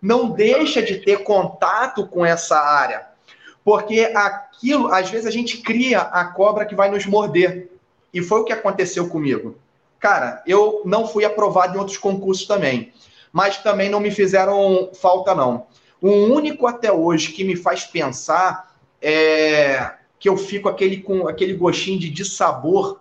Não 0.01 0.31
deixa 0.31 0.81
de 0.81 0.97
ter 0.97 1.23
contato 1.23 2.07
com 2.07 2.25
essa 2.25 2.57
área. 2.57 3.07
Porque 3.63 4.11
aquilo, 4.13 4.91
às 4.91 5.09
vezes, 5.09 5.27
a 5.27 5.31
gente 5.31 5.59
cria 5.59 6.01
a 6.01 6.25
cobra 6.25 6.65
que 6.65 6.75
vai 6.75 6.89
nos 6.89 7.05
morder. 7.05 7.69
E 8.13 8.21
foi 8.21 8.41
o 8.41 8.43
que 8.43 8.51
aconteceu 8.51 9.07
comigo. 9.07 9.55
Cara, 10.03 10.43
eu 10.45 10.81
não 10.83 11.07
fui 11.07 11.23
aprovado 11.23 11.77
em 11.77 11.79
outros 11.79 11.95
concursos 11.95 12.45
também. 12.45 12.91
Mas 13.31 13.59
também 13.59 13.87
não 13.87 14.01
me 14.01 14.11
fizeram 14.11 14.89
falta, 14.93 15.33
não. 15.33 15.67
O 16.01 16.09
único 16.09 16.67
até 16.67 16.91
hoje 16.91 17.31
que 17.31 17.41
me 17.41 17.55
faz 17.55 17.85
pensar 17.85 18.75
é 19.01 19.93
que 20.19 20.27
eu 20.27 20.35
fico 20.35 20.67
aquele, 20.67 20.97
com 20.97 21.25
aquele 21.25 21.53
gostinho 21.53 21.97
de 21.97 22.09
dissabor 22.09 22.99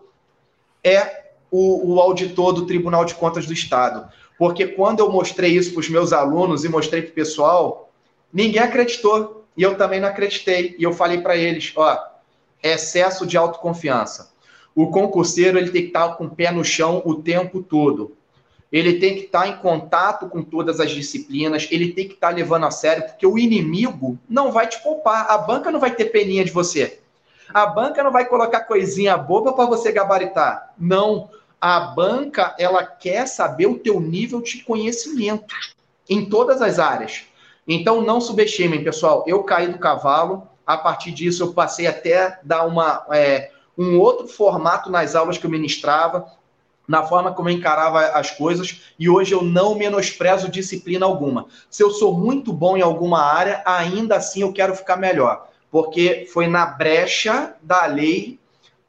é 0.84 1.24
o, 1.50 1.94
o 1.94 2.00
auditor 2.00 2.52
do 2.52 2.66
Tribunal 2.66 3.04
de 3.04 3.16
Contas 3.16 3.46
do 3.46 3.52
Estado. 3.52 4.08
Porque 4.38 4.68
quando 4.68 5.00
eu 5.00 5.10
mostrei 5.10 5.50
isso 5.56 5.72
para 5.72 5.80
os 5.80 5.88
meus 5.88 6.12
alunos 6.12 6.64
e 6.64 6.68
mostrei 6.68 7.02
para 7.02 7.10
o 7.10 7.14
pessoal, 7.14 7.90
ninguém 8.32 8.62
acreditou. 8.62 9.44
E 9.56 9.62
eu 9.64 9.76
também 9.76 9.98
não 9.98 10.06
acreditei. 10.06 10.76
E 10.78 10.84
eu 10.84 10.92
falei 10.92 11.20
para 11.20 11.36
eles: 11.36 11.72
ó, 11.74 11.98
excesso 12.62 13.26
de 13.26 13.36
autoconfiança. 13.36 14.31
O 14.74 14.88
concurseiro 14.88 15.58
ele 15.58 15.70
tem 15.70 15.82
que 15.82 15.88
estar 15.88 16.16
com 16.16 16.24
o 16.24 16.30
pé 16.30 16.50
no 16.50 16.64
chão 16.64 17.02
o 17.04 17.16
tempo 17.16 17.62
todo. 17.62 18.16
Ele 18.72 18.94
tem 18.94 19.14
que 19.14 19.24
estar 19.24 19.46
em 19.46 19.58
contato 19.58 20.28
com 20.28 20.42
todas 20.42 20.80
as 20.80 20.90
disciplinas, 20.90 21.68
ele 21.70 21.92
tem 21.92 22.08
que 22.08 22.14
estar 22.14 22.30
levando 22.30 22.64
a 22.64 22.70
sério, 22.70 23.04
porque 23.04 23.26
o 23.26 23.38
inimigo 23.38 24.18
não 24.26 24.50
vai 24.50 24.66
te 24.66 24.82
poupar. 24.82 25.30
A 25.30 25.36
banca 25.36 25.70
não 25.70 25.78
vai 25.78 25.94
ter 25.94 26.06
peninha 26.06 26.42
de 26.42 26.50
você. 26.50 26.98
A 27.52 27.66
banca 27.66 28.02
não 28.02 28.10
vai 28.10 28.24
colocar 28.24 28.62
coisinha 28.62 29.16
boba 29.16 29.52
para 29.52 29.66
você 29.66 29.92
gabaritar. 29.92 30.72
Não. 30.78 31.28
A 31.60 31.80
banca, 31.80 32.56
ela 32.58 32.84
quer 32.84 33.26
saber 33.26 33.66
o 33.66 33.78
teu 33.78 34.00
nível 34.00 34.40
de 34.40 34.64
conhecimento 34.64 35.54
em 36.08 36.24
todas 36.24 36.62
as 36.62 36.78
áreas. 36.78 37.24
Então, 37.68 38.00
não 38.00 38.20
subestimem, 38.20 38.82
pessoal. 38.82 39.22
Eu 39.26 39.42
caí 39.44 39.68
do 39.68 39.78
cavalo. 39.78 40.48
A 40.66 40.78
partir 40.78 41.12
disso, 41.12 41.42
eu 41.42 41.52
passei 41.52 41.86
até 41.86 42.38
dar 42.42 42.64
uma, 42.66 43.04
é, 43.10 43.50
um 43.82 43.98
outro 43.98 44.28
formato 44.28 44.90
nas 44.90 45.14
aulas 45.14 45.38
que 45.38 45.46
eu 45.46 45.50
ministrava, 45.50 46.26
na 46.86 47.02
forma 47.02 47.32
como 47.32 47.48
eu 47.48 47.54
encarava 47.54 48.00
as 48.00 48.30
coisas, 48.30 48.82
e 48.98 49.08
hoje 49.08 49.32
eu 49.32 49.42
não 49.42 49.74
menosprezo 49.74 50.50
disciplina 50.50 51.06
alguma. 51.06 51.46
Se 51.70 51.82
eu 51.82 51.90
sou 51.90 52.16
muito 52.18 52.52
bom 52.52 52.76
em 52.76 52.82
alguma 52.82 53.22
área, 53.22 53.62
ainda 53.64 54.16
assim 54.16 54.42
eu 54.42 54.52
quero 54.52 54.74
ficar 54.74 54.96
melhor 54.96 55.52
porque 55.72 56.28
foi 56.30 56.46
na 56.46 56.66
brecha 56.66 57.56
da 57.62 57.86
lei 57.86 58.38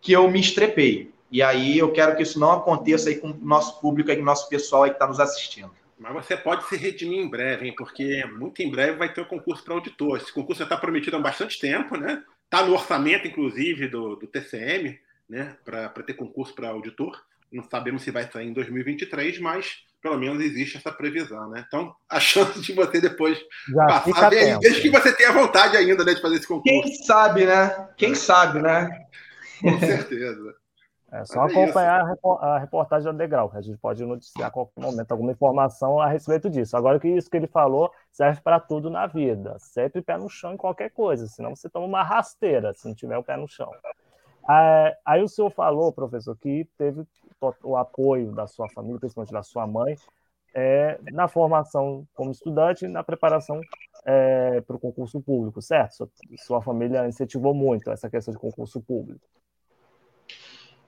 que 0.02 0.12
eu 0.12 0.30
me 0.30 0.42
estrepei. 0.42 1.14
E 1.32 1.42
aí 1.42 1.80
eu 1.80 1.94
quero 1.94 2.16
que 2.16 2.22
isso 2.22 2.38
não 2.38 2.52
aconteça 2.52 3.10
aí 3.10 3.16
com 3.16 3.32
o 3.32 3.38
nosso 3.42 3.80
público, 3.80 4.12
aí, 4.12 4.18
com 4.18 4.22
o 4.22 4.26
nosso 4.26 4.50
pessoal 4.50 4.84
aí 4.84 4.90
que 4.90 4.98
está 4.98 5.08
nos 5.08 5.20
assistindo. 5.20 5.72
Mas 5.98 6.14
você 6.14 6.36
pode 6.36 6.68
se 6.68 6.76
redimir 6.76 7.20
em 7.20 7.30
breve, 7.30 7.68
hein? 7.68 7.74
Porque 7.76 8.26
muito 8.26 8.62
em 8.62 8.70
breve 8.70 8.98
vai 8.98 9.12
ter 9.12 9.22
o 9.22 9.24
um 9.24 9.28
concurso 9.28 9.64
para 9.64 9.74
auditor. 9.74 10.18
Esse 10.18 10.34
concurso 10.34 10.60
já 10.60 10.66
está 10.66 10.76
prometido 10.76 11.16
há 11.16 11.20
bastante 11.20 11.58
tempo, 11.58 11.96
né? 11.96 12.22
Está 12.54 12.68
no 12.68 12.74
orçamento, 12.74 13.28
inclusive, 13.28 13.88
do, 13.88 14.16
do 14.16 14.28
TCM, 14.28 15.00
né? 15.28 15.58
Para 15.66 15.90
ter 16.04 16.14
concurso 16.14 16.54
para 16.54 16.70
auditor. 16.70 17.20
Não 17.52 17.64
sabemos 17.64 18.04
se 18.04 18.12
vai 18.12 18.30
sair 18.32 18.48
em 18.48 18.54
2023, 18.54 19.40
mas 19.40 19.78
pelo 20.00 20.20
menos 20.20 20.40
existe 20.40 20.78
essa 20.78 20.92
previsão, 20.92 21.50
né? 21.50 21.66
Então, 21.68 21.96
a 22.08 22.20
chance 22.20 22.62
de 22.62 22.72
você 22.74 23.02
depois 23.02 23.40
Já 23.68 23.86
passar 23.88 24.30
bem, 24.30 24.60
desde 24.60 24.82
que 24.82 24.92
você 24.92 25.12
tenha 25.12 25.32
vontade 25.32 25.76
ainda 25.76 26.06
né, 26.06 26.14
de 26.14 26.22
fazer 26.22 26.36
esse 26.36 26.48
concurso. 26.48 26.84
Quem 26.84 26.94
sabe, 26.94 27.46
né? 27.48 27.90
Quem 27.98 28.12
é. 28.12 28.16
sabe, 28.16 28.62
né? 28.62 28.88
Com 29.60 29.80
certeza. 29.80 30.56
É 31.14 31.26
só 31.26 31.42
Mas 31.42 31.54
é 31.54 31.62
acompanhar 31.62 32.10
é 32.10 32.18
a 32.42 32.58
reportagem 32.58 33.06
da 33.06 33.12
Degrau, 33.12 33.48
que 33.48 33.58
a 33.58 33.62
gente 33.62 33.78
pode 33.78 34.04
noticiar 34.04 34.48
a 34.48 34.52
qualquer 34.52 34.82
momento 34.82 35.12
alguma 35.12 35.32
informação 35.32 36.00
a 36.00 36.08
respeito 36.08 36.50
disso. 36.50 36.76
Agora 36.76 37.00
que 37.00 37.08
isso 37.08 37.30
que 37.30 37.38
ele 37.38 37.46
falou 37.46 37.92
serve 38.12 38.42
para 38.42 38.60
tudo 38.60 38.90
na 38.90 39.06
vida. 39.06 39.56
Sempre 39.60 40.02
pé 40.02 40.18
no 40.18 40.28
chão 40.28 40.54
em 40.54 40.58
qualquer 40.58 40.90
coisa, 40.90 41.28
senão 41.28 41.56
você 41.56 41.70
toma 41.70 41.86
uma 41.86 42.02
rasteira 42.02 42.74
se 42.74 42.88
não 42.88 42.96
tiver 42.96 43.16
o 43.16 43.24
pé 43.24 43.38
no 43.38 43.48
chão. 43.48 43.70
É, 44.50 44.98
aí 45.06 45.22
o 45.22 45.28
senhor 45.28 45.52
falou, 45.52 45.94
professor, 45.94 46.36
que 46.36 46.68
teve 46.80 47.06
o 47.64 47.78
apoio 47.78 48.32
da 48.32 48.48
sua 48.48 48.68
família, 48.70 49.00
principalmente 49.00 49.32
da 49.32 49.44
sua 49.44 49.68
mãe, 49.68 49.96
é, 50.56 51.00
na 51.12 51.28
formação 51.28 52.08
como 52.16 52.32
estudante 52.32 52.86
e 52.86 52.88
na 52.88 53.04
preparação 53.04 53.62
é, 54.04 54.62
para 54.62 54.76
o 54.76 54.80
concurso 54.80 55.22
público, 55.22 55.62
certo? 55.62 55.94
Sua, 55.94 56.10
sua 56.38 56.62
família 56.62 57.08
incentivou 57.08 57.54
muito 57.54 57.92
essa 57.92 58.10
questão 58.10 58.34
de 58.34 58.40
concurso 58.40 58.82
público. 58.82 59.24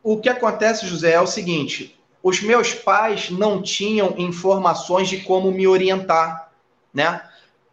O 0.05 0.21
que 0.21 0.29
acontece, 0.29 0.85
José, 0.85 1.13
é 1.13 1.19
o 1.19 1.27
seguinte: 1.27 1.99
os 2.21 2.41
meus 2.41 2.73
pais 2.73 3.29
não 3.29 3.61
tinham 3.61 4.13
informações 4.17 5.09
de 5.09 5.17
como 5.21 5.51
me 5.51 5.67
orientar, 5.67 6.51
né? 6.93 7.21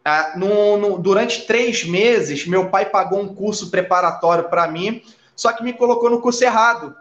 Ah, 0.04 0.32
no, 0.36 0.76
no, 0.76 0.98
durante 0.98 1.46
três 1.46 1.84
meses, 1.84 2.44
meu 2.46 2.70
pai 2.70 2.86
pagou 2.86 3.20
um 3.20 3.32
curso 3.32 3.70
preparatório 3.70 4.48
para 4.48 4.66
mim, 4.66 5.02
só 5.36 5.52
que 5.52 5.62
me 5.62 5.72
colocou 5.72 6.10
no 6.10 6.20
curso 6.20 6.42
errado 6.42 6.96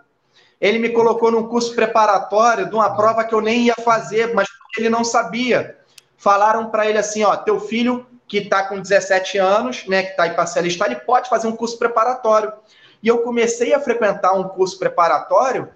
ele 0.61 0.77
me 0.77 0.89
colocou 0.89 1.31
num 1.31 1.47
curso 1.47 1.73
preparatório 1.73 2.69
de 2.69 2.75
uma 2.75 2.95
prova 2.95 3.23
que 3.23 3.33
eu 3.33 3.41
nem 3.41 3.63
ia 3.63 3.75
fazer, 3.83 4.31
mas 4.35 4.47
ele 4.77 4.89
não 4.89 5.03
sabia. 5.03 5.75
Falaram 6.15 6.69
para 6.69 6.87
ele 6.87 6.99
assim, 6.99 7.23
ó, 7.23 7.35
teu 7.35 7.59
filho 7.59 8.05
que 8.27 8.37
está 8.37 8.63
com 8.63 8.79
17 8.79 9.39
anos, 9.39 9.87
né, 9.87 10.03
que 10.03 10.11
está 10.11 10.23
aí 10.23 10.29
para 10.29 10.45
se 10.45 10.59
alistar, 10.59 10.89
ele 10.89 10.99
pode 10.99 11.27
fazer 11.27 11.47
um 11.47 11.55
curso 11.55 11.79
preparatório. 11.79 12.53
E 13.01 13.07
eu 13.07 13.19
comecei 13.19 13.73
a 13.73 13.79
frequentar 13.79 14.33
um 14.33 14.43
curso 14.43 14.77
preparatório 14.77 15.69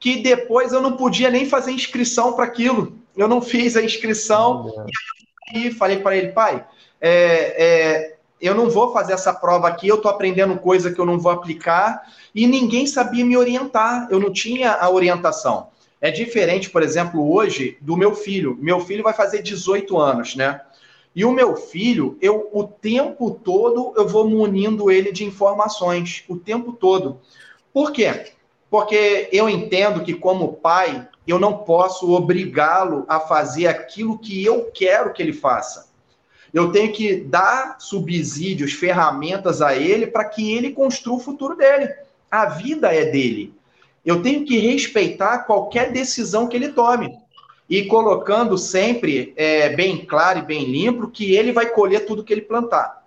que 0.00 0.22
depois 0.22 0.72
eu 0.72 0.80
não 0.80 0.96
podia 0.96 1.30
nem 1.30 1.44
fazer 1.44 1.72
inscrição 1.72 2.32
para 2.34 2.44
aquilo. 2.44 2.96
Eu 3.16 3.26
não 3.26 3.42
fiz 3.42 3.76
a 3.76 3.82
inscrição 3.82 4.72
e 5.52 5.58
aí 5.58 5.72
falei 5.72 5.98
para 5.98 6.16
ele, 6.16 6.28
pai, 6.28 6.64
é, 7.00 7.10
é, 7.10 8.16
eu 8.40 8.54
não 8.54 8.70
vou 8.70 8.92
fazer 8.92 9.12
essa 9.12 9.32
prova 9.32 9.68
aqui, 9.68 9.88
eu 9.88 9.96
estou 9.96 10.10
aprendendo 10.10 10.56
coisa 10.58 10.92
que 10.92 11.00
eu 11.00 11.06
não 11.06 11.18
vou 11.18 11.32
aplicar, 11.32 12.02
e 12.34 12.46
ninguém 12.46 12.86
sabia 12.86 13.24
me 13.24 13.36
orientar, 13.36 14.08
eu 14.10 14.20
não 14.20 14.32
tinha 14.32 14.72
a 14.72 14.90
orientação. 14.90 15.68
É 16.00 16.10
diferente, 16.10 16.70
por 16.70 16.82
exemplo, 16.82 17.32
hoje, 17.32 17.76
do 17.80 17.96
meu 17.96 18.14
filho. 18.14 18.56
Meu 18.60 18.78
filho 18.78 19.02
vai 19.02 19.12
fazer 19.12 19.42
18 19.42 19.98
anos, 19.98 20.36
né? 20.36 20.60
E 21.14 21.24
o 21.24 21.32
meu 21.32 21.56
filho, 21.56 22.16
eu 22.20 22.48
o 22.52 22.64
tempo 22.64 23.30
todo 23.30 23.92
eu 23.96 24.06
vou 24.06 24.28
munindo 24.28 24.90
ele 24.90 25.10
de 25.10 25.24
informações, 25.24 26.24
o 26.28 26.36
tempo 26.36 26.72
todo. 26.72 27.18
Por 27.72 27.92
quê? 27.92 28.32
Porque 28.70 29.28
eu 29.32 29.48
entendo 29.48 30.04
que, 30.04 30.14
como 30.14 30.54
pai, 30.54 31.08
eu 31.26 31.38
não 31.38 31.58
posso 31.58 32.12
obrigá-lo 32.12 33.04
a 33.08 33.18
fazer 33.18 33.66
aquilo 33.66 34.18
que 34.18 34.44
eu 34.44 34.70
quero 34.72 35.12
que 35.12 35.22
ele 35.22 35.32
faça. 35.32 35.88
Eu 36.52 36.72
tenho 36.72 36.92
que 36.92 37.16
dar 37.16 37.76
subsídios, 37.78 38.72
ferramentas 38.72 39.60
a 39.60 39.76
ele 39.76 40.06
para 40.06 40.24
que 40.24 40.52
ele 40.52 40.72
construa 40.72 41.16
o 41.16 41.20
futuro 41.20 41.56
dele. 41.56 41.92
A 42.30 42.46
vida 42.46 42.94
é 42.94 43.06
dele. 43.06 43.54
Eu 44.04 44.22
tenho 44.22 44.44
que 44.44 44.58
respeitar 44.58 45.40
qualquer 45.40 45.92
decisão 45.92 46.46
que 46.46 46.56
ele 46.56 46.70
tome. 46.70 47.18
E 47.68 47.84
colocando 47.84 48.56
sempre 48.56 49.32
é, 49.36 49.68
bem 49.70 50.04
claro 50.04 50.38
e 50.38 50.42
bem 50.42 50.64
limpo 50.64 51.08
que 51.08 51.34
ele 51.34 51.52
vai 51.52 51.66
colher 51.66 52.06
tudo 52.06 52.24
que 52.24 52.32
ele 52.32 52.40
plantar. 52.40 52.98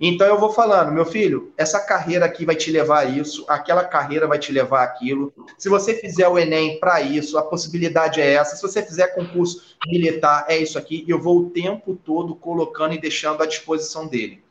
Então 0.00 0.26
eu 0.26 0.38
vou 0.38 0.52
falando, 0.52 0.92
meu 0.92 1.06
filho, 1.06 1.52
essa 1.56 1.78
carreira 1.78 2.26
aqui 2.26 2.44
vai 2.44 2.56
te 2.56 2.70
levar 2.70 3.00
a 3.00 3.04
isso, 3.04 3.44
aquela 3.48 3.84
carreira 3.84 4.26
vai 4.26 4.38
te 4.38 4.50
levar 4.50 4.82
aquilo. 4.82 5.32
Se 5.56 5.68
você 5.68 5.94
fizer 5.94 6.26
o 6.26 6.38
Enem 6.38 6.80
para 6.80 7.00
isso, 7.00 7.38
a 7.38 7.42
possibilidade 7.42 8.20
é 8.20 8.32
essa. 8.32 8.56
Se 8.56 8.62
você 8.62 8.82
fizer 8.82 9.08
concurso 9.08 9.76
militar, 9.86 10.44
é 10.48 10.58
isso 10.58 10.76
aqui. 10.76 11.04
Eu 11.06 11.20
vou 11.20 11.38
o 11.38 11.50
tempo 11.50 11.98
todo 12.04 12.34
colocando 12.34 12.94
e 12.94 13.00
deixando 13.00 13.42
à 13.42 13.46
disposição 13.46 14.08
dele. 14.08 14.42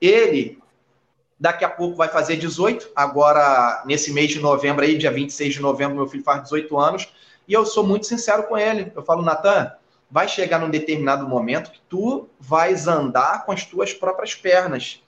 Ele, 0.00 0.58
daqui 1.38 1.64
a 1.64 1.68
pouco, 1.68 1.96
vai 1.96 2.08
fazer 2.08 2.36
18. 2.36 2.90
Agora, 2.96 3.82
nesse 3.86 4.10
mês 4.10 4.30
de 4.30 4.40
novembro, 4.40 4.84
aí, 4.84 4.96
dia 4.96 5.12
26 5.12 5.54
de 5.54 5.60
novembro, 5.60 5.96
meu 5.96 6.08
filho 6.08 6.24
faz 6.24 6.44
18 6.44 6.78
anos. 6.78 7.08
E 7.46 7.52
eu 7.52 7.66
sou 7.66 7.84
muito 7.86 8.06
sincero 8.06 8.44
com 8.44 8.56
ele. 8.56 8.92
Eu 8.94 9.02
falo, 9.02 9.22
Natan, 9.22 9.72
vai 10.10 10.28
chegar 10.28 10.58
num 10.58 10.70
determinado 10.70 11.26
momento 11.26 11.70
que 11.70 11.80
tu 11.88 12.28
vais 12.38 12.86
andar 12.86 13.44
com 13.46 13.52
as 13.52 13.64
tuas 13.64 13.92
próprias 13.94 14.34
pernas. 14.34 15.02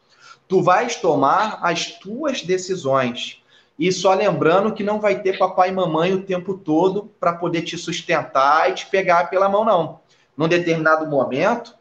Tu 0.49 0.63
vais 0.63 0.97
tomar 0.97 1.59
as 1.63 1.91
tuas 1.93 2.43
decisões. 2.43 3.43
E 3.79 3.91
só 3.91 4.15
lembrando 4.15 4.73
que 4.73 4.85
não 4.85 5.01
vai 5.01 5.21
ter 5.21 5.37
papai 5.37 5.71
e 5.71 5.73
mamãe 5.73 6.15
o 6.15 6.23
tempo 6.23 6.55
todo 6.55 7.11
para 7.19 7.33
poder 7.33 7.63
te 7.63 7.77
sustentar 7.77 8.71
e 8.71 8.75
te 8.75 8.87
pegar 8.87 9.29
pela 9.31 9.49
mão, 9.49 9.65
não. 9.65 10.01
Num 10.37 10.49
determinado 10.49 11.07
momento, 11.07 11.75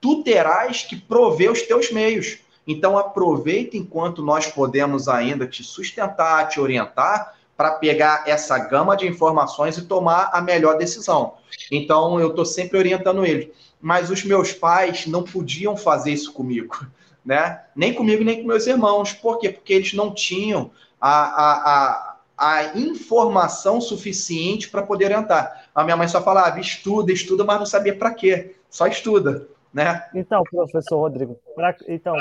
tu 0.00 0.22
terás 0.22 0.82
que 0.82 0.96
prover 0.96 1.52
os 1.52 1.62
teus 1.62 1.90
meios. 1.92 2.38
Então 2.66 2.98
aproveita 2.98 3.76
enquanto 3.76 4.22
nós 4.22 4.46
podemos 4.46 5.08
ainda 5.08 5.46
te 5.46 5.62
sustentar, 5.62 6.48
te 6.48 6.58
orientar, 6.58 7.35
para 7.56 7.72
pegar 7.72 8.24
essa 8.26 8.58
gama 8.58 8.96
de 8.96 9.06
informações 9.06 9.78
e 9.78 9.86
tomar 9.86 10.30
a 10.32 10.40
melhor 10.40 10.76
decisão. 10.76 11.34
Então 11.70 12.20
eu 12.20 12.28
estou 12.30 12.44
sempre 12.44 12.78
orientando 12.78 13.24
ele. 13.24 13.52
Mas 13.80 14.10
os 14.10 14.24
meus 14.24 14.52
pais 14.52 15.06
não 15.06 15.22
podiam 15.22 15.76
fazer 15.76 16.12
isso 16.12 16.32
comigo, 16.32 16.86
né? 17.24 17.62
Nem 17.74 17.94
comigo, 17.94 18.22
nem 18.22 18.42
com 18.42 18.48
meus 18.48 18.66
irmãos. 18.66 19.12
Por 19.12 19.38
quê? 19.38 19.50
Porque 19.50 19.72
eles 19.72 19.94
não 19.94 20.12
tinham 20.12 20.70
a, 21.00 21.20
a, 21.20 21.72
a, 21.72 22.16
a 22.36 22.78
informação 22.78 23.80
suficiente 23.80 24.68
para 24.68 24.82
poder 24.82 25.06
orientar. 25.06 25.66
A 25.74 25.84
minha 25.84 25.96
mãe 25.96 26.08
só 26.08 26.22
falava, 26.22 26.60
estuda, 26.60 27.12
estuda, 27.12 27.44
mas 27.44 27.58
não 27.58 27.66
sabia 27.66 27.96
para 27.96 28.12
quê. 28.12 28.56
Só 28.68 28.86
estuda. 28.86 29.48
Né? 29.72 30.08
Então, 30.14 30.42
professor 30.44 30.96
Rodrigo, 30.96 31.38
pra, 31.54 31.76
então, 31.86 32.16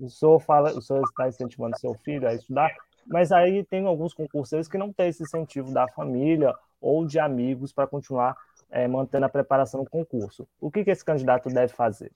o 0.00 0.08
senhor 0.08 0.38
fala, 0.38 0.70
o 0.70 0.80
senhor 0.80 1.02
está 1.02 1.26
incentivando 1.26 1.76
seu 1.76 1.92
filho 2.04 2.28
a 2.28 2.34
estudar, 2.34 2.70
mas 3.08 3.32
aí 3.32 3.64
tem 3.64 3.86
alguns 3.86 4.12
concurseiros 4.12 4.68
que 4.68 4.78
não 4.78 4.92
têm 4.92 5.08
esse 5.08 5.22
incentivo 5.22 5.72
da 5.72 5.88
família 5.88 6.54
ou 6.80 7.06
de 7.06 7.18
amigos 7.18 7.72
para 7.72 7.86
continuar 7.86 8.36
é, 8.70 8.86
mantendo 8.86 9.26
a 9.26 9.28
preparação 9.28 9.80
no 9.80 9.88
concurso. 9.88 10.46
O 10.60 10.70
que, 10.70 10.84
que 10.84 10.90
esse 10.90 11.04
candidato 11.04 11.48
deve 11.48 11.72
fazer? 11.72 12.12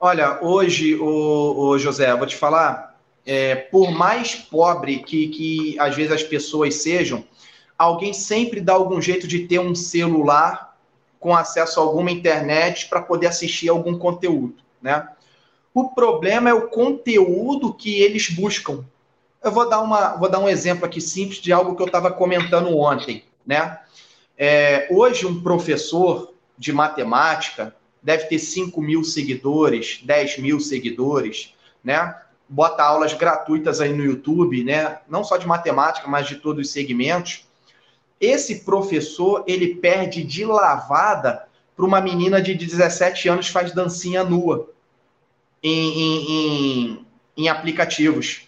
Olha, 0.00 0.42
hoje, 0.42 0.94
o, 0.94 1.70
o 1.70 1.78
José, 1.78 2.14
vou 2.16 2.26
te 2.26 2.36
falar, 2.36 2.98
é, 3.26 3.54
por 3.54 3.90
mais 3.90 4.34
pobre 4.34 5.00
que, 5.00 5.28
que 5.28 5.78
às 5.78 5.94
vezes 5.94 6.12
as 6.12 6.22
pessoas 6.22 6.76
sejam, 6.76 7.24
alguém 7.76 8.12
sempre 8.12 8.60
dá 8.60 8.72
algum 8.72 9.00
jeito 9.00 9.28
de 9.28 9.46
ter 9.46 9.58
um 9.58 9.74
celular 9.74 10.76
com 11.20 11.34
acesso 11.34 11.80
a 11.80 11.82
alguma 11.82 12.10
internet 12.10 12.88
para 12.88 13.02
poder 13.02 13.26
assistir 13.26 13.68
algum 13.68 13.98
conteúdo, 13.98 14.62
né? 14.80 15.08
O 15.74 15.90
problema 15.90 16.48
é 16.48 16.54
o 16.54 16.68
conteúdo 16.68 17.74
que 17.74 18.00
eles 18.00 18.30
buscam. 18.30 18.84
Eu 19.42 19.52
vou 19.52 19.68
dar, 19.68 19.80
uma, 19.80 20.16
vou 20.16 20.28
dar 20.28 20.38
um 20.38 20.48
exemplo 20.48 20.84
aqui 20.84 21.00
simples 21.00 21.38
de 21.38 21.52
algo 21.52 21.76
que 21.76 21.82
eu 21.82 21.86
estava 21.86 22.10
comentando 22.10 22.76
ontem, 22.76 23.24
né? 23.46 23.78
É, 24.36 24.88
hoje, 24.90 25.26
um 25.26 25.42
professor 25.42 26.34
de 26.56 26.72
matemática 26.72 27.74
deve 28.02 28.24
ter 28.24 28.38
5 28.38 28.80
mil 28.80 29.04
seguidores, 29.04 30.00
10 30.04 30.38
mil 30.38 30.60
seguidores, 30.60 31.54
né? 31.82 32.16
Bota 32.48 32.82
aulas 32.82 33.12
gratuitas 33.14 33.80
aí 33.80 33.92
no 33.92 34.04
YouTube, 34.04 34.64
né? 34.64 34.98
Não 35.08 35.22
só 35.22 35.36
de 35.36 35.46
matemática, 35.46 36.08
mas 36.08 36.26
de 36.26 36.36
todos 36.36 36.66
os 36.66 36.72
segmentos 36.72 37.48
esse 38.20 38.64
professor, 38.64 39.44
ele 39.46 39.76
perde 39.76 40.24
de 40.24 40.44
lavada 40.44 41.46
para 41.76 41.86
uma 41.86 42.00
menina 42.00 42.42
de 42.42 42.54
17 42.54 43.28
anos 43.28 43.48
faz 43.48 43.72
dancinha 43.72 44.24
nua 44.24 44.70
em, 45.62 46.00
em, 46.00 46.30
em, 46.30 47.06
em 47.36 47.48
aplicativos. 47.48 48.47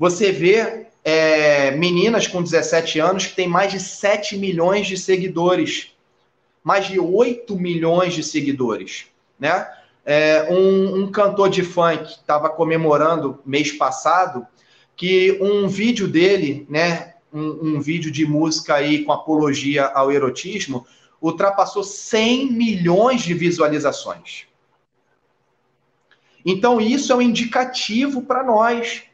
Você 0.00 0.32
vê 0.32 0.86
é, 1.04 1.72
meninas 1.72 2.26
com 2.26 2.42
17 2.42 2.98
anos 2.98 3.26
que 3.26 3.36
têm 3.36 3.46
mais 3.46 3.70
de 3.70 3.78
7 3.78 4.34
milhões 4.38 4.86
de 4.86 4.96
seguidores, 4.96 5.94
mais 6.64 6.86
de 6.86 6.98
8 6.98 7.54
milhões 7.54 8.14
de 8.14 8.22
seguidores, 8.22 9.08
né? 9.38 9.68
É, 10.02 10.48
um, 10.50 11.02
um 11.02 11.12
cantor 11.12 11.50
de 11.50 11.62
funk 11.62 12.12
estava 12.12 12.48
comemorando 12.48 13.40
mês 13.44 13.72
passado 13.72 14.46
que 14.96 15.38
um 15.38 15.68
vídeo 15.68 16.08
dele, 16.08 16.66
né, 16.70 17.12
um, 17.30 17.74
um 17.74 17.80
vídeo 17.80 18.10
de 18.10 18.24
música 18.24 18.76
aí 18.76 19.04
com 19.04 19.12
apologia 19.12 19.84
ao 19.84 20.10
erotismo, 20.10 20.86
ultrapassou 21.20 21.84
100 21.84 22.50
milhões 22.50 23.20
de 23.20 23.34
visualizações. 23.34 24.46
Então, 26.42 26.80
isso 26.80 27.12
é 27.12 27.16
um 27.16 27.20
indicativo 27.20 28.22
para 28.22 28.42
nós. 28.42 29.09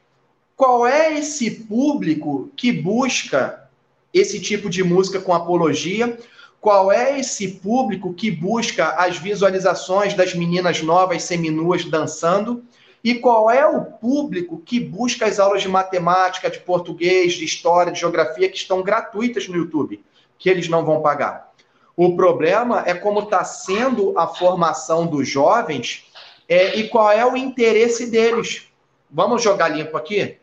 Qual 0.57 0.87
é 0.87 1.19
esse 1.19 1.51
público 1.51 2.51
que 2.57 2.73
busca 2.73 3.69
esse 4.13 4.41
tipo 4.41 4.71
de 4.71 4.83
música 4.83 5.21
com 5.21 5.35
apologia? 5.35 6.19
Qual 6.59 6.91
é 6.91 7.21
esse 7.21 7.47
público 7.57 8.15
que 8.15 8.31
busca 8.31 8.93
as 8.93 9.19
visualizações 9.19 10.15
das 10.15 10.35
meninas 10.35 10.81
novas 10.81 11.25
seminuas 11.25 11.85
dançando? 11.85 12.65
E 13.05 13.17
qual 13.17 13.51
é 13.51 13.67
o 13.67 13.85
público 13.85 14.63
que 14.65 14.81
busca 14.81 15.27
as 15.27 15.39
aulas 15.39 15.61
de 15.61 15.69
matemática, 15.69 16.49
de 16.49 16.59
português, 16.61 17.35
de 17.35 17.45
história, 17.45 17.93
de 17.93 18.01
geografia, 18.01 18.49
que 18.49 18.57
estão 18.57 18.83
gratuitas 18.83 19.47
no 19.47 19.57
YouTube, 19.57 20.03
que 20.39 20.49
eles 20.49 20.71
não 20.71 20.87
vão 20.87 21.03
pagar? 21.03 21.53
O 21.95 22.17
problema 22.17 22.83
é 22.87 22.95
como 22.95 23.21
está 23.21 23.45
sendo 23.45 24.19
a 24.19 24.27
formação 24.27 25.07
dos 25.07 25.29
jovens 25.29 26.07
é, 26.49 26.79
e 26.79 26.89
qual 26.89 27.13
é 27.13 27.27
o 27.27 27.37
interesse 27.37 28.11
deles. 28.11 28.69
Vamos 29.11 29.43
jogar 29.43 29.69
limpo 29.69 29.99
aqui? 29.99 30.39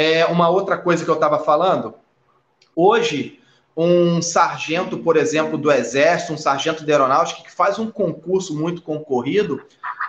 É, 0.00 0.24
uma 0.26 0.48
outra 0.48 0.78
coisa 0.78 1.04
que 1.04 1.10
eu 1.10 1.16
estava 1.16 1.40
falando. 1.40 1.92
Hoje, 2.76 3.40
um 3.76 4.22
sargento, 4.22 4.98
por 4.98 5.16
exemplo, 5.16 5.58
do 5.58 5.72
Exército, 5.72 6.32
um 6.32 6.38
sargento 6.38 6.84
de 6.84 6.92
aeronáutica, 6.92 7.42
que 7.42 7.50
faz 7.50 7.80
um 7.80 7.90
concurso 7.90 8.56
muito 8.56 8.80
concorrido, 8.80 9.60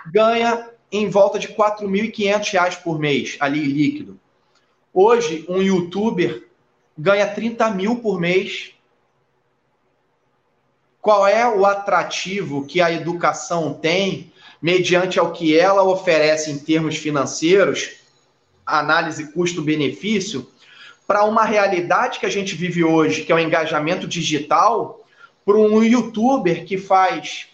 ganha 0.06 0.70
em 0.92 1.10
volta 1.10 1.40
de 1.40 1.48
R$ 1.48 1.54
4.500 1.54 2.84
por 2.84 3.00
mês, 3.00 3.36
ali 3.40 3.64
líquido. 3.64 4.16
Hoje, 4.94 5.44
um 5.48 5.60
youtuber 5.60 6.48
ganha 6.96 7.26
30 7.26 7.68
mil 7.70 7.96
por 7.96 8.20
mês. 8.20 8.70
Qual 11.00 11.26
é 11.26 11.48
o 11.48 11.66
atrativo 11.66 12.64
que 12.64 12.80
a 12.80 12.92
educação 12.92 13.74
tem, 13.74 14.32
mediante 14.62 15.18
ao 15.18 15.32
que 15.32 15.58
ela 15.58 15.82
oferece 15.82 16.52
em 16.52 16.58
termos 16.58 16.94
financeiros, 16.94 17.99
análise 18.78 19.32
custo-benefício, 19.32 20.48
para 21.06 21.24
uma 21.24 21.44
realidade 21.44 22.20
que 22.20 22.26
a 22.26 22.30
gente 22.30 22.54
vive 22.54 22.84
hoje, 22.84 23.24
que 23.24 23.32
é 23.32 23.34
o 23.34 23.38
engajamento 23.38 24.06
digital, 24.06 25.04
para 25.44 25.56
um 25.56 25.82
youtuber 25.82 26.64
que 26.64 26.78
faz 26.78 27.48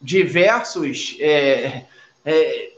diversos 0.00 1.16
é, 1.18 1.84
é, 2.24 2.70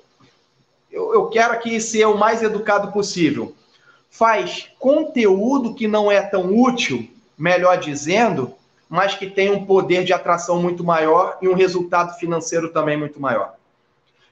eu, 0.90 1.14
eu 1.14 1.28
quero 1.28 1.52
aqui 1.52 1.80
ser 1.80 2.04
o 2.06 2.18
mais 2.18 2.42
educado 2.42 2.92
possível. 2.92 3.54
Faz 4.10 4.68
conteúdo 4.78 5.74
que 5.74 5.86
não 5.86 6.10
é 6.10 6.20
tão 6.20 6.58
útil, 6.58 7.08
melhor 7.38 7.78
dizendo, 7.78 8.54
mas 8.88 9.14
que 9.14 9.28
tem 9.28 9.50
um 9.50 9.64
poder 9.64 10.04
de 10.04 10.12
atração 10.12 10.60
muito 10.60 10.82
maior 10.82 11.38
e 11.40 11.48
um 11.48 11.54
resultado 11.54 12.18
financeiro 12.18 12.72
também 12.72 12.96
muito 12.96 13.20
maior. 13.20 13.54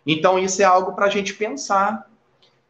Então, 0.04 0.38
isso 0.38 0.60
é 0.60 0.64
algo 0.64 0.92
para 0.92 1.06
a 1.06 1.10
gente 1.10 1.34
pensar. 1.34 2.07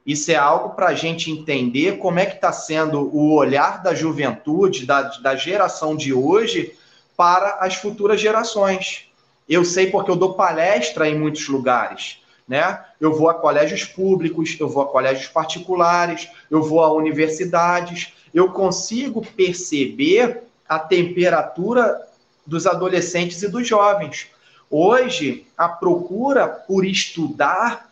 Isso 0.09 0.33
é 0.33 0.37
algo 0.37 0.71
para 0.71 0.89
a 0.89 0.95
gente 0.95 1.31
entender 1.31 1.99
como 1.99 2.19
é 2.19 2.27
que 2.27 2.35
está 2.35 2.51
sendo 2.51 3.15
o 3.15 3.35
olhar 3.35 3.83
da 3.83 3.95
juventude, 3.95 4.87
da, 4.87 5.03
da 5.03 5.37
geração 5.37 5.95
de 5.95 6.13
hoje, 6.13 6.75
para 7.17 7.59
as 7.61 7.77
futuras 7.77 8.21
gerações. 8.21 9.05
Eu 9.49 9.65
sei 9.65 9.89
porque 9.89 10.11
eu 10.11 10.17
dou 10.17 10.35
palestra 10.35 11.09
em 11.09 11.19
muitos 11.19 11.47
lugares 11.47 12.19
né? 12.49 12.83
Eu 12.99 13.15
vou 13.15 13.29
a 13.29 13.35
colégios 13.35 13.85
públicos, 13.85 14.57
eu 14.59 14.69
vou 14.69 14.83
a 14.83 14.87
colégios 14.87 15.29
particulares, 15.29 16.29
eu 16.51 16.63
vou 16.63 16.83
a 16.83 16.91
universidades, 16.91 18.15
eu 18.33 18.51
consigo 18.51 19.25
perceber 19.37 20.45
a 20.67 20.79
temperatura 20.79 22.01
dos 22.47 22.67
adolescentes 22.67 23.43
e 23.43 23.49
dos 23.49 23.69
jovens. 23.69 24.29
Hoje, 24.71 25.47
a 25.57 25.69
procura 25.69 26.49
por 26.49 26.85
estudar, 26.85 27.88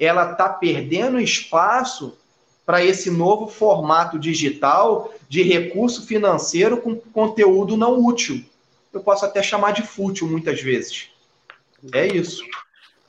ela 0.00 0.32
está 0.32 0.48
perdendo 0.48 1.20
espaço 1.20 2.16
para 2.64 2.84
esse 2.84 3.10
novo 3.10 3.46
formato 3.46 4.18
digital 4.18 5.12
de 5.28 5.42
recurso 5.42 6.06
financeiro 6.06 6.80
com 6.80 6.96
conteúdo 6.96 7.76
não 7.76 7.98
útil. 8.04 8.44
Eu 8.92 9.02
posso 9.02 9.24
até 9.24 9.42
chamar 9.42 9.72
de 9.72 9.82
fútil 9.82 10.26
muitas 10.26 10.60
vezes. 10.62 11.10
É 11.92 12.06
isso. 12.06 12.42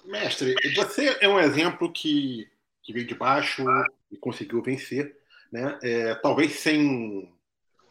Mestre, 0.05 0.55
você 0.75 1.17
é 1.21 1.27
um 1.27 1.39
exemplo 1.39 1.91
que, 1.91 2.49
que 2.83 2.91
veio 2.91 3.05
de 3.05 3.15
baixo 3.15 3.63
e 4.11 4.17
conseguiu 4.17 4.61
vencer, 4.61 5.15
né? 5.51 5.77
É, 5.81 6.15
talvez 6.15 6.53
sem, 6.53 7.31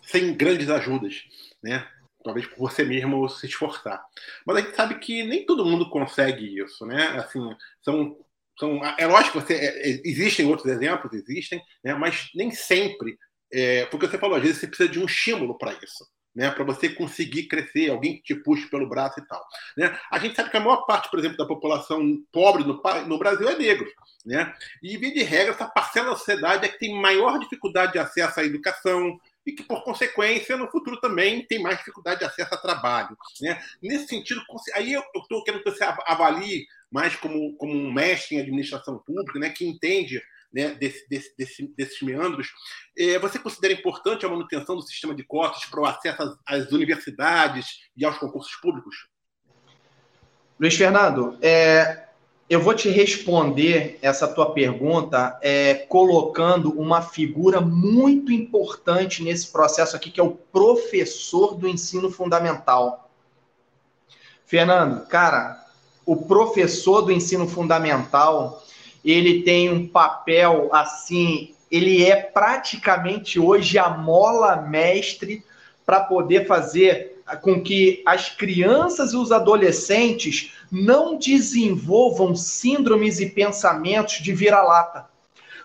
sem 0.03 0.35
grandes 0.35 0.69
ajudas, 0.69 1.23
né? 1.63 1.87
Talvez 2.23 2.47
por 2.47 2.59
você 2.59 2.85
mesmo 2.85 3.29
se 3.29 3.47
esforçar. 3.47 4.05
Mas 4.45 4.57
a 4.57 4.61
gente 4.61 4.77
sabe 4.77 4.99
que 4.99 5.25
nem 5.25 5.47
todo 5.47 5.65
mundo 5.65 5.89
consegue 5.89 6.59
isso, 6.59 6.85
né? 6.85 7.07
Assim, 7.19 7.41
são, 7.83 8.17
são, 8.59 8.81
é 8.99 9.07
lógico 9.07 9.43
que 9.43 9.53
é, 9.53 9.65
é 9.65 10.01
existem 10.05 10.47
outros 10.47 10.71
exemplos, 10.71 11.13
existem, 11.13 11.61
né? 11.85 11.95
mas 11.95 12.29
nem 12.35 12.51
sempre, 12.51 13.17
é, 13.53 13.87
porque 13.87 14.07
você 14.07 14.19
falou, 14.19 14.37
às 14.37 14.43
vezes 14.43 14.59
você 14.59 14.67
precisa 14.67 14.89
de 14.89 14.99
um 14.99 15.07
estímulo 15.07 15.57
para 15.57 15.73
isso. 15.73 16.05
né, 16.33 16.49
para 16.51 16.63
você 16.63 16.89
conseguir 16.89 17.49
crescer, 17.49 17.91
alguém 17.91 18.17
que 18.17 18.23
te 18.23 18.35
puxe 18.37 18.69
pelo 18.69 18.89
braço 18.89 19.19
e 19.19 19.27
tal. 19.27 19.45
Né? 19.77 19.99
A 20.13 20.19
gente 20.19 20.37
sabe 20.37 20.49
que 20.49 20.57
a 20.57 20.61
maior 20.61 20.87
parte, 20.87 21.11
por 21.11 21.19
exemplo, 21.19 21.37
da 21.37 21.45
população 21.45 22.23
pobre 22.33 22.63
no, 22.63 22.81
no 23.07 23.19
Brasil 23.19 23.49
é 23.49 23.59
negro. 23.59 23.91
Né? 24.25 24.55
E, 24.81 24.97
via 24.97 25.13
de 25.13 25.23
regra, 25.25 25.53
essa 25.53 25.67
parcela 25.67 26.11
da 26.11 26.17
sociedade 26.17 26.65
é 26.65 26.69
que 26.69 26.79
tem 26.79 27.01
maior 27.01 27.37
dificuldade 27.41 27.93
de 27.93 27.99
acesso 27.99 28.39
à 28.39 28.45
educação, 28.45 29.19
e 29.47 29.53
que, 29.53 29.63
por 29.63 29.83
consequência, 29.83 30.57
no 30.57 30.71
futuro 30.71 31.01
também 31.01 31.47
tem 31.47 31.61
mais 31.61 31.79
dificuldade 31.79 32.21
de 32.21 32.27
acesso 32.27 32.55
a 32.55 32.59
trabalho. 32.59 33.17
Né? 33.41 33.61
Nesse 33.83 34.07
sentido, 34.07 34.43
aí 34.75 34.93
eu 34.93 35.03
estou 35.17 35.43
querendo 35.43 35.63
que 35.63 35.71
você 35.71 35.83
avalie 36.07 36.67
mais 36.91 37.17
como, 37.17 37.55
como 37.57 37.73
um 37.73 37.93
mestre 37.93 38.37
em 38.37 38.41
administração 38.41 38.99
pública, 38.99 39.39
né, 39.39 39.51
que 39.51 39.67
entende 39.67 40.21
né, 40.53 40.75
desse, 40.75 41.09
desse, 41.09 41.35
desse, 41.37 41.75
desses 41.77 42.03
meandros. 42.03 42.49
É, 42.99 43.19
você 43.19 43.39
considera 43.39 43.73
importante 43.73 44.27
a 44.27 44.29
manutenção 44.29 44.77
do 44.77 44.83
sistema 44.83 45.15
de 45.15 45.23
cotas 45.23 45.65
para 45.67 45.81
o 45.81 45.87
acesso 45.87 46.23
às, 46.23 46.37
às 46.47 46.73
universidades 46.73 47.67
e 47.97 48.05
aos 48.05 48.19
concursos 48.19 48.55
públicos? 48.57 49.09
Luiz 50.59 50.75
Fernando, 50.75 51.39
é, 51.41 52.09
eu 52.51 52.61
vou 52.61 52.75
te 52.75 52.89
responder 52.89 53.99
essa 54.03 54.27
tua 54.27 54.53
pergunta 54.53 55.39
é, 55.41 55.75
colocando 55.89 56.79
uma 56.79 57.01
figura 57.01 57.61
muito 57.61 58.33
importante 58.33 59.23
nesse 59.23 59.53
processo 59.53 59.95
aqui, 59.95 60.11
que 60.11 60.21
é 60.21 60.23
o 60.25 60.33
professor 60.33 61.55
do 61.55 61.69
ensino 61.69 62.11
fundamental. 62.11 63.09
Fernando, 64.45 65.07
cara, 65.07 65.65
o 66.11 66.17
professor 66.17 67.03
do 67.03 67.13
ensino 67.13 67.47
fundamental 67.47 68.65
ele 69.05 69.45
tem 69.45 69.71
um 69.71 69.87
papel 69.87 70.69
assim, 70.73 71.55
ele 71.71 72.05
é 72.05 72.17
praticamente 72.17 73.39
hoje 73.39 73.79
a 73.79 73.89
mola 73.91 74.57
mestre 74.57 75.45
para 75.87 76.01
poder 76.01 76.49
fazer 76.49 77.23
com 77.43 77.63
que 77.63 78.03
as 78.05 78.29
crianças 78.29 79.13
e 79.13 79.17
os 79.17 79.31
adolescentes 79.31 80.53
não 80.69 81.17
desenvolvam 81.17 82.35
síndromes 82.35 83.21
e 83.21 83.27
pensamentos 83.31 84.15
de 84.15 84.33
vira-lata. 84.33 85.09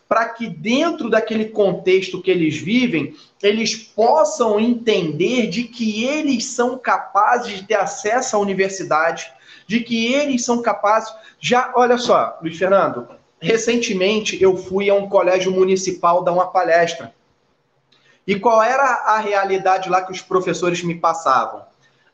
Para 0.08 0.30
que 0.30 0.48
dentro 0.48 1.10
daquele 1.10 1.46
contexto 1.46 2.22
que 2.22 2.30
eles 2.30 2.56
vivem, 2.56 3.16
eles 3.41 3.74
possam 3.74 4.60
entender 4.60 5.48
de 5.48 5.64
que 5.64 6.06
eles 6.06 6.46
são 6.46 6.78
capazes 6.78 7.58
de 7.58 7.64
ter 7.64 7.80
acesso 7.80 8.36
à 8.36 8.39
universidade, 8.39 9.34
de 9.68 9.80
que 9.80 10.13
eles 10.13 10.43
são 10.43 10.61
capazes. 10.61 11.13
Já, 11.39 11.72
olha 11.76 11.97
só, 11.97 12.38
Luiz 12.41 12.57
Fernando, 12.57 13.07
Recentemente, 13.45 14.41
eu 14.41 14.57
fui 14.57 14.89
a 14.89 14.95
um 14.95 15.07
colégio 15.07 15.51
municipal 15.51 16.24
dar 16.24 16.32
uma 16.32 16.47
palestra. 16.47 17.13
E 18.26 18.39
qual 18.39 18.63
era 18.63 18.84
a 18.84 19.20
realidade 19.20 19.88
lá 19.88 20.01
que 20.01 20.11
os 20.11 20.22
professores 20.22 20.82
me 20.82 20.95
passavam? 20.95 21.63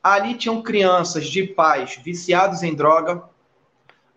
Ali 0.04 0.34
tinham 0.34 0.62
crianças 0.62 1.28
de 1.28 1.44
pais 1.44 1.98
viciados 2.04 2.64
em 2.64 2.76
droga, 2.76 3.24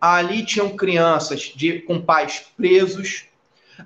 ali 0.01 0.45
tinham 0.45 0.77
crianças 0.77 1.53
de, 1.55 1.81
com 1.83 2.01
pais 2.03 2.47
presos, 2.57 3.27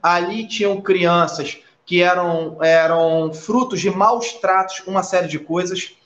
ali 0.02 0.48
tinham 0.48 0.80
crianças 0.80 1.58
que 1.84 2.02
eram, 2.02 2.62
eram 2.62 3.30
frutos 3.34 3.78
de 3.78 3.90
maus 3.90 4.32
tratos, 4.34 4.82
uma 4.86 5.02
série 5.02 5.28
de 5.28 5.38
coisas. 5.38 5.97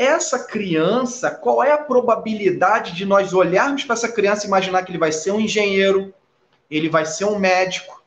Essa 0.00 0.38
criança, 0.38 1.30
qual 1.30 1.62
é 1.62 1.72
a 1.72 1.76
probabilidade 1.76 2.92
de 2.92 3.04
nós 3.04 3.34
olharmos 3.34 3.84
para 3.84 3.92
essa 3.92 4.10
criança 4.10 4.46
e 4.46 4.48
imaginar 4.48 4.82
que 4.82 4.90
ele 4.90 4.98
vai 4.98 5.12
ser 5.12 5.30
um 5.30 5.38
engenheiro, 5.38 6.14
ele 6.70 6.88
vai 6.88 7.04
ser 7.04 7.26
um 7.26 7.38
médico, 7.38 8.02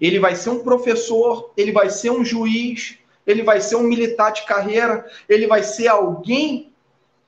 ele 0.00 0.18
vai 0.18 0.34
ser 0.34 0.48
um 0.48 0.64
professor, 0.64 1.52
ele 1.58 1.72
vai 1.72 1.90
ser 1.90 2.08
um 2.08 2.24
juiz, 2.24 2.96
ele 3.26 3.42
vai 3.42 3.60
ser 3.60 3.76
um 3.76 3.82
militar 3.82 4.32
de 4.32 4.46
carreira, 4.46 5.04
ele 5.28 5.46
vai 5.46 5.62
ser 5.62 5.88
alguém 5.88 6.72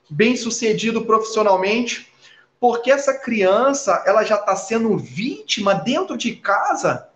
bem 0.09 0.35
sucedido 0.35 1.05
profissionalmente, 1.05 2.11
porque 2.59 2.89
essa 2.89 3.13
criança 3.13 4.03
ela 4.07 4.23
já 4.23 4.37
está 4.37 4.55
sendo 4.55 4.97
vítima 4.97 5.75
dentro 5.75 6.17
de 6.17 6.35
casa 6.35 7.09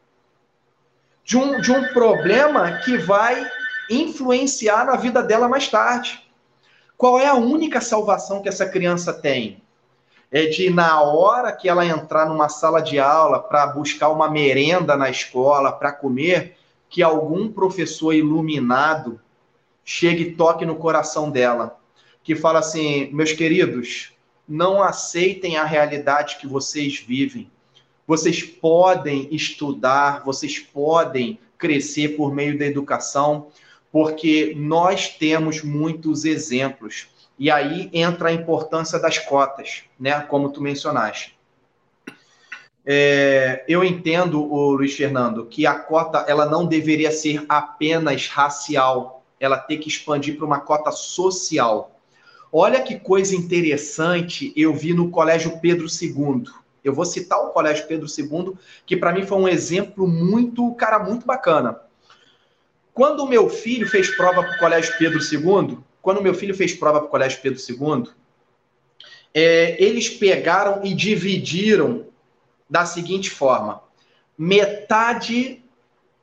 de 1.24 1.38
um, 1.38 1.60
de 1.60 1.72
um 1.72 1.92
problema 1.92 2.78
que 2.86 3.00
vai 3.00 3.50
influenciar 3.90 4.86
na 4.86 4.96
vida 4.96 5.24
dela 5.24 5.50
mais 5.50 5.68
tarde. 5.68 6.27
Qual 6.98 7.20
é 7.20 7.28
a 7.28 7.36
única 7.36 7.80
salvação 7.80 8.42
que 8.42 8.50
essa 8.50 8.66
criança 8.68 9.14
tem? 9.14 9.62
é 10.32 10.46
de, 10.46 10.70
na 10.70 11.02
hora 11.02 11.52
que 11.52 11.70
ela 11.70 11.86
entrar 11.86 12.28
numa 12.28 12.50
sala 12.50 12.82
de 12.82 13.00
aula 13.00 13.40
para 13.40 13.68
buscar 13.68 14.10
uma 14.10 14.30
merenda 14.30 14.98
na 14.98 15.10
escola, 15.10 15.72
para 15.72 15.92
comer, 15.92 16.58
que 16.90 17.02
algum 17.02 17.52
professor 17.52 18.14
iluminado 18.14 19.20
chegue 19.84 20.24
e 20.24 20.32
toque 20.36 20.66
no 20.66 20.76
coração 20.76 21.30
dela, 21.30 21.80
que 22.24 22.36
fala 22.36 22.60
assim: 22.60 23.10
meus 23.14 23.32
queridos, 23.32 24.14
não 24.48 24.82
aceitem 24.82 25.58
a 25.58 25.64
realidade 25.64 26.38
que 26.38 26.48
vocês 26.48 27.00
vivem. 27.00 27.50
Vocês 28.06 28.42
podem 28.42 29.28
estudar, 29.32 30.24
vocês 30.24 30.60
podem 30.60 31.40
crescer 31.58 32.10
por 32.16 32.34
meio 32.34 32.58
da 32.58 32.66
educação, 32.66 33.48
porque 33.98 34.54
nós 34.56 35.10
temos 35.10 35.64
muitos 35.64 36.24
exemplos. 36.24 37.08
E 37.40 37.50
aí 37.50 37.90
entra 37.92 38.30
a 38.30 38.32
importância 38.32 39.00
das 39.00 39.18
cotas, 39.18 39.86
né? 40.00 40.22
Como 40.22 40.52
tu 40.52 40.62
mencionaste. 40.62 41.36
É, 42.86 43.66
eu 43.68 43.84
entendo, 43.84 44.40
o 44.40 44.74
Luiz 44.74 44.96
Fernando, 44.96 45.48
que 45.48 45.66
a 45.66 45.74
cota 45.74 46.24
ela 46.28 46.46
não 46.46 46.68
deveria 46.68 47.10
ser 47.10 47.44
apenas 47.50 48.28
racial, 48.28 49.26
ela 49.40 49.58
tem 49.58 49.80
que 49.80 49.90
expandir 49.90 50.38
para 50.38 50.46
uma 50.46 50.60
cota 50.60 50.92
social. 50.92 52.00
Olha 52.54 52.84
que 52.84 53.00
coisa 53.00 53.36
interessante 53.36 54.54
eu 54.56 54.76
vi 54.76 54.94
no 54.94 55.10
Colégio 55.10 55.58
Pedro 55.60 55.88
II. 55.88 56.44
Eu 56.84 56.94
vou 56.94 57.04
citar 57.04 57.40
o 57.40 57.50
Colégio 57.50 57.88
Pedro 57.88 58.06
II, 58.06 58.54
que 58.86 58.96
para 58.96 59.12
mim 59.12 59.26
foi 59.26 59.40
um 59.40 59.48
exemplo 59.48 60.08
muito, 60.08 60.72
cara, 60.76 61.00
muito 61.00 61.26
bacana. 61.26 61.87
Quando 62.98 63.20
o 63.20 63.28
meu 63.28 63.48
filho 63.48 63.88
fez 63.88 64.10
prova 64.16 64.42
para 64.42 64.56
o 64.56 64.58
Colégio 64.58 64.98
Pedro 64.98 65.20
II, 65.20 65.78
quando 66.02 66.20
meu 66.20 66.34
filho 66.34 66.56
fez 66.56 66.74
prova 66.74 66.98
para 66.98 67.08
o 67.08 67.12
Colégio 67.12 67.40
Pedro 67.44 67.62
II, 67.62 68.12
é, 69.32 69.76
eles 69.80 70.10
pegaram 70.10 70.84
e 70.84 70.96
dividiram 70.96 72.08
da 72.68 72.88
seguinte 72.88 73.30
forma: 73.30 73.84
metade 74.36 75.64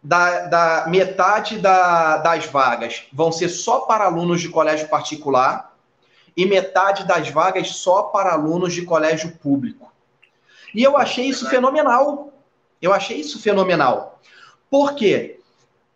da, 0.03 0.47
da 0.47 0.87
metade 0.89 1.61
da, 1.61 2.17
das 2.17 2.47
vagas 2.47 3.05
vão 3.13 3.31
ser 3.31 3.51
só 3.51 3.83
para 3.83 4.07
alunos 4.07 4.41
de 4.41 4.49
colégio 4.49 4.89
particular 4.89 5.77
e 6.37 6.45
metade 6.45 7.07
das 7.07 7.31
vagas 7.31 7.69
só 7.77 8.03
para 8.03 8.33
alunos 8.33 8.75
de 8.75 8.83
colégio 8.83 9.31
público. 9.37 9.93
E 10.75 10.83
eu 10.83 10.97
achei 10.97 11.27
isso 11.27 11.49
fenomenal. 11.49 12.33
Eu 12.83 12.93
achei 12.93 13.21
isso 13.21 13.41
fenomenal. 13.41 14.21
Por 14.69 14.97
quê? 14.97 15.39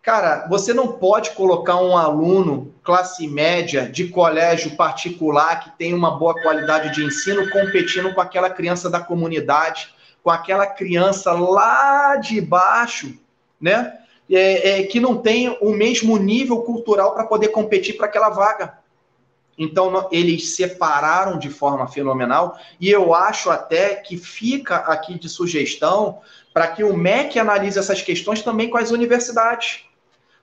Cara, 0.08 0.46
você 0.48 0.72
não 0.72 0.92
pode 0.92 1.32
colocar 1.32 1.76
um 1.76 1.94
aluno 1.94 2.74
classe 2.82 3.28
média 3.28 3.86
de 3.86 4.08
colégio 4.08 4.74
particular 4.74 5.60
que 5.60 5.76
tem 5.76 5.92
uma 5.92 6.12
boa 6.12 6.32
qualidade 6.32 6.94
de 6.94 7.04
ensino 7.04 7.50
competindo 7.50 8.14
com 8.14 8.20
aquela 8.22 8.48
criança 8.48 8.88
da 8.88 9.00
comunidade, 9.00 9.94
com 10.22 10.30
aquela 10.30 10.66
criança 10.66 11.32
lá 11.32 12.16
de 12.16 12.40
baixo, 12.40 13.18
né? 13.60 13.98
É, 14.30 14.80
é, 14.80 14.82
que 14.84 14.98
não 14.98 15.18
tem 15.18 15.54
o 15.60 15.72
mesmo 15.72 16.16
nível 16.16 16.62
cultural 16.62 17.12
para 17.12 17.26
poder 17.26 17.48
competir 17.48 17.94
para 17.98 18.06
aquela 18.06 18.30
vaga. 18.30 18.78
Então, 19.58 20.08
eles 20.10 20.56
separaram 20.56 21.38
de 21.38 21.50
forma 21.50 21.86
fenomenal, 21.86 22.58
e 22.80 22.88
eu 22.90 23.12
acho 23.12 23.50
até 23.50 23.96
que 23.96 24.16
fica 24.16 24.76
aqui 24.76 25.18
de 25.18 25.28
sugestão 25.28 26.20
para 26.54 26.66
que 26.68 26.82
o 26.82 26.96
MEC 26.96 27.38
analise 27.38 27.78
essas 27.78 28.00
questões 28.00 28.40
também 28.40 28.70
com 28.70 28.78
as 28.78 28.90
universidades 28.90 29.86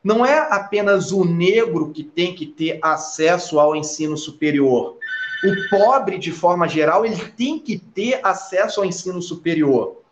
não 0.06 0.24
é 0.24 0.38
apenas 0.52 1.12
o 1.12 1.26
negro 1.26 1.92
que 1.92 2.04
tem 2.04 2.36
que 2.36 2.46
ter 2.46 2.78
acesso 2.80 3.60
ao 3.60 3.76
ensino 3.76 4.16
superior. 4.16 4.98
O 5.44 5.70
pobre, 5.72 6.20
de 6.20 6.32
forma 6.32 6.68
geral, 6.68 7.04
ele 7.04 7.26
tem 7.36 7.58
que 7.58 7.80
ter 7.80 8.20
acesso 8.24 8.80
ao 8.80 8.86
ensino 8.86 9.20
superior. 9.20 10.04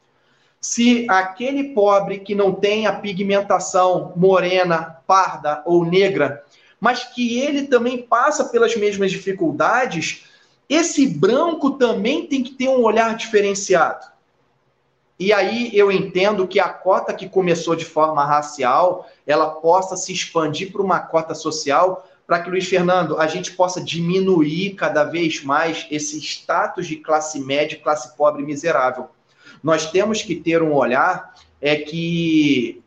Se 0.59 1.05
aquele 1.07 1.75
pobre 1.75 2.21
que 2.21 2.33
não 2.33 2.53
tem 2.53 2.87
a 2.87 2.93
pigmentação 2.93 4.13
morena, 4.15 4.97
parda 5.05 5.61
ou 5.63 5.85
negra, 5.85 6.43
mas 6.79 7.03
que 7.03 7.39
ele 7.39 7.67
também 7.67 8.01
passa 8.01 8.45
pelas 8.45 8.75
mesmas 8.75 9.11
dificuldades, 9.11 10.25
esse 10.67 11.05
branco 11.05 11.69
também 11.71 12.25
tem 12.25 12.41
que 12.41 12.53
ter 12.53 12.67
um 12.67 12.81
olhar 12.81 13.15
diferenciado. 13.15 14.07
E 15.19 15.31
aí 15.31 15.69
eu 15.73 15.91
entendo 15.91 16.47
que 16.47 16.59
a 16.59 16.69
cota 16.69 17.13
que 17.13 17.29
começou 17.29 17.75
de 17.75 17.85
forma 17.85 18.25
racial, 18.25 19.07
ela 19.25 19.47
possa 19.47 19.95
se 19.95 20.11
expandir 20.11 20.71
para 20.71 20.81
uma 20.81 20.99
cota 20.99 21.35
social, 21.35 22.07
para 22.25 22.39
que, 22.39 22.49
Luiz 22.49 22.67
Fernando, 22.67 23.17
a 23.19 23.27
gente 23.27 23.51
possa 23.51 23.81
diminuir 23.81 24.75
cada 24.75 25.03
vez 25.03 25.43
mais 25.43 25.85
esse 25.91 26.19
status 26.19 26.87
de 26.87 26.95
classe 26.95 27.39
média, 27.39 27.79
classe 27.81 28.15
pobre 28.17 28.43
miserável. 28.43 29.07
Nós 29.61 29.91
temos 29.91 30.21
que 30.21 30.35
ter 30.35 30.61
um 30.61 30.73
olhar 30.73 31.33
é 31.61 31.75
que 31.75 32.83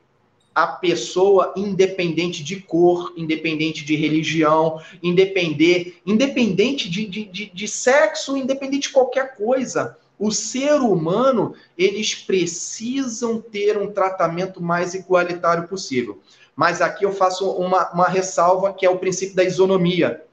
a 0.54 0.66
pessoa 0.66 1.52
independente 1.54 2.42
de 2.42 2.56
cor, 2.56 3.12
independente 3.16 3.84
de 3.84 3.94
religião, 3.94 4.80
independente, 5.02 6.00
independente 6.04 6.88
de, 6.88 7.06
de, 7.06 7.24
de, 7.24 7.46
de 7.46 7.68
sexo, 7.68 8.36
independente 8.36 8.88
de 8.88 8.94
qualquer 8.94 9.36
coisa. 9.36 9.98
O 10.18 10.30
ser 10.32 10.74
humano, 10.80 11.54
eles 11.76 12.14
precisam 12.14 13.40
ter 13.40 13.76
um 13.76 13.92
tratamento 13.92 14.62
mais 14.62 14.94
igualitário 14.94 15.68
possível. 15.68 16.20
Mas 16.54 16.80
aqui 16.80 17.04
eu 17.04 17.12
faço 17.12 17.50
uma, 17.50 17.90
uma 17.92 18.08
ressalva 18.08 18.72
que 18.72 18.86
é 18.86 18.90
o 18.90 18.98
princípio 18.98 19.36
da 19.36 19.44
isonomia. 19.44 20.24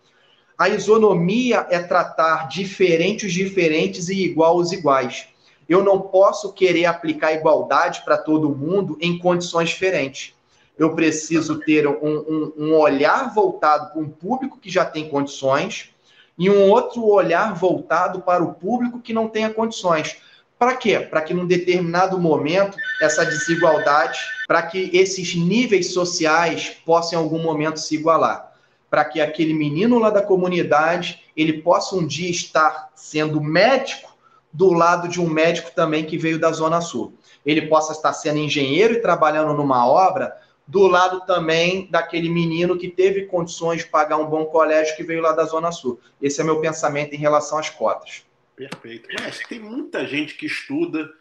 A 0.57 0.69
isonomia 0.69 1.67
é 1.69 1.79
tratar 1.79 2.47
diferentes 2.47 3.33
diferentes 3.33 4.07
e 4.07 4.23
igual 4.23 4.55
os 4.55 4.71
iguais. 4.71 5.27
Eu 5.67 5.83
não 5.83 5.99
posso 5.99 6.53
querer 6.53 6.85
aplicar 6.85 7.33
igualdade 7.33 8.03
para 8.05 8.17
todo 8.17 8.55
mundo 8.55 8.97
em 9.01 9.17
condições 9.17 9.69
diferentes. 9.69 10.33
Eu 10.77 10.95
preciso 10.95 11.59
ter 11.59 11.87
um, 11.87 11.95
um, 12.01 12.53
um 12.57 12.73
olhar 12.75 13.33
voltado 13.33 13.91
para 13.91 14.01
um 14.01 14.09
público 14.09 14.59
que 14.59 14.69
já 14.69 14.85
tem 14.85 15.09
condições 15.09 15.92
e 16.37 16.49
um 16.49 16.69
outro 16.69 17.05
olhar 17.05 17.53
voltado 17.53 18.21
para 18.21 18.43
o 18.43 18.53
público 18.53 18.99
que 18.99 19.13
não 19.13 19.27
tenha 19.27 19.49
condições. 19.49 20.17
Para 20.57 20.75
quê? 20.75 20.99
Para 20.99 21.21
que 21.21 21.33
num 21.33 21.45
determinado 21.45 22.17
momento 22.19 22.77
essa 23.01 23.25
desigualdade, 23.25 24.19
para 24.47 24.61
que 24.61 24.89
esses 24.93 25.35
níveis 25.35 25.93
sociais 25.93 26.77
possam 26.85 27.19
em 27.19 27.23
algum 27.23 27.41
momento 27.41 27.79
se 27.79 27.95
igualar, 27.95 28.51
para 28.89 29.03
que 29.05 29.19
aquele 29.19 29.53
menino 29.53 29.99
lá 29.99 30.09
da 30.09 30.21
comunidade 30.21 31.21
ele 31.35 31.61
possa 31.61 31.95
um 31.95 32.05
dia 32.05 32.29
estar 32.29 32.89
sendo 32.95 33.41
médico 33.41 34.13
do 34.53 34.71
lado 34.71 35.07
de 35.07 35.19
um 35.19 35.27
médico 35.27 35.71
também 35.71 36.05
que 36.05 36.17
veio 36.17 36.39
da 36.39 36.51
Zona 36.51 36.79
Sul. 36.79 37.13
Ele 37.45 37.63
possa 37.63 37.91
estar 37.91 38.13
sendo 38.13 38.37
engenheiro 38.37 38.93
e 38.93 39.01
trabalhando 39.01 39.53
numa 39.53 39.87
obra 39.87 40.37
do 40.65 40.87
lado 40.87 41.25
também 41.25 41.89
daquele 41.89 42.29
menino 42.29 42.77
que 42.77 42.89
teve 42.89 43.25
condições 43.25 43.83
de 43.83 43.89
pagar 43.89 44.17
um 44.17 44.25
bom 44.25 44.45
colégio 44.45 44.95
que 44.95 45.03
veio 45.03 45.21
lá 45.21 45.33
da 45.33 45.43
Zona 45.43 45.71
Sul. 45.71 45.99
Esse 46.21 46.41
é 46.41 46.43
meu 46.43 46.61
pensamento 46.61 47.13
em 47.13 47.17
relação 47.17 47.57
às 47.57 47.69
cotas. 47.69 48.25
Perfeito. 48.55 49.09
Mas 49.21 49.39
tem 49.39 49.59
muita 49.59 50.07
gente 50.07 50.35
que 50.35 50.45
estuda, 50.45 51.11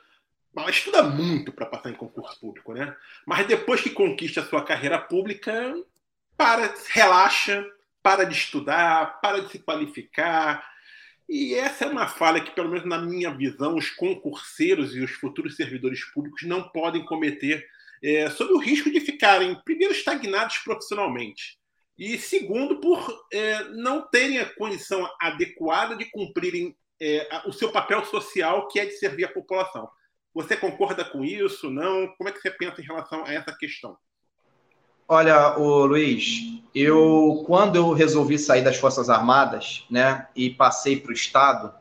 mas 0.54 0.76
estuda 0.76 1.02
muito 1.02 1.50
para 1.50 1.66
passar 1.66 1.90
em 1.90 1.94
concurso 1.94 2.38
público, 2.38 2.72
né? 2.72 2.94
Mas 3.26 3.46
depois 3.46 3.80
que 3.80 3.90
conquista 3.90 4.40
a 4.40 4.44
sua 4.44 4.62
carreira 4.62 4.98
pública, 4.98 5.74
para, 6.36 6.74
relaxa, 6.90 7.64
para 8.02 8.24
de 8.24 8.34
estudar, 8.34 9.20
para 9.20 9.40
de 9.40 9.50
se 9.50 9.58
qualificar, 9.58 10.72
e 11.28 11.54
essa 11.54 11.84
é 11.84 11.88
uma 11.88 12.06
falha 12.06 12.42
que, 12.42 12.50
pelo 12.50 12.68
menos 12.68 12.84
na 12.84 12.98
minha 12.98 13.30
visão, 13.30 13.76
os 13.76 13.88
concurseiros 13.88 14.94
e 14.94 15.00
os 15.00 15.12
futuros 15.12 15.56
servidores 15.56 16.04
públicos 16.12 16.42
não 16.42 16.68
podem 16.68 17.04
cometer, 17.06 17.66
é, 18.02 18.26
o 18.40 18.58
risco 18.58 18.90
de 18.90 19.00
ficarem, 19.00 19.54
primeiro, 19.64 19.92
estagnados 19.92 20.58
profissionalmente, 20.58 21.58
e 21.98 22.18
segundo, 22.18 22.80
por 22.80 23.06
é, 23.32 23.64
não 23.70 24.02
terem 24.08 24.38
a 24.38 24.54
condição 24.54 25.08
adequada 25.20 25.94
de 25.94 26.06
cumprirem 26.06 26.74
é, 27.00 27.42
o 27.46 27.52
seu 27.52 27.70
papel 27.70 28.04
social, 28.04 28.66
que 28.68 28.80
é 28.80 28.86
de 28.86 28.92
servir 28.92 29.24
a 29.24 29.32
população. 29.32 29.88
Você 30.34 30.56
concorda 30.56 31.04
com 31.04 31.24
isso? 31.24 31.70
Não? 31.70 32.08
Como 32.16 32.28
é 32.28 32.32
que 32.32 32.40
você 32.40 32.50
pensa 32.50 32.80
em 32.80 32.84
relação 32.84 33.24
a 33.24 33.32
essa 33.32 33.54
questão? 33.56 33.96
Olha, 35.06 35.58
o 35.58 35.84
Luiz, 35.84 36.40
eu 36.74 37.42
quando 37.46 37.76
eu 37.76 37.92
resolvi 37.92 38.38
sair 38.38 38.62
das 38.62 38.78
Forças 38.78 39.10
Armadas, 39.10 39.84
né, 39.90 40.26
e 40.34 40.48
passei 40.48 40.98
para 40.98 41.10
o 41.10 41.14
Estado, 41.14 41.74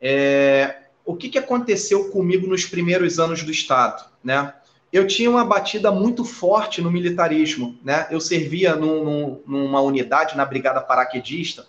é, 0.00 0.84
o 1.04 1.14
que, 1.14 1.28
que 1.28 1.38
aconteceu 1.38 2.10
comigo 2.10 2.46
nos 2.46 2.64
primeiros 2.64 3.18
anos 3.18 3.42
do 3.42 3.50
Estado, 3.50 4.10
né? 4.22 4.54
Eu 4.94 5.08
tinha 5.08 5.28
uma 5.28 5.44
batida 5.44 5.90
muito 5.90 6.24
forte 6.24 6.80
no 6.80 6.88
militarismo, 6.88 7.76
né? 7.82 8.06
Eu 8.12 8.20
servia 8.20 8.76
num, 8.76 9.02
num, 9.04 9.42
numa 9.44 9.80
unidade 9.80 10.36
na 10.36 10.44
Brigada 10.44 10.80
Paraquedista, 10.80 11.66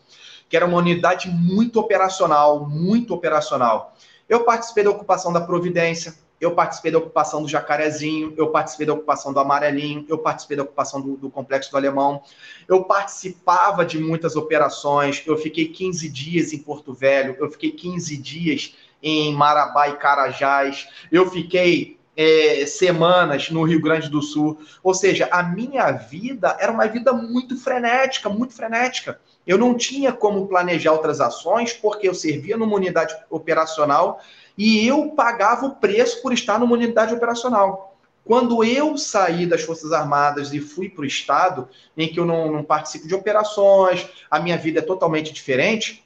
que 0.48 0.56
era 0.56 0.64
uma 0.64 0.78
unidade 0.78 1.28
muito 1.28 1.80
operacional, 1.80 2.70
muito 2.70 3.16
operacional. 3.16 3.96
Eu 4.30 4.44
participei 4.44 4.84
da 4.84 4.92
ocupação 4.92 5.34
da 5.34 5.42
Providência, 5.42 6.14
eu 6.40 6.54
participei 6.54 6.92
da 6.92 7.00
ocupação 7.00 7.42
do 7.42 7.48
Jacarezinho, 7.48 8.32
eu 8.38 8.50
participei 8.52 8.86
da 8.86 8.94
ocupação 8.94 9.34
do 9.34 9.40
Amarelinho, 9.40 10.06
eu 10.08 10.20
participei 10.20 10.58
da 10.58 10.62
ocupação 10.62 11.02
do, 11.02 11.18
do, 11.18 11.28
Complexo 11.32 11.72
do 11.72 11.78
Alemão, 11.78 12.22
eu 12.68 12.84
participava 12.84 13.84
de 13.84 13.98
muitas 13.98 14.36
operações, 14.36 15.24
eu 15.26 15.36
fiquei 15.36 15.70
15 15.70 16.08
dias 16.10 16.54
em 16.54 16.60
Porto 16.60 16.94
Velho, 16.94 17.36
eu 17.40 17.50
fiquei 17.50 17.72
15 17.72 18.18
dias 18.18 18.76
em 19.02 19.34
Marabá 19.34 19.90
e 19.90 19.98
Carajás, 19.98 20.88
eu 21.12 21.28
fiquei 21.32 21.95
é, 22.16 22.66
semanas 22.66 23.50
no 23.50 23.64
Rio 23.64 23.82
Grande 23.82 24.10
do 24.10 24.22
Sul, 24.22 24.60
ou 24.82 24.94
seja, 24.94 25.28
a 25.32 25.44
minha 25.44 25.92
vida 25.92 26.56
era 26.60 26.72
uma 26.72 26.88
vida 26.88 27.12
muito 27.12 27.58
frenética, 27.58 28.30
muito 28.30 28.54
frenética. 28.54 29.20
Eu 29.46 29.58
não 29.58 29.76
tinha 29.76 30.12
como 30.12 30.48
planejar 30.48 30.94
outras 30.94 31.22
ações, 31.22 31.74
porque 31.74 32.08
eu 32.08 32.14
servia 32.14 32.58
numa 32.58 32.76
unidade 32.76 33.16
operacional 33.30 34.22
e 34.58 34.88
eu 34.88 35.10
pagava 35.10 35.66
o 35.66 35.76
preço 35.76 36.22
por 36.22 36.34
estar 36.34 36.60
numa 36.60 36.74
unidade 36.74 37.14
operacional. 37.14 37.96
Quando 38.24 38.64
eu 38.64 38.98
saí 38.98 39.46
das 39.46 39.62
Forças 39.62 39.92
Armadas 39.92 40.52
e 40.52 40.60
fui 40.60 40.90
para 40.90 41.04
o 41.04 41.06
Estado, 41.06 41.70
em 41.96 42.12
que 42.12 42.20
eu 42.20 42.26
não, 42.26 42.52
não 42.52 42.64
participo 42.64 43.08
de 43.08 43.14
operações, 43.14 44.08
a 44.32 44.40
minha 44.40 44.58
vida 44.58 44.80
é 44.80 44.82
totalmente 44.82 45.32
diferente, 45.32 46.04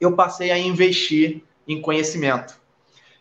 eu 0.00 0.14
passei 0.14 0.52
a 0.52 0.58
investir 0.58 1.42
em 1.66 1.80
conhecimento. 1.80 2.59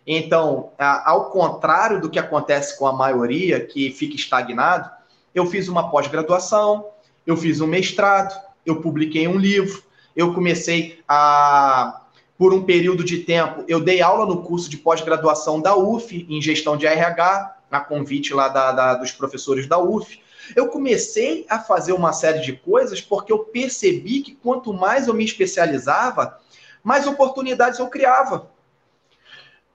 Então, 0.05 0.71
ao 0.77 1.29
contrário 1.29 2.01
do 2.01 2.09
que 2.09 2.17
acontece 2.17 2.77
com 2.77 2.87
a 2.87 2.93
maioria, 2.93 3.65
que 3.65 3.91
fica 3.91 4.15
estagnado, 4.15 4.89
eu 5.33 5.45
fiz 5.45 5.67
uma 5.67 5.91
pós-graduação, 5.91 6.87
eu 7.25 7.37
fiz 7.37 7.61
um 7.61 7.67
mestrado, 7.67 8.35
eu 8.65 8.81
publiquei 8.81 9.27
um 9.27 9.37
livro, 9.37 9.83
eu 10.15 10.33
comecei 10.33 10.99
a 11.07 12.01
por 12.37 12.53
um 12.53 12.63
período 12.63 13.03
de 13.03 13.17
tempo, 13.17 13.65
eu 13.67 13.81
dei 13.81 14.01
aula 14.01 14.25
no 14.25 14.41
curso 14.43 14.69
de 14.69 14.77
pós-graduação 14.77 15.59
da 15.59 15.75
UF, 15.75 16.25
em 16.29 16.41
gestão 16.41 16.77
de 16.77 16.87
RH, 16.87 17.57
a 17.69 17.81
convite 17.81 18.33
lá 18.33 18.47
da, 18.47 18.71
da, 18.71 18.93
dos 18.95 19.11
professores 19.11 19.67
da 19.67 19.77
UF. 19.77 20.21
Eu 20.55 20.69
comecei 20.69 21.45
a 21.49 21.59
fazer 21.59 21.91
uma 21.91 22.13
série 22.13 22.39
de 22.39 22.53
coisas 22.53 23.01
porque 23.01 23.31
eu 23.31 23.39
percebi 23.39 24.21
que 24.21 24.35
quanto 24.35 24.73
mais 24.73 25.09
eu 25.09 25.13
me 25.13 25.25
especializava, 25.25 26.39
mais 26.81 27.05
oportunidades 27.05 27.77
eu 27.77 27.87
criava. 27.87 28.49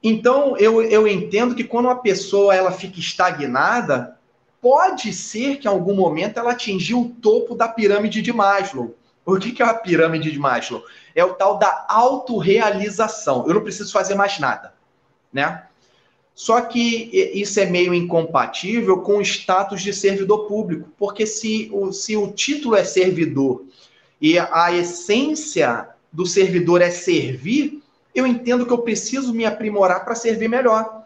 Então, 0.04 0.56
eu, 0.58 0.82
eu 0.82 1.08
entendo 1.08 1.54
que 1.54 1.64
quando 1.64 1.86
uma 1.86 1.96
pessoa 1.96 2.54
ela 2.54 2.70
fica 2.70 3.00
estagnada, 3.00 4.18
pode 4.60 5.12
ser 5.12 5.56
que 5.56 5.66
em 5.66 5.70
algum 5.70 5.94
momento 5.94 6.38
ela 6.38 6.52
atingiu 6.52 7.00
o 7.00 7.08
topo 7.08 7.54
da 7.56 7.66
pirâmide 7.66 8.22
de 8.22 8.32
Maslow. 8.32 8.94
O 9.24 9.38
que 9.38 9.62
é 9.62 9.66
a 9.66 9.72
pirâmide 9.72 10.30
de 10.30 10.38
Maslow? 10.38 10.84
é 11.14 11.24
o 11.24 11.34
tal 11.34 11.58
da 11.58 11.86
autorrealização. 11.88 13.46
Eu 13.46 13.54
não 13.54 13.62
preciso 13.62 13.92
fazer 13.92 14.14
mais 14.14 14.38
nada, 14.38 14.74
né? 15.32 15.64
Só 16.34 16.60
que 16.60 17.10
isso 17.32 17.60
é 17.60 17.66
meio 17.66 17.94
incompatível 17.94 19.00
com 19.02 19.18
o 19.18 19.22
status 19.22 19.82
de 19.82 19.92
servidor 19.92 20.48
público, 20.48 20.90
porque 20.98 21.26
se 21.26 21.70
o, 21.72 21.92
se 21.92 22.16
o 22.16 22.32
título 22.32 22.74
é 22.74 22.82
servidor 22.82 23.64
e 24.20 24.36
a 24.36 24.72
essência 24.72 25.88
do 26.12 26.26
servidor 26.26 26.82
é 26.82 26.90
servir, 26.90 27.83
eu 28.14 28.26
entendo 28.26 28.66
que 28.66 28.72
eu 28.72 28.78
preciso 28.78 29.34
me 29.34 29.44
aprimorar 29.44 30.04
para 30.04 30.14
servir 30.14 30.48
melhor. 30.48 31.04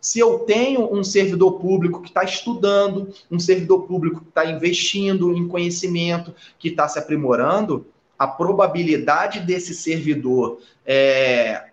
Se 0.00 0.18
eu 0.18 0.40
tenho 0.40 0.92
um 0.92 1.02
servidor 1.02 1.58
público 1.58 2.02
que 2.02 2.08
está 2.08 2.22
estudando, 2.22 3.12
um 3.30 3.38
servidor 3.38 3.86
público 3.86 4.20
que 4.20 4.28
está 4.28 4.44
investindo 4.44 5.32
em 5.32 5.48
conhecimento, 5.48 6.34
que 6.58 6.68
está 6.68 6.86
se 6.86 6.98
aprimorando, 6.98 7.86
a 8.18 8.26
probabilidade 8.26 9.40
desse 9.40 9.74
servidor 9.74 10.60
é, 10.86 11.70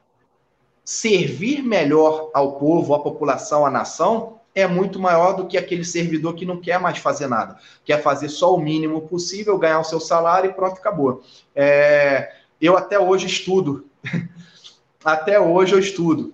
servir 0.84 1.62
melhor 1.62 2.32
ao 2.34 2.54
povo, 2.54 2.94
à 2.94 3.00
população, 3.00 3.66
à 3.66 3.70
nação, 3.70 4.40
é 4.54 4.68
muito 4.68 5.00
maior 5.00 5.34
do 5.34 5.48
que 5.48 5.58
aquele 5.58 5.84
servidor 5.84 6.34
que 6.34 6.46
não 6.46 6.60
quer 6.60 6.80
mais 6.80 6.98
fazer 6.98 7.28
nada, 7.28 7.58
quer 7.86 8.02
fazer 8.02 8.30
só 8.30 8.54
o 8.56 8.62
mínimo 8.62 9.02
possível, 9.02 9.58
ganhar 9.58 9.80
o 9.80 9.86
seu 9.86 10.00
salário 10.00 10.50
e 10.50 10.54
pronto, 10.54 10.78
acabou. 10.78 11.24
É, 11.56 12.34
eu 12.60 12.78
até 12.78 13.00
hoje 13.00 13.28
estudo, 13.28 13.86
até 15.04 15.40
hoje 15.40 15.74
eu 15.74 15.80
estudo. 15.80 16.34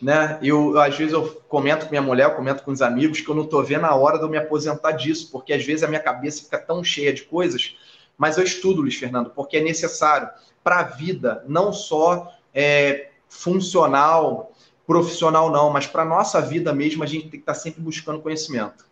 Né? 0.00 0.38
Eu, 0.42 0.80
às 0.80 0.96
vezes 0.96 1.12
eu 1.12 1.28
comento 1.48 1.84
com 1.84 1.90
minha 1.90 2.02
mulher, 2.02 2.24
eu 2.24 2.34
comento 2.34 2.64
com 2.64 2.72
os 2.72 2.82
amigos 2.82 3.20
que 3.20 3.28
eu 3.28 3.34
não 3.34 3.44
estou 3.44 3.62
vendo 3.62 3.86
a 3.86 3.94
hora 3.94 4.18
de 4.18 4.24
eu 4.24 4.28
me 4.28 4.36
aposentar 4.36 4.92
disso, 4.92 5.30
porque 5.30 5.52
às 5.52 5.64
vezes 5.64 5.84
a 5.84 5.88
minha 5.88 6.00
cabeça 6.00 6.42
fica 6.42 6.58
tão 6.58 6.82
cheia 6.82 7.12
de 7.12 7.22
coisas 7.22 7.76
mas 8.22 8.36
eu 8.36 8.44
estudo, 8.44 8.82
Luiz 8.82 8.94
Fernando, 8.94 9.30
porque 9.30 9.56
é 9.56 9.60
necessário 9.60 10.30
para 10.62 10.78
a 10.78 10.82
vida, 10.84 11.44
não 11.48 11.72
só 11.72 12.32
é, 12.54 13.10
funcional, 13.28 14.52
profissional, 14.86 15.50
não, 15.50 15.70
mas 15.70 15.86
para 15.86 16.02
a 16.02 16.04
nossa 16.04 16.40
vida 16.40 16.72
mesmo, 16.72 17.02
a 17.02 17.06
gente 17.06 17.22
tem 17.22 17.30
que 17.32 17.36
estar 17.38 17.54
tá 17.54 17.58
sempre 17.58 17.80
buscando 17.80 18.20
conhecimento. 18.20 18.86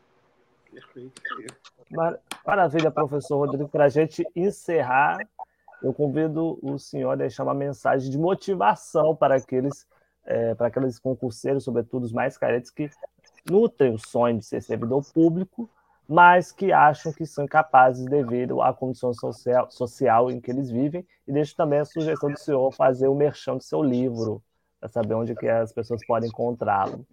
Perfeito. 0.72 1.22
Maravilha, 2.44 2.90
professor 2.90 3.38
Rodrigo. 3.38 3.68
Para 3.68 3.84
a 3.84 3.88
gente 3.88 4.26
encerrar, 4.34 5.18
eu 5.82 5.92
convido 5.92 6.58
o 6.62 6.78
senhor 6.78 7.10
a 7.10 7.16
deixar 7.16 7.44
uma 7.44 7.54
mensagem 7.54 8.10
de 8.10 8.18
motivação 8.18 9.14
para 9.14 9.36
aqueles, 9.36 9.86
é, 10.24 10.54
para 10.54 10.66
aqueles 10.66 10.98
concurseiros, 10.98 11.64
sobretudo 11.64 12.04
os 12.04 12.12
mais 12.12 12.36
carentes, 12.36 12.70
que 12.70 12.90
nutrem 13.48 13.94
o 13.94 13.98
sonho 13.98 14.38
de 14.38 14.44
ser 14.44 14.62
servidor 14.62 15.04
público, 15.12 15.70
mas 16.08 16.50
que 16.50 16.72
acham 16.72 17.12
que 17.12 17.24
são 17.24 17.44
incapazes 17.44 18.04
devido 18.04 18.60
à 18.60 18.74
condição 18.74 19.14
social, 19.14 19.70
social 19.70 20.30
em 20.30 20.40
que 20.40 20.50
eles 20.50 20.70
vivem. 20.70 21.06
E 21.26 21.32
deixo 21.32 21.54
também 21.54 21.78
a 21.78 21.84
sugestão 21.84 22.30
do 22.30 22.38
senhor 22.38 22.72
fazer 22.72 23.08
o 23.08 23.14
merchan 23.14 23.56
do 23.56 23.62
seu 23.62 23.82
livro, 23.82 24.42
para 24.80 24.88
saber 24.88 25.14
onde 25.14 25.34
que 25.36 25.48
as 25.48 25.72
pessoas 25.72 26.04
podem 26.06 26.28
encontrá-lo. 26.28 27.06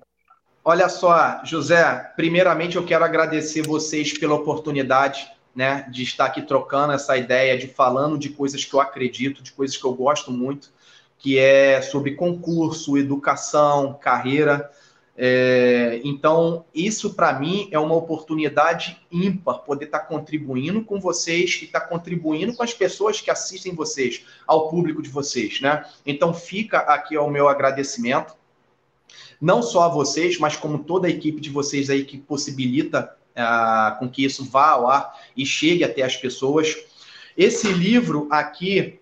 Olha 0.66 0.90
só, 0.90 1.46
José, 1.46 2.12
primeiramente 2.16 2.76
eu 2.76 2.86
quero 2.86 3.06
agradecer 3.06 3.62
vocês 3.62 4.18
pela 4.18 4.36
oportunidade 4.36 5.32
né, 5.58 5.88
de 5.90 6.04
estar 6.04 6.26
aqui 6.26 6.44
trocando 6.44 6.94
essa 6.94 7.18
ideia, 7.18 7.58
de 7.58 7.68
falando 7.68 8.16
de 8.16 8.30
coisas 8.30 8.64
que 8.64 8.76
eu 8.76 8.80
acredito, 8.80 9.42
de 9.42 9.52
coisas 9.52 9.76
que 9.76 9.84
eu 9.84 9.92
gosto 9.92 10.32
muito, 10.32 10.72
que 11.18 11.40
é 11.40 11.82
sobre 11.82 12.12
concurso, 12.12 12.96
educação, 12.96 13.98
carreira. 14.00 14.70
É, 15.18 16.00
então, 16.04 16.64
isso 16.76 17.16
para 17.16 17.40
mim 17.40 17.68
é 17.72 17.80
uma 17.80 17.96
oportunidade 17.96 19.02
ímpar, 19.12 19.64
poder 19.64 19.86
estar 19.86 20.02
contribuindo 20.02 20.84
com 20.84 21.00
vocês 21.00 21.58
e 21.60 21.66
estar 21.66 21.82
contribuindo 21.82 22.54
com 22.54 22.62
as 22.62 22.76
pessoas 22.76 23.20
que 23.20 23.32
assistem 23.32 23.74
vocês, 23.74 24.28
ao 24.46 24.70
público 24.70 25.02
de 25.02 25.10
vocês, 25.10 25.60
né? 25.60 25.84
Então, 26.06 26.36
fica 26.36 26.78
aqui 26.82 27.18
o 27.18 27.28
meu 27.32 27.50
agradecimento, 27.50 28.36
não 29.42 29.64
só 29.64 29.86
a 29.86 29.90
vocês, 29.90 30.38
mas 30.38 30.56
como 30.56 30.84
toda 30.84 31.08
a 31.08 31.10
equipe 31.10 31.42
de 31.42 31.50
vocês 31.50 31.90
aí 31.90 32.06
que 32.06 32.20
possibilita 32.20 33.18
com 34.00 34.10
que 34.10 34.26
isso 34.26 34.44
vá 34.46 34.70
ao 34.72 34.90
ar 34.90 35.16
e 35.36 35.46
chegue 35.46 35.84
até 35.84 36.02
as 36.04 36.16
pessoas. 36.16 36.76
Esse 37.38 37.72
livro 37.72 38.28
aqui, 38.32 39.00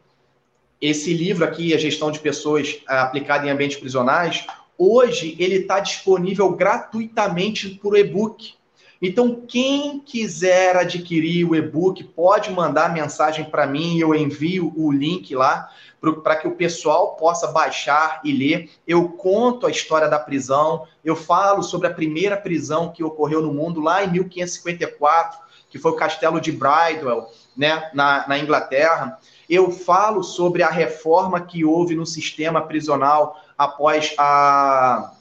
esse 0.81 1.13
livro 1.13 1.45
aqui, 1.45 1.73
A 1.73 1.77
Gestão 1.77 2.11
de 2.11 2.19
Pessoas 2.19 2.77
Aplicada 2.85 3.47
em 3.47 3.49
Ambientes 3.49 3.77
Prisionais, 3.77 4.45
Hoje 4.77 5.35
ele 5.39 5.55
está 5.55 5.79
disponível 5.79 6.51
gratuitamente 6.51 7.69
por 7.69 7.97
e-book. 7.97 8.55
Então, 9.01 9.43
quem 9.47 9.99
quiser 9.99 10.75
adquirir 10.75 11.49
o 11.49 11.55
e-book, 11.55 12.03
pode 12.03 12.51
mandar 12.51 12.93
mensagem 12.93 13.45
para 13.45 13.67
mim, 13.67 13.99
eu 13.99 14.15
envio 14.15 14.73
o 14.75 14.91
link 14.91 15.35
lá 15.35 15.69
para 16.23 16.35
que 16.35 16.47
o 16.47 16.55
pessoal 16.55 17.15
possa 17.15 17.47
baixar 17.47 18.21
e 18.23 18.31
ler. 18.31 18.69
Eu 18.87 19.09
conto 19.09 19.65
a 19.65 19.71
história 19.71 20.07
da 20.07 20.19
prisão, 20.19 20.85
eu 21.03 21.15
falo 21.15 21.63
sobre 21.63 21.87
a 21.87 21.93
primeira 21.93 22.37
prisão 22.37 22.91
que 22.91 23.03
ocorreu 23.03 23.41
no 23.41 23.53
mundo 23.53 23.81
lá 23.81 24.03
em 24.03 24.11
1554, 24.11 25.39
que 25.69 25.79
foi 25.79 25.91
o 25.91 25.95
castelo 25.95 26.39
de 26.39 26.51
Bridewell, 26.51 27.27
né, 27.57 27.89
na, 27.93 28.27
na 28.27 28.37
Inglaterra. 28.37 29.17
Eu 29.49 29.71
falo 29.71 30.23
sobre 30.23 30.63
a 30.63 30.69
reforma 30.69 31.41
que 31.41 31.65
houve 31.65 31.95
no 31.95 32.05
sistema 32.05 32.61
prisional 32.61 33.41
após 33.57 34.13
a, 34.17 35.14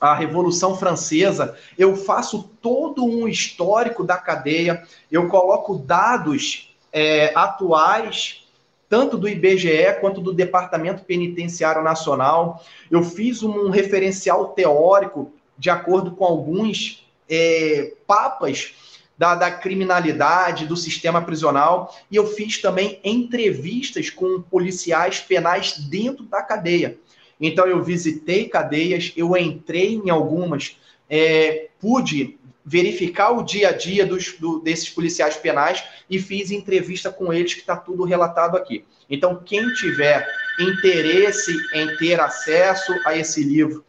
a 0.00 0.14
Revolução 0.14 0.76
Francesa, 0.76 1.56
eu 1.76 1.96
faço 1.96 2.50
todo 2.62 3.04
um 3.04 3.26
histórico 3.26 4.04
da 4.04 4.16
cadeia, 4.16 4.82
eu 5.10 5.28
coloco 5.28 5.76
dados 5.76 6.74
é, 6.92 7.32
atuais, 7.34 8.46
tanto 8.88 9.18
do 9.18 9.28
IBGE 9.28 10.00
quanto 10.00 10.20
do 10.20 10.32
Departamento 10.32 11.04
Penitenciário 11.04 11.82
Nacional. 11.82 12.64
Eu 12.90 13.02
fiz 13.02 13.42
um 13.42 13.70
referencial 13.70 14.48
teórico 14.48 15.32
de 15.58 15.68
acordo 15.68 16.12
com 16.12 16.24
alguns 16.24 17.06
é, 17.28 17.92
papas 18.06 18.74
da, 19.18 19.34
da, 19.34 19.50
criminalidade, 19.50 20.64
do 20.64 20.76
sistema 20.76 21.20
prisional, 21.20 21.92
e 22.08 22.14
eu 22.14 22.26
fiz 22.26 22.62
também 22.62 23.00
entrevistas 23.02 24.08
com 24.08 24.40
policiais 24.40 25.18
penais 25.18 25.76
dentro 25.76 26.24
da 26.24 26.40
cadeia. 26.40 26.96
Então, 27.40 27.66
eu 27.66 27.82
visitei 27.82 28.48
cadeias, 28.48 29.12
eu 29.16 29.36
entrei 29.36 29.94
em 29.94 30.10
algumas, 30.10 30.76
é, 31.08 31.68
pude 31.80 32.38
verificar 32.64 33.30
o 33.30 33.42
dia 33.42 33.70
a 33.70 33.72
dia 33.72 34.04
dos, 34.04 34.32
do, 34.38 34.60
desses 34.60 34.90
policiais 34.90 35.36
penais 35.36 35.82
e 36.10 36.18
fiz 36.18 36.50
entrevista 36.50 37.10
com 37.10 37.32
eles, 37.32 37.54
que 37.54 37.60
está 37.60 37.76
tudo 37.76 38.04
relatado 38.04 38.56
aqui. 38.56 38.84
Então, 39.08 39.42
quem 39.42 39.66
tiver 39.74 40.26
interesse 40.60 41.56
em 41.74 41.96
ter 41.96 42.20
acesso 42.20 42.92
a 43.06 43.16
esse 43.16 43.42
livro, 43.42 43.84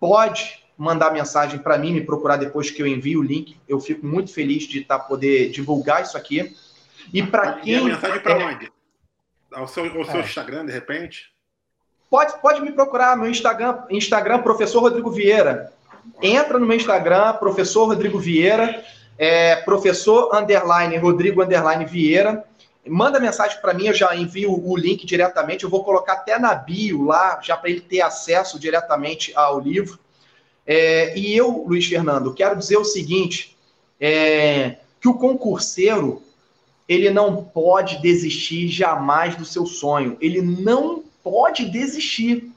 pode 0.00 0.64
mandar 0.76 1.12
mensagem 1.12 1.58
para 1.58 1.78
mim, 1.78 1.92
me 1.92 2.00
procurar 2.00 2.36
depois 2.36 2.70
que 2.70 2.82
eu 2.82 2.86
envio 2.86 3.20
o 3.20 3.22
link. 3.22 3.56
Eu 3.68 3.78
fico 3.78 4.04
muito 4.04 4.32
feliz 4.32 4.64
de 4.64 4.80
estar 4.80 4.98
tá, 4.98 5.04
poder 5.04 5.50
divulgar 5.50 6.02
isso 6.02 6.16
aqui. 6.16 6.54
E 7.12 7.22
para 7.22 7.52
quem. 7.54 7.74
E 7.74 7.76
a 7.76 7.84
mensagem 7.84 8.20
para 8.20 8.40
é... 8.40 8.44
onde? 8.44 8.72
Ao 9.52 9.68
seu, 9.68 9.84
ao 9.84 10.04
seu 10.04 10.20
é. 10.20 10.24
Instagram, 10.24 10.66
de 10.66 10.72
repente? 10.72 11.32
Pode, 12.08 12.40
pode 12.40 12.60
me 12.60 12.72
procurar, 12.72 13.16
meu 13.16 13.28
Instagram, 13.28 13.78
Instagram, 13.90 14.42
professor 14.42 14.80
Rodrigo 14.80 15.10
Vieira. 15.10 15.72
Entra 16.22 16.58
no 16.58 16.66
meu 16.66 16.76
Instagram, 16.76 17.34
professor 17.34 17.86
Rodrigo 17.86 18.18
Vieira, 18.18 18.84
é, 19.18 19.56
professor 19.56 20.34
underline 20.34 20.96
Rodrigo 20.98 21.42
underline 21.42 21.84
Vieira. 21.84 22.44
Manda 22.88 23.18
mensagem 23.18 23.60
para 23.60 23.74
mim, 23.74 23.86
eu 23.86 23.94
já 23.94 24.14
envio 24.14 24.52
o 24.52 24.76
link 24.76 25.04
diretamente. 25.04 25.64
Eu 25.64 25.70
vou 25.70 25.82
colocar 25.82 26.12
até 26.12 26.38
na 26.38 26.54
bio 26.54 27.04
lá, 27.04 27.40
já 27.42 27.56
para 27.56 27.70
ele 27.70 27.80
ter 27.80 28.00
acesso 28.00 28.58
diretamente 28.60 29.32
ao 29.34 29.58
livro. 29.58 29.98
É, 30.64 31.16
e 31.18 31.36
eu, 31.36 31.64
Luiz 31.66 31.86
Fernando, 31.86 32.32
quero 32.32 32.56
dizer 32.56 32.76
o 32.76 32.84
seguinte: 32.84 33.56
é, 34.00 34.76
que 35.00 35.08
o 35.08 35.14
concurseiro 35.14 36.22
ele 36.88 37.10
não 37.10 37.42
pode 37.42 38.00
desistir 38.00 38.68
jamais 38.68 39.34
do 39.34 39.44
seu 39.44 39.66
sonho. 39.66 40.16
Ele 40.20 40.40
não 40.40 41.02
pode 41.26 41.64
desistir. 41.64 42.52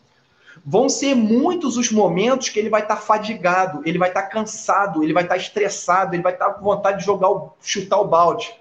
Vão 0.64 0.88
ser 0.88 1.16
muitos 1.16 1.76
os 1.76 1.92
momentos 1.92 2.50
que 2.50 2.60
ele 2.60 2.70
vai 2.70 2.84
estar 2.84 2.98
tá 2.98 3.02
fadigado, 3.02 3.82
ele 3.84 3.98
vai 3.98 4.10
estar 4.10 4.24
tá 4.24 4.28
cansado, 4.28 5.04
ele 5.04 5.12
vai 5.12 5.24
estar 5.24 5.34
tá 5.34 5.42
estressado, 5.42 6.14
ele 6.14 6.22
vai 6.22 6.34
estar 6.34 6.50
tá 6.50 6.54
com 6.54 6.64
vontade 6.64 7.00
de 7.00 7.06
jogar, 7.06 7.30
o, 7.32 7.54
chutar 7.60 8.00
o 8.00 8.08
balde. 8.08 8.54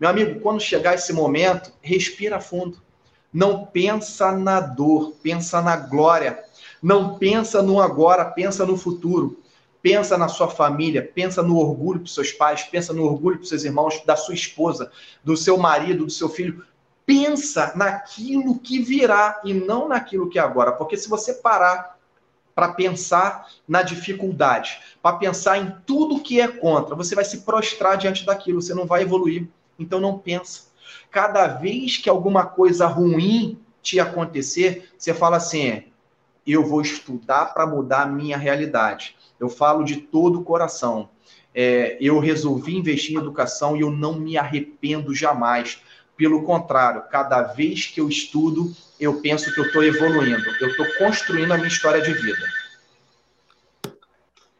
Meu 0.00 0.08
amigo, 0.08 0.40
quando 0.40 0.60
chegar 0.60 0.94
esse 0.94 1.12
momento, 1.12 1.70
respira 1.82 2.40
fundo. 2.40 2.78
Não 3.30 3.66
pensa 3.66 4.32
na 4.32 4.60
dor, 4.60 5.12
pensa 5.22 5.60
na 5.60 5.76
glória. 5.76 6.42
Não 6.82 7.18
pensa 7.18 7.60
no 7.62 7.82
agora, 7.82 8.24
pensa 8.24 8.64
no 8.64 8.78
futuro. 8.78 9.42
Pensa 9.82 10.16
na 10.16 10.28
sua 10.28 10.48
família, 10.48 11.06
pensa 11.14 11.42
no 11.42 11.58
orgulho 11.58 12.00
para 12.00 12.08
seus 12.08 12.32
pais, 12.32 12.62
pensa 12.62 12.94
no 12.94 13.04
orgulho 13.04 13.36
para 13.36 13.46
seus 13.46 13.64
irmãos, 13.64 14.02
da 14.06 14.16
sua 14.16 14.34
esposa, 14.34 14.90
do 15.22 15.36
seu 15.36 15.58
marido, 15.58 16.06
do 16.06 16.10
seu 16.10 16.30
filho 16.30 16.64
pensa 17.06 17.72
naquilo 17.76 18.58
que 18.58 18.78
virá 18.78 19.40
e 19.44 19.52
não 19.52 19.88
naquilo 19.88 20.28
que 20.28 20.38
é 20.38 20.42
agora. 20.42 20.72
Porque 20.72 20.96
se 20.96 21.08
você 21.08 21.34
parar 21.34 21.98
para 22.54 22.72
pensar 22.72 23.48
na 23.66 23.82
dificuldade, 23.82 24.80
para 25.02 25.16
pensar 25.16 25.58
em 25.58 25.74
tudo 25.84 26.22
que 26.22 26.40
é 26.40 26.48
contra, 26.48 26.94
você 26.94 27.14
vai 27.14 27.24
se 27.24 27.40
prostrar 27.40 27.96
diante 27.96 28.24
daquilo, 28.24 28.62
você 28.62 28.74
não 28.74 28.86
vai 28.86 29.02
evoluir. 29.02 29.48
Então 29.78 30.00
não 30.00 30.18
pensa. 30.18 30.62
Cada 31.10 31.46
vez 31.46 31.96
que 31.96 32.08
alguma 32.08 32.46
coisa 32.46 32.86
ruim 32.86 33.58
te 33.82 33.98
acontecer, 33.98 34.90
você 34.96 35.12
fala 35.12 35.36
assim: 35.36 35.84
eu 36.46 36.64
vou 36.64 36.80
estudar 36.80 37.46
para 37.54 37.66
mudar 37.66 38.02
a 38.02 38.06
minha 38.06 38.36
realidade. 38.36 39.16
Eu 39.38 39.48
falo 39.48 39.84
de 39.84 39.96
todo 39.96 40.40
o 40.40 40.44
coração. 40.44 41.08
É, 41.54 41.96
eu 42.00 42.18
resolvi 42.18 42.76
investir 42.76 43.14
em 43.14 43.18
educação 43.18 43.76
e 43.76 43.80
eu 43.80 43.90
não 43.90 44.14
me 44.14 44.36
arrependo 44.36 45.14
jamais. 45.14 45.80
Pelo 46.16 46.44
contrário, 46.44 47.02
cada 47.10 47.42
vez 47.42 47.86
que 47.86 48.00
eu 48.00 48.08
estudo, 48.08 48.72
eu 49.00 49.20
penso 49.20 49.52
que 49.52 49.60
eu 49.60 49.66
estou 49.66 49.82
evoluindo, 49.82 50.44
eu 50.60 50.68
estou 50.68 50.86
construindo 50.98 51.52
a 51.52 51.56
minha 51.56 51.68
história 51.68 52.00
de 52.00 52.12
vida. 52.12 52.46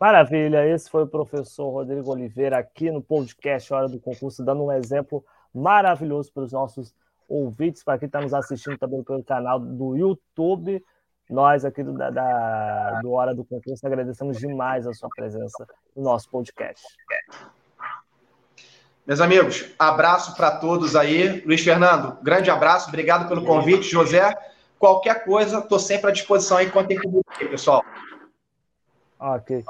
Maravilha, 0.00 0.66
esse 0.66 0.90
foi 0.90 1.04
o 1.04 1.06
professor 1.06 1.70
Rodrigo 1.70 2.10
Oliveira 2.10 2.58
aqui 2.58 2.90
no 2.90 3.00
podcast 3.00 3.72
Hora 3.72 3.88
do 3.88 4.00
Concurso, 4.00 4.44
dando 4.44 4.64
um 4.64 4.72
exemplo 4.72 5.24
maravilhoso 5.54 6.32
para 6.32 6.42
os 6.42 6.52
nossos 6.52 6.92
ouvintes, 7.28 7.84
para 7.84 7.98
quem 7.98 8.06
está 8.06 8.20
nos 8.20 8.34
assistindo 8.34 8.76
também 8.76 9.02
pelo 9.02 9.22
canal 9.22 9.58
do 9.60 9.96
YouTube. 9.96 10.84
Nós 11.30 11.64
aqui 11.64 11.82
do, 11.82 11.94
da, 11.94 13.00
do 13.00 13.12
Hora 13.12 13.34
do 13.34 13.44
Concurso 13.44 13.86
agradecemos 13.86 14.38
demais 14.38 14.86
a 14.86 14.92
sua 14.92 15.08
presença 15.08 15.66
no 15.96 16.02
nosso 16.02 16.28
podcast. 16.28 16.84
Meus 19.06 19.20
amigos, 19.20 19.66
abraço 19.78 20.34
para 20.34 20.52
todos 20.52 20.96
aí. 20.96 21.42
Luiz 21.44 21.62
Fernando, 21.62 22.16
grande 22.22 22.50
abraço, 22.50 22.88
obrigado 22.88 23.28
pelo 23.28 23.44
convite. 23.44 23.86
José, 23.86 24.34
qualquer 24.78 25.24
coisa, 25.24 25.58
estou 25.58 25.78
sempre 25.78 26.08
à 26.08 26.12
disposição 26.12 26.56
aí. 26.56 26.70
Contem 26.70 26.98
comigo 26.98 27.22
aí, 27.38 27.46
pessoal. 27.46 27.84
Ok. 29.20 29.62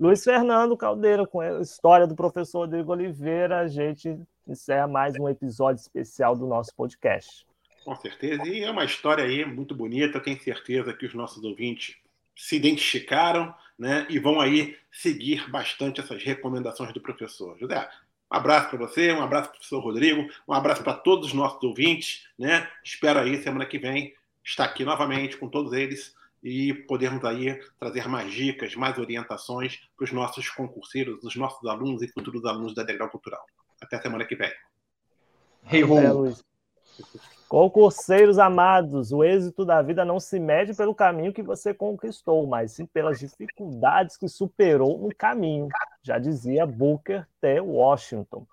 Luiz 0.00 0.24
Fernando 0.24 0.74
Caldeira, 0.74 1.26
com 1.26 1.40
a 1.40 1.60
história 1.60 2.06
do 2.06 2.14
professor 2.14 2.60
Rodrigo 2.60 2.92
Oliveira, 2.92 3.58
a 3.58 3.68
gente 3.68 4.18
encerra 4.46 4.88
mais 4.88 5.14
um 5.20 5.28
episódio 5.28 5.80
especial 5.80 6.34
do 6.34 6.46
nosso 6.46 6.74
podcast. 6.74 7.46
Com 7.84 7.94
certeza, 7.94 8.46
e 8.46 8.64
é 8.64 8.70
uma 8.70 8.84
história 8.84 9.24
aí 9.24 9.44
muito 9.44 9.74
bonita, 9.74 10.18
tenho 10.18 10.40
certeza 10.40 10.94
que 10.94 11.04
os 11.04 11.14
nossos 11.14 11.44
ouvintes 11.44 11.96
se 12.34 12.56
identificaram 12.56 13.54
né, 13.78 14.06
e 14.08 14.18
vão 14.18 14.40
aí 14.40 14.76
seguir 14.90 15.50
bastante 15.50 16.00
essas 16.00 16.22
recomendações 16.22 16.92
do 16.92 17.00
professor. 17.00 17.58
José, 17.58 17.88
um 18.30 18.36
abraço 18.36 18.68
para 18.68 18.78
você, 18.78 19.12
um 19.12 19.22
abraço 19.22 19.48
para 19.48 19.56
o 19.56 19.58
professor 19.58 19.80
Rodrigo, 19.80 20.28
um 20.46 20.52
abraço 20.52 20.82
para 20.82 20.94
todos 20.94 21.28
os 21.28 21.34
nossos 21.34 21.62
ouvintes, 21.62 22.28
né? 22.38 22.68
Espero 22.84 23.18
aí 23.20 23.42
semana 23.42 23.64
que 23.64 23.78
vem 23.78 24.14
estar 24.44 24.64
aqui 24.64 24.84
novamente 24.84 25.36
com 25.36 25.48
todos 25.48 25.72
eles 25.72 26.14
e 26.42 26.72
podermos 26.72 27.24
aí 27.24 27.58
trazer 27.78 28.06
mais 28.08 28.32
dicas, 28.32 28.74
mais 28.74 28.98
orientações 28.98 29.80
para 29.96 30.04
os 30.04 30.12
nossos 30.12 30.48
concurseiros, 30.50 31.22
os 31.24 31.36
nossos 31.36 31.68
alunos 31.68 32.02
e 32.02 32.08
futuros 32.08 32.44
alunos 32.44 32.74
da 32.74 32.82
Degrau 32.82 33.08
Cultural. 33.08 33.44
Até 33.80 34.00
semana 34.00 34.24
que 34.24 34.36
vem. 34.36 34.52
Hey, 35.70 35.82
é, 35.82 36.12
Luiz. 36.12 36.44
Concurseiros 37.48 38.38
amados, 38.38 39.10
o 39.10 39.24
êxito 39.24 39.64
da 39.64 39.80
vida 39.80 40.04
não 40.04 40.20
se 40.20 40.38
mede 40.38 40.74
pelo 40.74 40.94
caminho 40.94 41.32
que 41.32 41.42
você 41.42 41.72
conquistou, 41.72 42.46
mas 42.46 42.72
sim 42.72 42.84
pelas 42.84 43.18
dificuldades 43.18 44.18
que 44.18 44.28
superou 44.28 44.98
no 44.98 45.14
caminho, 45.14 45.68
já 46.02 46.18
dizia 46.18 46.66
Booker 46.66 47.26
T. 47.40 47.60
Washington. 47.60 48.46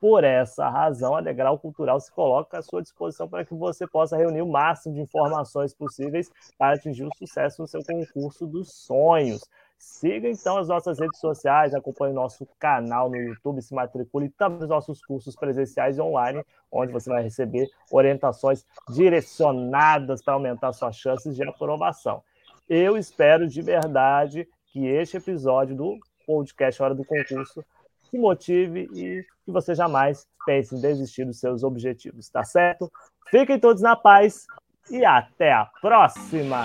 Por 0.00 0.24
essa 0.24 0.68
razão, 0.68 1.14
a 1.14 1.20
Degrau 1.20 1.58
Cultural 1.58 2.00
se 2.00 2.10
coloca 2.10 2.58
à 2.58 2.62
sua 2.62 2.82
disposição 2.82 3.28
para 3.28 3.44
que 3.44 3.54
você 3.54 3.86
possa 3.86 4.16
reunir 4.16 4.42
o 4.42 4.50
máximo 4.50 4.94
de 4.94 5.00
informações 5.00 5.72
possíveis 5.72 6.28
para 6.58 6.74
atingir 6.74 7.04
o 7.04 7.14
sucesso 7.16 7.62
no 7.62 7.68
seu 7.68 7.84
concurso 7.84 8.46
dos 8.48 8.72
sonhos. 8.72 9.48
Siga 9.80 10.28
então 10.28 10.58
as 10.58 10.68
nossas 10.68 10.98
redes 11.00 11.18
sociais, 11.18 11.72
acompanhe 11.72 12.12
nosso 12.12 12.46
canal 12.58 13.08
no 13.08 13.16
YouTube, 13.16 13.62
se 13.62 13.74
matricule 13.74 14.28
também 14.28 14.60
nos 14.60 14.68
nossos 14.68 15.02
cursos 15.02 15.34
presenciais 15.34 15.96
e 15.96 16.02
online, 16.02 16.44
onde 16.70 16.92
você 16.92 17.08
vai 17.08 17.22
receber 17.22 17.66
orientações 17.90 18.66
direcionadas 18.90 20.22
para 20.22 20.34
aumentar 20.34 20.74
suas 20.74 20.96
chances 20.96 21.34
de 21.34 21.42
aprovação. 21.42 22.22
Eu 22.68 22.94
espero 22.98 23.48
de 23.48 23.62
verdade 23.62 24.46
que 24.66 24.86
este 24.86 25.16
episódio 25.16 25.74
do 25.74 25.98
podcast 26.26 26.82
Hora 26.82 26.94
do 26.94 27.04
Concurso 27.04 27.64
te 28.10 28.18
motive 28.18 28.86
e 28.92 29.24
que 29.46 29.50
você 29.50 29.74
jamais 29.74 30.26
pense 30.44 30.74
em 30.74 30.80
desistir 30.80 31.24
dos 31.24 31.40
seus 31.40 31.62
objetivos, 31.62 32.28
tá 32.28 32.44
certo? 32.44 32.92
Fiquem 33.30 33.58
todos 33.58 33.80
na 33.80 33.96
paz 33.96 34.46
e 34.90 35.02
até 35.06 35.52
a 35.52 35.64
próxima! 35.80 36.64